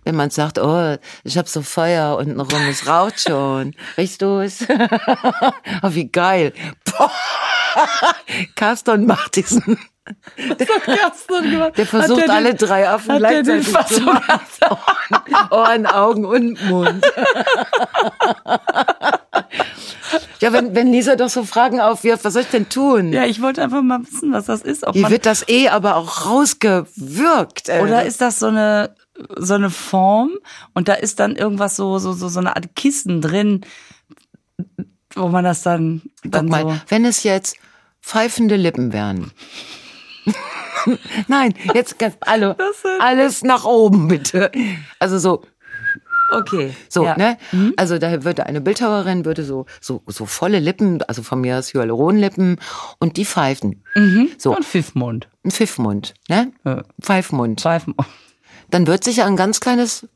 Wenn 0.06 0.16
man 0.16 0.30
sagt, 0.30 0.58
oh, 0.60 0.96
ich 1.24 1.38
habe 1.38 1.48
so 1.50 1.62
Feuer 1.62 2.18
unten 2.18 2.40
rum, 2.40 2.68
es 2.70 2.88
raucht 2.88 3.20
schon. 3.20 3.76
Riechst 3.98 4.22
du 4.22 4.40
es? 4.40 4.62
oh, 5.84 5.90
wie 5.92 6.10
geil. 6.10 6.54
Boah. 6.86 7.12
Carston 8.56 9.06
macht 9.06 9.36
diesen. 9.36 9.78
Der 10.58 11.86
versucht 11.86 12.22
Hat 12.22 12.28
der 12.28 12.36
alle 12.36 12.56
den- 12.56 12.68
drei 12.68 12.90
Affen 12.90 13.20
der 13.22 13.44
gleichzeitig 13.44 13.96
zu 13.98 14.02
machen. 14.02 14.40
Ohren, 15.52 15.86
Augen 15.86 16.26
und 16.26 16.64
Mund. 16.68 17.06
ja, 20.40 20.52
wenn, 20.54 20.74
wenn 20.76 20.92
Lisa 20.92 21.16
doch 21.16 21.30
so 21.30 21.44
Fragen 21.44 21.80
aufwirft, 21.80 22.26
was 22.26 22.34
soll 22.34 22.42
ich 22.42 22.50
denn 22.50 22.70
tun? 22.70 23.14
Ja, 23.14 23.26
ich 23.26 23.42
wollte 23.42 23.62
einfach 23.62 23.84
mal 23.84 24.00
wissen, 24.02 24.34
was 24.34 24.46
das 24.46 24.62
ist. 24.62 24.86
Ob 24.88 24.96
man, 24.96 25.12
wird 25.12 25.28
das 25.28 25.48
eh 25.48 25.70
aber 25.70 25.96
auch 25.96 26.26
rausgewürgt. 26.26 27.70
Äh. 27.70 27.82
oder 27.82 28.04
ist 28.04 28.20
das 28.22 28.40
so 28.40 28.48
eine 28.48 28.96
so 29.38 29.54
eine 29.56 29.70
Form 29.70 30.32
und 30.74 30.88
da 30.88 30.94
ist 30.94 31.20
dann 31.20 31.36
irgendwas 31.36 31.76
so 31.76 31.98
so 32.00 32.14
so 32.14 32.30
so 32.30 32.40
eine 32.40 32.56
Art 32.56 32.76
Kissen 32.76 33.22
drin, 33.22 33.62
wo 35.16 35.28
man 35.30 35.44
das 35.44 35.62
dann 35.64 36.02
Guck 36.24 36.32
dann 36.32 36.46
mal, 36.48 36.62
so 36.64 36.76
wenn 36.90 37.06
es 37.06 37.24
jetzt 37.24 37.56
pfeifende 38.02 38.56
Lippen 38.56 38.94
wären. 38.94 39.32
Nein, 41.28 41.54
jetzt 41.74 42.00
ganz, 42.00 42.16
sind- 42.26 42.56
alles 43.02 43.44
nach 43.44 43.66
oben 43.66 44.08
bitte. 44.08 44.52
Also 45.00 45.18
so, 45.18 45.44
okay 46.32 46.74
so, 46.88 47.04
ja. 47.04 47.18
ne? 47.18 47.38
Also 47.78 47.98
da 47.98 48.24
würde 48.24 48.46
eine 48.46 48.62
Bildhauerin 48.62 49.26
würde 49.26 49.44
so 49.44 49.66
so 49.82 50.02
so 50.08 50.26
volle 50.26 50.60
Lippen, 50.60 51.02
also 51.04 51.22
von 51.24 51.42
mir 51.42 51.58
aus 51.58 51.74
Hyaluronlippen 51.74 52.60
und 53.00 53.18
die 53.18 53.26
pfeifen. 53.26 53.84
So, 54.38 54.56
und 54.56 54.64
Pfiffmund. 54.66 55.28
ein 55.44 55.52
Pfiffmund, 55.52 56.14
ne? 56.30 56.52
Ja. 56.64 56.84
Pfeifmund. 57.02 57.62
Pfeifen. 57.62 57.96
Dann 58.72 58.88
wird 58.88 59.04
sich 59.04 59.24
ein 59.24 59.36
ganz 59.36 59.60
kleines 59.60 60.08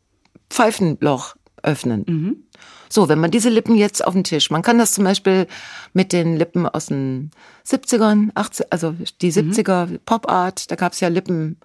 Pfeifenloch 0.50 1.36
öffnen. 1.62 2.46
So, 2.90 3.10
wenn 3.10 3.20
man 3.20 3.32
diese 3.32 3.50
Lippen 3.50 3.76
jetzt 3.76 4.06
auf 4.06 4.14
den 4.14 4.24
Tisch, 4.24 4.52
man 4.52 4.62
kann 4.62 4.78
das 4.78 4.92
zum 4.92 5.04
Beispiel 5.04 5.48
mit 5.94 6.14
den 6.14 6.36
Lippen 6.38 6.68
aus 6.68 6.88
den 6.88 7.32
70ern, 7.66 8.30
80, 8.36 8.68
also 8.72 8.94
die 9.22 9.32
70er 9.32 9.98
Pop-Art, 10.06 10.70
da 10.70 10.76
gab's 10.76 11.00
ja 11.00 11.08
Lippen 11.08 11.60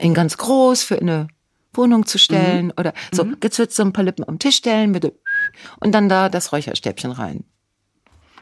in 0.00 0.14
ganz 0.14 0.38
groß 0.38 0.82
für 0.82 0.98
eine 0.98 1.28
Wohnung 1.74 2.06
zu 2.06 2.18
stellen 2.18 2.72
oder 2.78 2.94
so, 3.12 3.26
jetzt 3.42 3.58
wird 3.58 3.72
so 3.72 3.82
ein 3.82 3.92
paar 3.92 4.04
Lippen 4.04 4.26
am 4.26 4.38
Tisch 4.38 4.56
stellen 4.56 4.92
bitte 4.92 5.12
und 5.80 5.92
dann 5.92 6.08
da 6.08 6.30
das 6.30 6.52
Räucherstäbchen 6.52 7.10
rein. 7.10 7.44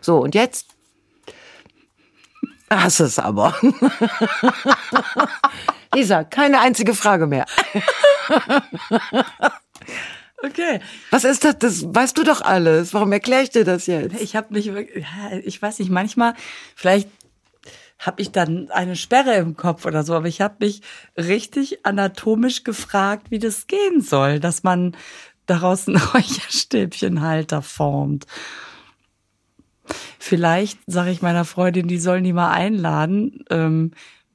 So, 0.00 0.18
und 0.18 0.36
jetzt 0.36 0.68
hast 2.70 3.00
es 3.00 3.18
aber. 3.18 3.54
Lisa, 5.94 6.24
keine 6.24 6.60
einzige 6.60 6.94
Frage 6.94 7.26
mehr. 7.26 7.46
Okay. 10.44 10.80
Was 11.10 11.24
ist 11.24 11.44
das? 11.44 11.58
Das 11.58 11.94
weißt 11.94 12.18
du 12.18 12.22
doch 12.22 12.42
alles. 12.42 12.92
Warum 12.92 13.12
erkläre 13.12 13.42
ich 13.42 13.50
dir 13.50 13.64
das 13.64 13.86
jetzt? 13.86 14.20
Ich 14.20 14.36
habe 14.36 14.52
mich, 14.52 14.68
ich 14.68 15.62
weiß 15.62 15.78
nicht, 15.78 15.90
manchmal, 15.90 16.34
vielleicht 16.76 17.08
habe 17.98 18.20
ich 18.20 18.30
dann 18.30 18.70
eine 18.70 18.96
Sperre 18.96 19.36
im 19.36 19.56
Kopf 19.56 19.86
oder 19.86 20.02
so, 20.02 20.14
aber 20.14 20.26
ich 20.26 20.42
habe 20.42 20.56
mich 20.60 20.82
richtig 21.16 21.86
anatomisch 21.86 22.62
gefragt, 22.62 23.30
wie 23.30 23.38
das 23.38 23.66
gehen 23.66 24.02
soll, 24.02 24.38
dass 24.40 24.62
man 24.62 24.94
daraus 25.46 25.88
einen 25.88 25.96
Räucherstäbchenhalter 26.14 27.62
formt. 27.62 28.26
Vielleicht 30.18 30.78
sage 30.86 31.10
ich 31.10 31.22
meiner 31.22 31.44
Freundin, 31.44 31.88
die 31.88 31.98
sollen 31.98 32.24
die 32.24 32.32
mal 32.32 32.50
einladen. 32.50 33.44
Ähm, 33.50 33.92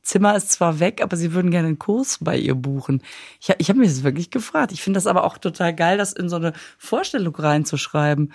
Zimmer 0.09 0.35
ist 0.35 0.51
zwar 0.51 0.79
weg, 0.79 1.01
aber 1.03 1.15
sie 1.15 1.33
würden 1.33 1.51
gerne 1.51 1.67
einen 1.67 1.77
Kurs 1.77 2.17
bei 2.19 2.35
ihr 2.35 2.55
buchen. 2.55 3.03
Ich, 3.39 3.53
ich 3.59 3.69
habe 3.69 3.77
mir 3.77 3.85
das 3.85 4.01
wirklich 4.01 4.31
gefragt. 4.31 4.71
Ich 4.71 4.81
finde 4.81 4.97
das 4.97 5.05
aber 5.05 5.23
auch 5.23 5.37
total 5.37 5.71
geil, 5.75 5.99
das 5.99 6.13
in 6.13 6.29
so 6.29 6.37
eine 6.37 6.53
Vorstellung 6.79 7.35
reinzuschreiben. 7.35 8.33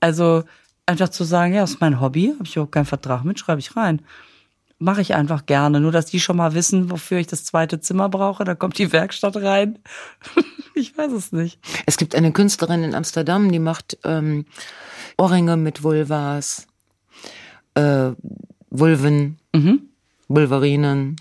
Also 0.00 0.44
einfach 0.84 1.08
zu 1.08 1.24
sagen, 1.24 1.54
ja, 1.54 1.62
das 1.62 1.70
ist 1.72 1.80
mein 1.80 1.98
Hobby, 1.98 2.34
habe 2.34 2.44
ich 2.44 2.56
überhaupt 2.56 2.72
keinen 2.72 2.84
Vertrag 2.84 3.24
mit, 3.24 3.38
schreibe 3.38 3.58
ich 3.60 3.74
rein. 3.74 4.02
mache 4.78 5.00
ich 5.00 5.14
einfach 5.14 5.46
gerne. 5.46 5.80
Nur, 5.80 5.92
dass 5.92 6.04
die 6.04 6.20
schon 6.20 6.36
mal 6.36 6.52
wissen, 6.52 6.90
wofür 6.90 7.16
ich 7.16 7.26
das 7.26 7.44
zweite 7.44 7.80
Zimmer 7.80 8.10
brauche. 8.10 8.44
Da 8.44 8.54
kommt 8.54 8.76
die 8.76 8.92
Werkstatt 8.92 9.36
rein. 9.36 9.78
ich 10.74 10.96
weiß 10.98 11.12
es 11.12 11.32
nicht. 11.32 11.58
Es 11.86 11.96
gibt 11.96 12.14
eine 12.14 12.32
Künstlerin 12.32 12.82
in 12.82 12.94
Amsterdam, 12.94 13.50
die 13.50 13.60
macht 13.60 13.96
ähm, 14.04 14.44
Ohrringe 15.16 15.56
mit 15.56 15.82
Vulvas, 15.82 16.66
äh, 17.76 18.10
Vulven, 18.68 19.38
Mhm. 19.54 19.93
Vulverinen, 20.28 21.16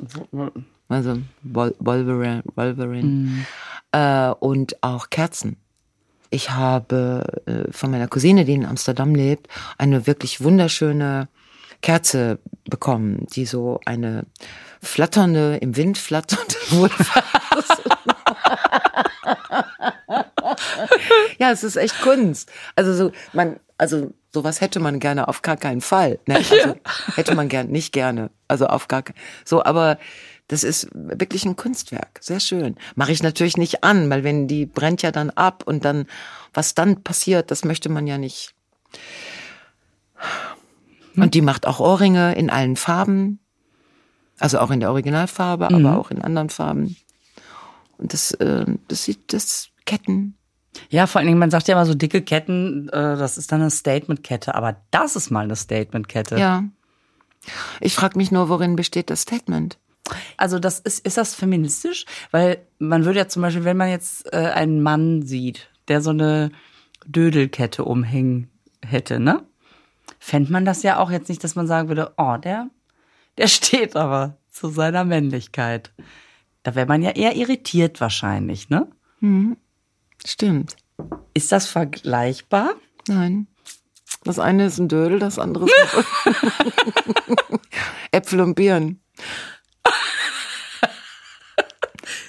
also 0.90 1.18
Wolverine, 1.44 2.44
Wolverine 2.56 3.04
Mhm. 3.04 3.46
äh, 3.92 4.30
und 4.40 4.82
auch 4.84 5.10
Kerzen. 5.10 5.58
Ich 6.30 6.50
habe 6.50 7.42
äh, 7.46 7.72
von 7.72 7.92
meiner 7.92 8.08
Cousine, 8.08 8.46
die 8.46 8.54
in 8.54 8.66
Amsterdam 8.66 9.14
lebt, 9.14 9.48
eine 9.78 10.08
wirklich 10.08 10.42
wunderschöne 10.44 11.28
Kerze 11.82 12.40
bekommen, 12.66 13.28
die 13.36 13.46
so 13.46 13.80
eine 13.86 14.26
flatternde, 14.82 15.58
im 15.58 15.76
Wind 15.76 15.98
flatternde 15.98 16.56
ja, 21.38 21.52
es 21.52 21.64
ist 21.64 21.76
echt 21.76 22.02
Kunst. 22.02 22.52
Also 22.76 22.94
so, 22.94 23.12
man, 23.34 23.60
also 23.84 24.14
sowas 24.32 24.62
hätte 24.62 24.80
man 24.80 25.02
gerne 25.02 25.28
auf 25.28 25.42
gar 25.42 25.58
keinen 25.58 25.82
Fall. 25.82 26.18
Ne? 26.26 26.38
Also, 26.38 26.76
hätte 27.16 27.36
man 27.36 27.50
gern, 27.50 27.68
nicht 27.68 27.92
gerne. 27.92 28.32
Also 28.48 28.68
auf 28.68 28.88
gar 28.88 29.04
keinen. 29.04 29.18
So, 29.44 29.62
aber 29.62 29.98
das 30.48 30.64
ist 30.64 30.88
wirklich 30.94 31.44
ein 31.44 31.58
Kunstwerk. 31.58 32.20
Sehr 32.22 32.40
schön. 32.40 32.78
Mache 32.96 33.12
ich 33.12 33.22
natürlich 33.22 33.58
nicht 33.58 33.84
an, 33.84 34.10
weil 34.10 34.24
wenn 34.24 34.48
die 34.48 34.66
brennt 34.66 35.02
ja 35.02 35.12
dann 35.12 35.32
ab 35.32 35.64
und 35.66 35.84
dann, 35.84 36.06
was 36.54 36.76
dann 36.76 37.04
passiert, 37.04 37.52
das 37.52 37.66
möchte 37.66 37.90
man 37.90 38.08
ja 38.08 38.18
nicht. 38.18 38.56
Und 41.18 41.34
die 41.34 41.42
macht 41.42 41.68
auch 41.68 41.82
Ohrringe 41.82 42.36
in 42.36 42.50
allen 42.50 42.78
Farben. 42.78 43.40
Also 44.40 44.60
auch 44.60 44.72
in 44.72 44.80
der 44.80 44.92
Originalfarbe, 44.92 45.68
aber 45.68 46.00
auch 46.00 46.10
in 46.10 46.22
anderen 46.22 46.50
Farben. 46.50 46.96
Und 47.98 48.14
das, 48.14 48.32
äh, 48.32 48.66
das 48.88 49.04
sieht, 49.04 49.34
das 49.34 49.72
Ketten. 49.86 50.38
Ja, 50.94 51.08
vor 51.08 51.18
allen 51.18 51.26
Dingen, 51.26 51.40
man 51.40 51.50
sagt 51.50 51.68
ja 51.68 51.74
immer 51.74 51.88
so 51.88 51.96
dicke 51.96 52.22
Ketten, 52.22 52.88
äh, 52.90 53.18
das 53.18 53.40
ist 53.40 53.52
dann 53.52 53.62
eine 53.62 53.72
Statement-Kette. 53.72 54.54
Aber 54.54 54.76
das 54.92 55.16
ist 55.16 55.32
mal 55.32 55.44
eine 55.44 55.56
Statement-Kette. 55.56 56.38
Ja. 56.38 56.66
Ich 57.80 57.96
frage 57.96 58.16
mich 58.16 58.32
nur, 58.32 58.48
worin 58.48 58.76
besteht 58.76 59.10
das 59.10 59.22
Statement? 59.22 59.80
Also 60.38 60.60
das 60.60 60.80
ist, 60.80 61.04
ist 61.04 61.18
das 61.18 61.34
feministisch? 61.34 62.06
Weil 62.30 62.60
man 62.78 63.06
würde 63.06 63.18
ja 63.18 63.28
zum 63.28 63.42
Beispiel, 63.42 63.64
wenn 63.64 63.76
man 63.76 63.90
jetzt 63.90 64.32
äh, 64.32 64.52
einen 64.54 64.84
Mann 64.84 65.24
sieht, 65.24 65.68
der 65.88 66.00
so 66.00 66.12
eine 66.12 66.52
Dödelkette 67.08 67.86
umhängen 67.86 68.52
hätte, 68.86 69.20
ne? 69.20 69.42
Fände 70.20 70.52
man 70.52 70.64
das 70.64 70.84
ja 70.84 71.00
auch 71.00 71.10
jetzt 71.10 71.28
nicht, 71.28 71.44
dass 71.44 71.56
man 71.56 71.66
sagen 71.66 71.88
würde, 71.88 72.14
oh, 72.18 72.38
der, 72.38 72.70
der 73.40 73.48
steht 73.48 73.96
aber 73.96 74.38
zu 74.52 74.70
seiner 74.70 75.06
Männlichkeit. 75.06 75.92
Da 76.62 76.76
wäre 76.76 76.86
man 76.86 77.02
ja 77.02 77.10
eher 77.10 77.36
irritiert 77.36 78.00
wahrscheinlich, 78.00 78.70
ne? 78.70 78.88
Stimmt. 80.24 80.76
Ist 81.34 81.52
das 81.52 81.68
vergleichbar? 81.68 82.74
Nein. 83.08 83.48
Das 84.24 84.40
eine 84.40 84.68
ist 84.68 84.78
ein 84.80 84.88
Dödel, 84.88 85.20
das 85.20 85.38
andere 85.40 85.66
ist 85.66 85.74
Äpfel 88.12 88.42
und 88.42 88.56
Birnen. 88.56 89.02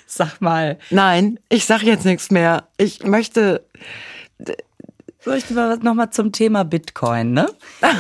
Sag 0.07 0.41
mal, 0.41 0.79
Nein, 0.91 1.41
ich 1.49 1.67
sag 1.67 1.83
jetzt 1.83 2.05
nichts 2.05 2.31
mehr. 2.31 2.69
Ich 2.77 3.03
möchte. 3.03 3.67
soll 5.25 5.37
ich 5.39 5.51
mal 5.51 5.77
noch 5.79 5.95
mal 5.95 6.13
zum 6.13 6.31
Thema 6.31 6.65
Bitcoin, 6.65 7.33
ne? 7.33 7.51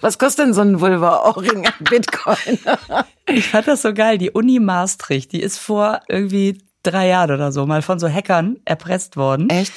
Was 0.00 0.18
kostet 0.18 0.46
denn 0.46 0.54
so 0.54 0.62
ein 0.62 0.80
Vulva-Ohrring 0.80 1.66
an 1.66 1.72
Bitcoin? 1.88 2.58
Ich 3.28 3.48
fand 3.48 3.68
das 3.68 3.82
so 3.82 3.94
geil. 3.94 4.18
Die 4.18 4.32
Uni 4.32 4.58
Maastricht, 4.58 5.30
die 5.30 5.40
ist 5.40 5.58
vor 5.58 6.00
irgendwie 6.08 6.58
drei 6.86 7.08
Jahren 7.08 7.32
oder 7.32 7.52
so 7.52 7.66
mal 7.66 7.82
von 7.82 7.98
so 7.98 8.08
Hackern 8.08 8.58
erpresst 8.64 9.16
worden. 9.16 9.50
Echt? 9.50 9.72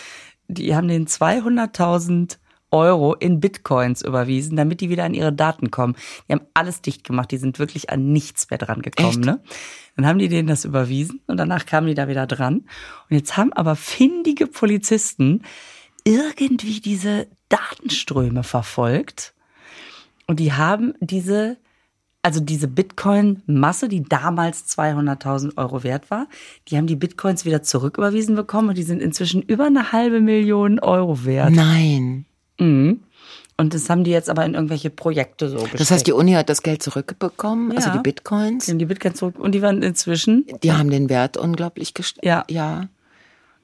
Die 0.47 0.76
haben 0.76 0.88
den 0.88 1.08
200.000 1.08 2.38
Euro 2.72 3.14
in 3.14 3.39
Bitcoins 3.39 4.01
überwiesen, 4.01 4.58
damit 4.58 4.82
die 4.82 4.89
wieder 4.89 5.05
an 5.05 5.14
ihre 5.14 5.32
Daten 5.32 5.72
kommen. 5.72 5.95
Die 6.28 6.34
haben 6.34 6.45
alles 6.53 6.82
dicht 6.82 7.03
gemacht. 7.05 7.32
Die 7.32 7.38
sind 7.38 7.60
wirklich 7.60 7.89
an 7.89 8.12
nichts 8.12 8.49
mehr 8.49 8.58
dran 8.58 8.82
gekommen. 8.82 9.10
Echt? 9.10 9.26
Ne? 9.26 9.41
Dann 9.95 10.05
haben 10.05 10.20
die 10.20 10.28
denen 10.28 10.47
das 10.47 10.66
überwiesen 10.66 11.22
und 11.28 11.38
danach 11.38 11.66
kamen 11.66 11.88
die 11.88 11.95
da 11.95 12.08
wieder 12.08 12.28
dran. 12.28 12.66
Und 13.10 13.16
jetzt 13.16 13.38
haben 13.38 13.53
aber 13.53 13.76
findige 13.76 14.47
Polizisten 14.47 15.43
irgendwie 16.03 16.80
diese 16.82 17.28
Datenströme 17.49 18.43
verfolgt. 18.43 19.34
Und 20.28 20.39
die 20.39 20.53
haben 20.53 20.93
diese, 20.99 21.58
also 22.28 22.42
diese 22.42 22.68
Bitcoin-Masse, 22.68 23.88
die 23.88 24.04
damals 24.04 24.66
200.000 24.78 25.56
Euro 25.56 25.84
wert 25.84 26.12
war, 26.12 26.28
die 26.68 26.76
haben 26.76 26.86
die 26.86 26.98
Bitcoins 26.98 27.46
wieder 27.46 27.64
zurücküberwiesen 27.64 28.36
bekommen 28.36 28.68
und 28.68 28.78
die 28.78 28.84
sind 28.84 29.02
inzwischen 29.02 29.42
über 29.42 29.68
eine 29.68 29.94
halbe 29.94 30.20
Million 30.20 30.80
Euro 30.80 31.24
wert. 31.24 31.52
Nein. 31.52 32.26
Mhm. 32.60 33.00
Und 33.56 33.74
das 33.74 33.90
haben 33.90 34.04
die 34.04 34.12
jetzt 34.12 34.30
aber 34.30 34.46
in 34.46 34.56
irgendwelche 34.56 34.90
Projekte 34.90 35.48
so 35.48 35.56
gesteckt. 35.56 35.80
Das 35.80 35.90
heißt, 35.90 36.06
die 36.06 36.12
Uni 36.12 36.34
hat 36.34 36.50
das 36.50 36.64
Geld 36.64 36.84
zurückbekommen, 36.84 37.72
also 37.72 37.92
Ja. 37.92 37.96
die 37.96 38.04
Bitcoins. 38.04 38.66
die 38.66 38.72
haben 38.72 38.80
die 38.80 38.86
Bitcoins 38.88 39.20
zurück 39.20 39.40
und 39.40 39.54
die 39.56 39.62
waren 39.62 39.82
inzwischen 39.82 40.46
Die 40.64 40.74
haben 40.74 40.90
den 40.90 41.08
Wert 41.08 41.38
unglaublich 41.38 41.94
gestiegen. 41.94 42.28
Ja. 42.28 42.44
Ja. 42.50 42.90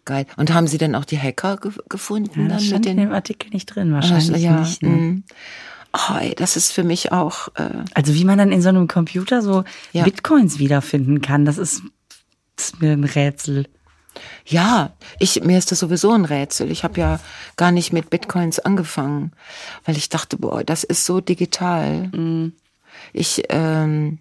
Geil. 0.06 0.26
Und 0.38 0.54
haben 0.54 0.68
Sie 0.68 0.78
denn 0.78 0.96
auch 0.96 1.06
die 1.06 1.20
Hacker 1.20 1.58
ge 1.58 1.74
gefunden 1.90 2.44
ja, 2.44 2.48
dann 2.48 2.58
das 2.58 2.66
stand 2.66 2.86
mit 2.86 2.92
in 2.94 2.98
dem 2.98 3.12
Artikel 3.12 3.50
nicht 3.50 3.66
drin, 3.66 3.92
wahrscheinlich 3.92 4.42
ja. 4.42 4.62
nicht. 4.62 4.82
Ne? 4.84 4.90
mm. 4.90 5.24
Ey, 6.20 6.34
das 6.36 6.58
ist 6.58 6.72
für 6.72 6.84
mich 6.84 7.12
auch 7.12 7.50
äh, 7.56 7.70
Also 7.94 8.14
wie 8.16 8.26
man 8.26 8.38
dann 8.38 8.52
in 8.52 8.62
so 8.62 8.70
einem 8.70 8.88
Computer 8.88 9.42
so 9.42 9.64
Ja. 9.92 10.04
Bitcoins 10.04 10.58
wiederfinden 10.60 11.22
kann, 11.22 11.46
das 11.46 11.58
ist, 11.58 11.84
ist 12.58 12.82
mir 12.82 12.94
ein 12.94 13.04
Rätsel. 13.04 13.68
Ja, 14.46 14.94
ich, 15.20 15.44
mir 15.44 15.58
ist 15.58 15.72
das 15.72 15.80
sowieso 15.80 16.12
ein 16.12 16.26
Rätsel. 16.26 16.70
Ich 16.72 16.84
habe 16.84 17.00
ja 17.00 17.20
gar 17.58 17.72
nicht 17.72 17.94
mit 17.94 18.10
Bitcoins 18.10 18.60
angefangen, 18.60 19.32
weil 19.86 19.98
ich 19.98 20.10
dachte, 20.10 20.38
boah, 20.38 20.64
das 20.64 20.84
ist 20.84 21.06
so 21.06 21.20
digital. 21.22 22.12
Ich, 23.12 23.44
ähm, 23.50 24.20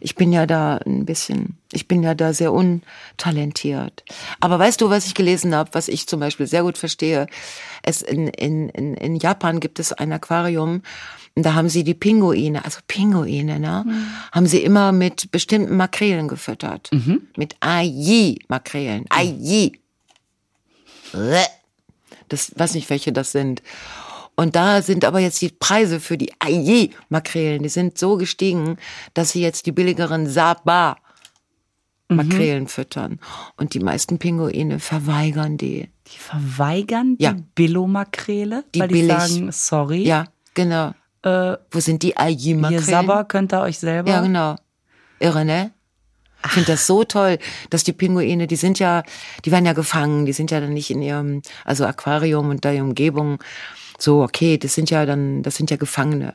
ich 0.00 0.14
bin 0.14 0.32
ja 0.32 0.46
da 0.46 0.76
ein 0.86 1.04
bisschen, 1.04 1.58
ich 1.72 1.88
bin 1.88 2.02
ja 2.02 2.14
da 2.14 2.32
sehr 2.32 2.52
untalentiert. 2.52 4.04
Aber 4.40 4.58
weißt 4.58 4.80
du, 4.80 4.90
was 4.90 5.06
ich 5.06 5.14
gelesen 5.14 5.54
habe, 5.54 5.70
was 5.72 5.88
ich 5.88 6.06
zum 6.06 6.20
Beispiel 6.20 6.46
sehr 6.46 6.62
gut 6.62 6.78
verstehe? 6.78 7.26
Es 7.82 8.02
in, 8.02 8.28
in, 8.28 8.68
in, 8.68 8.94
in 8.94 9.16
Japan 9.16 9.60
gibt 9.60 9.78
es 9.78 9.92
ein 9.92 10.12
Aquarium, 10.12 10.82
und 11.36 11.44
da 11.44 11.52
haben 11.52 11.68
sie 11.68 11.84
die 11.84 11.92
Pinguine, 11.92 12.64
also 12.64 12.80
Pinguine, 12.88 13.60
ne, 13.60 13.84
haben 14.32 14.46
sie 14.46 14.62
immer 14.62 14.90
mit 14.92 15.30
bestimmten 15.30 15.76
Makrelen 15.76 16.28
gefüttert. 16.28 16.88
Mit 17.36 17.56
Aji-Makrelen. 17.60 19.04
Aji. 19.10 19.78
Das 22.28 22.52
weiß 22.56 22.74
nicht, 22.74 22.88
welche 22.88 23.12
das 23.12 23.32
sind. 23.32 23.62
Und 24.36 24.54
da 24.54 24.82
sind 24.82 25.04
aber 25.04 25.18
jetzt 25.20 25.40
die 25.40 25.48
Preise 25.48 25.98
für 25.98 26.18
die 26.18 26.32
Aji-Makrelen, 26.40 27.62
die 27.62 27.68
sind 27.70 27.96
so 27.98 28.16
gestiegen, 28.16 28.76
dass 29.14 29.30
sie 29.30 29.40
jetzt 29.40 29.64
die 29.66 29.72
billigeren 29.72 30.26
Saba 30.28 30.96
Makrelen 32.08 32.68
füttern. 32.68 33.18
Und 33.56 33.74
die 33.74 33.80
meisten 33.80 34.18
Pinguine 34.18 34.78
verweigern 34.78 35.56
die. 35.58 35.88
Die 36.06 36.18
verweigern 36.18 37.16
Ja. 37.18 37.32
die 37.32 37.42
Billo-Makrele, 37.56 38.62
Die 38.74 38.80
weil 38.80 38.88
billig. 38.88 39.16
die 39.16 39.28
sagen, 39.34 39.52
sorry, 39.52 40.02
Ja, 40.04 40.24
genau. 40.54 40.92
äh, 41.22 41.56
Wo 41.70 41.80
sind 41.80 42.02
die 42.04 42.10
ihr 42.10 42.20
Aji-Makrelen? 42.20 42.84
Sabber 42.84 43.24
könnt 43.24 43.52
ihr 43.52 43.60
euch 43.62 43.78
selber. 43.78 44.10
Ja, 44.10 44.20
genau. 44.20 44.54
Irre, 45.18 45.44
ne? 45.44 45.72
Ich 46.44 46.52
finde 46.52 46.72
das 46.72 46.86
so 46.86 47.02
toll, 47.02 47.38
dass 47.70 47.82
die 47.82 47.92
Pinguine, 47.92 48.46
die 48.46 48.54
sind 48.56 48.78
ja, 48.78 49.02
die 49.44 49.50
werden 49.50 49.66
ja 49.66 49.72
gefangen, 49.72 50.26
die 50.26 50.32
sind 50.32 50.52
ja 50.52 50.60
dann 50.60 50.74
nicht 50.74 50.90
in 50.90 51.02
ihrem, 51.02 51.42
also 51.64 51.84
Aquarium 51.86 52.50
und 52.50 52.64
die 52.64 52.80
Umgebung 52.80 53.38
so, 53.98 54.22
okay, 54.22 54.58
das 54.58 54.74
sind 54.74 54.90
ja 54.90 55.06
dann, 55.06 55.42
das 55.42 55.56
sind 55.56 55.70
ja 55.70 55.76
Gefangene. 55.76 56.34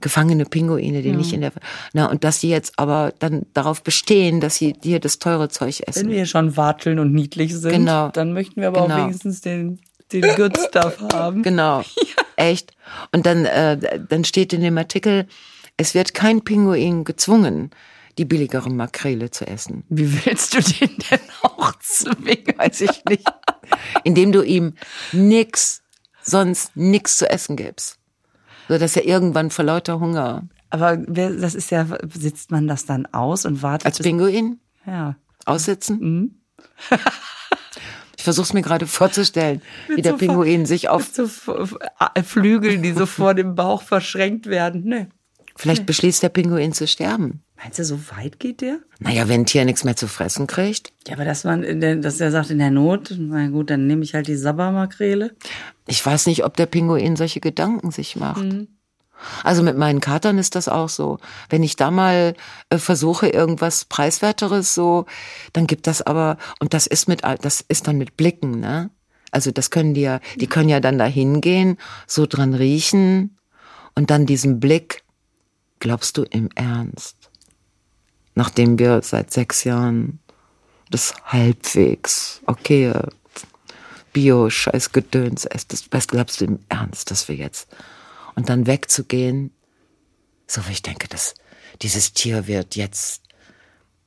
Gefangene 0.00 0.44
Pinguine, 0.44 1.02
die 1.02 1.10
nicht 1.10 1.32
in 1.32 1.40
der, 1.40 1.50
na, 1.92 2.06
und 2.06 2.22
dass 2.22 2.38
die 2.38 2.48
jetzt 2.50 2.78
aber 2.78 3.12
dann 3.18 3.46
darauf 3.52 3.82
bestehen, 3.82 4.40
dass 4.40 4.54
sie 4.54 4.76
hier 4.80 5.00
das 5.00 5.18
teure 5.18 5.48
Zeug 5.48 5.80
Wenn 5.80 5.88
essen. 5.88 6.08
wir 6.10 6.24
schon 6.26 6.56
watteln 6.56 7.00
und 7.00 7.12
niedlich 7.12 7.52
sind, 7.56 7.72
Genau. 7.72 8.08
dann 8.10 8.32
möchten 8.32 8.60
wir 8.60 8.68
aber 8.68 8.82
Genau. 8.82 8.94
auch 8.94 9.04
wenigstens 9.06 9.40
den, 9.40 9.80
den 10.12 10.22
Good 10.36 10.56
Stuff 10.56 10.98
haben. 11.12 11.42
Genau. 11.42 11.82
Echt. 12.36 12.74
Und 13.12 13.26
dann, 13.26 13.44
äh, 13.44 13.98
dann 14.08 14.22
steht 14.24 14.52
in 14.52 14.60
dem 14.60 14.78
Artikel, 14.78 15.26
es 15.76 15.94
wird 15.94 16.14
kein 16.14 16.42
Pinguin 16.42 17.02
gezwungen, 17.02 17.70
die 18.18 18.24
billigere 18.24 18.70
Makrele 18.70 19.32
zu 19.32 19.48
essen. 19.48 19.82
Wie 19.88 20.24
willst 20.24 20.54
du 20.54 20.58
den 20.60 20.96
denn 21.10 21.20
auch 21.42 21.72
zwingen? 21.80 22.56
weiß 22.56 22.82
ich 22.82 23.04
nicht. 23.08 23.24
Indem 24.04 24.30
du 24.30 24.42
ihm 24.42 24.74
nix, 25.12 25.82
sonst 26.30 26.76
nix 26.76 27.16
zu 27.18 27.28
essen 27.30 27.56
gibst. 27.56 27.98
So 28.68 28.78
dass 28.78 28.96
er 28.96 29.04
irgendwann 29.06 29.50
vor 29.50 29.64
lauter 29.64 29.98
Hunger 30.00 30.48
Aber 30.70 30.98
wer, 31.06 31.30
das 31.30 31.54
ist 31.54 31.70
ja, 31.70 31.86
sitzt 32.12 32.50
man 32.50 32.68
das 32.68 32.84
dann 32.86 33.06
aus 33.06 33.44
und 33.46 33.62
wartet? 33.62 33.86
als 33.86 33.98
Pinguin 34.00 34.60
ja. 34.86 35.16
aussitzen. 35.46 36.42
Ich 38.16 38.24
versuch's 38.24 38.52
mir 38.52 38.62
gerade 38.62 38.88
vorzustellen, 38.88 39.62
wie 39.86 40.02
der 40.02 40.12
so 40.12 40.18
Pinguin 40.18 40.66
sich 40.66 40.88
auf 40.88 41.08
So 41.12 41.22
F- 41.24 41.46
F- 41.48 41.78
Flügel, 42.26 42.78
die 42.78 42.92
so 42.92 43.06
vor 43.06 43.32
dem 43.32 43.54
Bauch 43.54 43.82
verschränkt 43.82 44.46
werden. 44.46 44.82
Nee. 44.84 45.06
Vielleicht 45.58 45.86
beschließt 45.86 46.22
der 46.22 46.28
Pinguin 46.28 46.72
zu 46.72 46.86
sterben. 46.86 47.42
Meinst 47.56 47.80
du, 47.80 47.84
so 47.84 47.98
weit 48.16 48.38
geht 48.38 48.60
der? 48.60 48.78
Naja, 49.00 49.28
wenn 49.28 49.40
ein 49.40 49.46
Tier 49.46 49.64
nichts 49.64 49.82
mehr 49.82 49.96
zu 49.96 50.06
fressen 50.06 50.46
kriegt. 50.46 50.92
Ja, 51.08 51.14
aber 51.14 51.24
dass 51.24 51.42
man, 51.42 51.80
der, 51.80 51.96
dass 51.96 52.20
er 52.20 52.30
sagt, 52.30 52.50
in 52.50 52.58
der 52.58 52.70
Not, 52.70 53.12
na 53.18 53.48
gut, 53.48 53.70
dann 53.70 53.88
nehme 53.88 54.04
ich 54.04 54.14
halt 54.14 54.28
die 54.28 54.36
Sabbermakrele. 54.36 55.34
Ich 55.88 56.04
weiß 56.06 56.26
nicht, 56.26 56.44
ob 56.44 56.56
der 56.56 56.66
Pinguin 56.66 57.16
solche 57.16 57.40
Gedanken 57.40 57.90
sich 57.90 58.14
macht. 58.14 58.46
Also 59.42 59.64
mit 59.64 59.76
meinen 59.76 60.00
Katern 60.00 60.38
ist 60.38 60.54
das 60.54 60.68
auch 60.68 60.88
so. 60.88 61.18
Wenn 61.50 61.64
ich 61.64 61.74
da 61.74 61.90
mal 61.90 62.34
äh, 62.70 62.78
versuche 62.78 63.28
irgendwas 63.28 63.84
preiswerteres 63.84 64.74
so, 64.74 65.06
dann 65.54 65.66
gibt 65.66 65.88
das 65.88 66.02
aber 66.02 66.38
und 66.60 66.72
das 66.72 66.86
ist 66.86 67.08
mit 67.08 67.22
das 67.24 67.64
ist 67.66 67.88
dann 67.88 67.98
mit 67.98 68.16
Blicken, 68.16 68.60
ne? 68.60 68.90
Also 69.32 69.50
das 69.50 69.70
können 69.70 69.92
die 69.92 70.02
ja, 70.02 70.20
die 70.36 70.46
können 70.46 70.68
ja 70.68 70.78
dann 70.78 70.98
da 70.98 71.06
hingehen, 71.06 71.78
so 72.06 72.26
dran 72.26 72.54
riechen 72.54 73.36
und 73.96 74.10
dann 74.10 74.24
diesen 74.24 74.60
Blick. 74.60 75.02
Glaubst 75.80 76.16
du 76.16 76.24
im 76.24 76.48
Ernst? 76.54 77.16
Nachdem 78.34 78.78
wir 78.78 79.02
seit 79.02 79.32
sechs 79.32 79.64
Jahren 79.64 80.20
das 80.90 81.14
halbwegs 81.24 82.40
okay 82.46 82.92
Bio 84.12 84.48
Scheiß 84.48 84.92
Gedöns 84.92 85.44
essen, 85.44 85.66
das 85.68 85.84
was 85.90 86.08
glaubst 86.08 86.40
du 86.40 86.46
im 86.46 86.58
Ernst, 86.68 87.10
dass 87.10 87.28
wir 87.28 87.36
jetzt 87.36 87.68
und 88.34 88.48
dann 88.48 88.66
wegzugehen, 88.66 89.50
so 90.46 90.66
wie 90.66 90.72
ich 90.72 90.82
denke, 90.82 91.08
dass 91.08 91.34
dieses 91.82 92.12
Tier 92.12 92.46
wird 92.46 92.76
jetzt, 92.76 93.22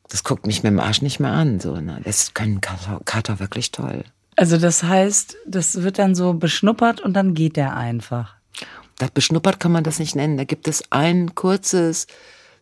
das 0.09 0.23
guckt 0.23 0.47
mich 0.47 0.63
mit 0.63 0.71
dem 0.71 0.79
Arsch 0.79 1.01
nicht 1.01 1.19
mehr 1.19 1.31
an, 1.31 1.59
so, 1.59 1.75
ne? 1.75 2.01
Das 2.03 2.33
können 2.33 2.61
Kater, 2.61 3.01
Kater 3.05 3.39
wirklich 3.39 3.71
toll. 3.71 4.03
Also 4.35 4.57
das 4.57 4.83
heißt, 4.83 5.37
das 5.45 5.83
wird 5.83 5.99
dann 5.99 6.15
so 6.15 6.33
beschnuppert 6.33 7.01
und 7.01 7.13
dann 7.13 7.33
geht 7.33 7.57
der 7.57 7.75
einfach. 7.75 8.35
Das 8.97 9.11
beschnuppert 9.11 9.59
kann 9.59 9.71
man 9.71 9.83
das 9.83 9.99
nicht 9.99 10.15
nennen. 10.15 10.37
Da 10.37 10.43
gibt 10.43 10.67
es 10.67 10.83
ein 10.91 11.35
kurzes, 11.35 12.07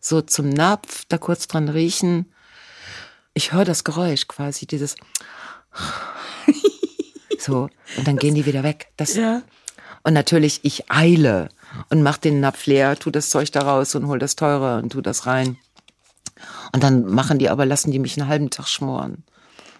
so 0.00 0.22
zum 0.22 0.48
Napf, 0.48 1.04
da 1.08 1.18
kurz 1.18 1.46
dran 1.46 1.68
riechen. 1.68 2.32
Ich 3.34 3.52
höre 3.52 3.64
das 3.64 3.84
Geräusch 3.84 4.26
quasi, 4.26 4.66
dieses 4.66 4.96
so, 7.38 7.68
und 7.96 8.06
dann 8.06 8.16
gehen 8.16 8.34
die 8.34 8.46
wieder 8.46 8.62
weg. 8.62 8.88
Das, 8.96 9.14
Ja. 9.14 9.42
Und 10.02 10.14
natürlich, 10.14 10.60
ich 10.62 10.90
eile 10.90 11.50
und 11.90 12.02
mach 12.02 12.16
den 12.16 12.40
Napf 12.40 12.66
leer, 12.66 12.98
tu 12.98 13.10
das 13.10 13.28
Zeug 13.28 13.52
da 13.52 13.60
raus 13.60 13.94
und 13.94 14.06
hol 14.06 14.18
das 14.18 14.34
teure 14.34 14.78
und 14.78 14.92
tu 14.92 15.00
das 15.00 15.26
rein. 15.26 15.58
Und 16.72 16.82
dann 16.82 17.04
machen 17.04 17.38
die 17.38 17.50
aber, 17.50 17.66
lassen 17.66 17.90
die 17.90 17.98
mich 17.98 18.18
einen 18.18 18.28
halben 18.28 18.50
Tag 18.50 18.66
schmoren. 18.66 19.24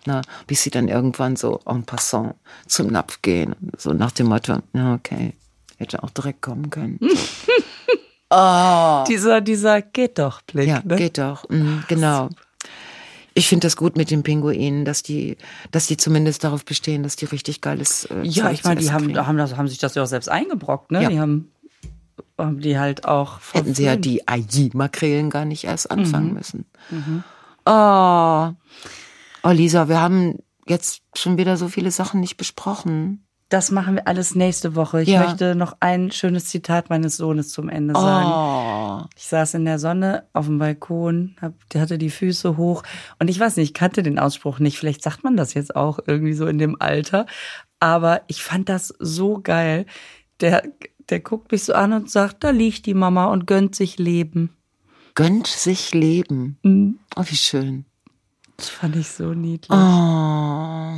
Na, 0.07 0.23
bis 0.47 0.63
sie 0.63 0.71
dann 0.71 0.89
irgendwann 0.89 1.37
so 1.37 1.61
en 1.67 1.85
passant 1.85 2.35
zum 2.67 2.89
Napf 2.89 3.21
gehen. 3.23 3.55
So 3.77 3.93
nach 3.93 4.13
dem 4.13 4.29
Motto, 4.29 4.59
ja, 4.73 4.95
okay, 4.95 5.35
hätte 5.81 6.03
auch 6.03 6.11
direkt 6.11 6.43
kommen 6.43 6.70
können. 6.70 6.99
Dieser, 9.09 9.41
dieser 9.41 9.83
geht 9.83 10.20
doch 10.20 10.41
Blick. 10.43 10.68
Ja, 10.68 10.81
ne? 10.85 10.95
geht 10.95 11.18
doch. 11.18 11.49
Mhm, 11.49 11.83
genau. 11.89 12.28
Ich 13.35 13.49
finde 13.49 13.66
das 13.66 13.74
gut 13.76 13.97
mit 13.97 14.12
den 14.12 14.22
Pinguinen, 14.22 14.85
dass 14.85 15.03
die, 15.03 15.37
dass 15.72 15.89
die 15.89 15.97
zumindest 15.97 16.45
darauf 16.45 16.64
bestehen, 16.64 17.03
dass 17.03 17.16
die 17.16 17.24
richtig 17.24 17.61
geiles. 17.61 18.05
Äh, 18.05 18.22
Ja, 18.22 18.53
ich 18.53 18.62
meine, 18.62 18.81
die 18.81 18.93
haben, 18.93 19.16
haben, 19.26 19.37
das, 19.37 19.57
haben 19.57 19.66
sich 19.66 19.78
das 19.78 19.97
ja 19.97 20.05
auch 20.05 20.07
selbst 20.07 20.28
eingebrockt, 20.28 20.93
ne? 20.93 21.03
Ja. 21.03 21.09
Die 21.09 21.18
haben, 21.18 21.51
haben 22.39 22.61
die 22.61 22.78
halt 22.78 23.05
auch 23.05 23.41
Hätten 23.53 23.74
sie 23.74 23.85
ja 23.85 23.97
die 23.97 24.28
Aji-Makrelen 24.28 25.28
gar 25.31 25.45
nicht 25.45 25.64
erst 25.64 25.91
Mhm. 25.91 25.99
anfangen 25.99 26.35
müssen. 26.35 26.66
Oh. 27.66 28.51
oh, 29.43 29.51
Lisa, 29.53 29.89
wir 29.89 30.01
haben 30.01 30.39
jetzt 30.68 31.03
schon 31.14 31.37
wieder 31.37 31.57
so 31.57 31.66
viele 31.68 31.91
Sachen 31.91 32.20
nicht 32.20 32.37
besprochen. 32.37 33.24
Das 33.51 33.71
machen 33.73 33.97
wir 33.97 34.07
alles 34.07 34.35
nächste 34.37 34.77
Woche. 34.77 35.03
Ich 35.03 35.09
Ja. 35.09 35.25
möchte 35.25 35.55
noch 35.57 35.77
ein 35.81 36.13
schönes 36.13 36.47
Zitat 36.47 36.89
meines 36.89 37.17
Sohnes 37.17 37.51
zum 37.51 37.69
Ende 37.69 37.95
sagen. 37.95 38.31
Oh. 39.05 39.09
Ich 39.17 39.27
saß 39.27 39.55
in 39.55 39.65
der 39.65 39.79
Sonne 39.81 40.23
auf 40.33 40.47
dem 40.47 40.59
Balkon, 40.59 41.35
hab, 41.43 41.53
der 41.71 41.81
hatte 41.83 41.99
die 41.99 42.11
Füße 42.11 42.57
hoch 42.57 42.85
und 43.19 43.29
ich 43.29 43.39
weiß 43.41 43.57
nicht, 43.57 43.71
ich 43.71 43.75
kannte 43.75 44.05
den 44.05 44.21
Ausspruch 44.21 44.61
nicht. 44.61 44.79
Vielleicht 44.79 45.03
sagt 45.03 45.25
man 45.25 45.37
das 45.37 45.53
jetzt 45.55 45.75
auch 45.75 45.99
irgendwie 46.07 46.33
so 46.33 46.47
in 46.47 46.59
dem 46.59 46.81
Alter. 46.81 47.27
Aber 47.81 48.23
ich 48.29 48.43
fand 48.43 48.69
das 48.69 48.95
so 49.01 49.41
geil. 49.43 49.85
Der, 50.41 50.63
der 51.09 51.19
guckt 51.19 51.51
mich 51.51 51.65
so 51.65 51.75
an 51.75 51.93
und 51.93 52.09
sagt, 52.09 52.45
da 52.45 52.51
liegt 52.51 52.87
die 52.87 52.95
Mama 52.95 53.27
und 53.27 53.47
gönnt 53.49 53.75
sich 53.75 53.99
Leben. 53.99 54.57
Gönnt 55.17 55.49
sich 55.49 55.93
Leben. 55.93 56.57
Mhm. 56.63 57.01
Oh, 57.17 57.25
wie 57.27 57.37
schön. 57.37 57.85
Das 58.57 58.69
fand 58.69 58.95
ich 58.95 59.09
so 59.09 59.35
niedlich. 59.35 59.77
Oh. 59.77 60.95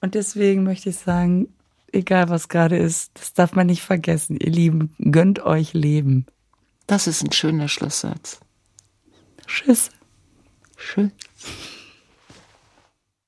Und 0.00 0.14
deswegen 0.14 0.62
möchte 0.62 0.90
ich 0.90 0.96
sagen, 0.96 1.48
egal 1.92 2.28
was 2.28 2.48
gerade 2.48 2.76
ist, 2.76 3.12
das 3.14 3.32
darf 3.34 3.54
man 3.54 3.66
nicht 3.66 3.82
vergessen. 3.82 4.36
Ihr 4.36 4.50
Lieben, 4.50 4.94
gönnt 4.98 5.40
euch 5.40 5.72
Leben. 5.74 6.26
Das 6.86 7.06
ist 7.06 7.22
ein 7.22 7.32
schöner 7.32 7.68
Schlusssatz. 7.68 8.40
Tschüss. 9.46 9.90
Schön. 10.76 11.12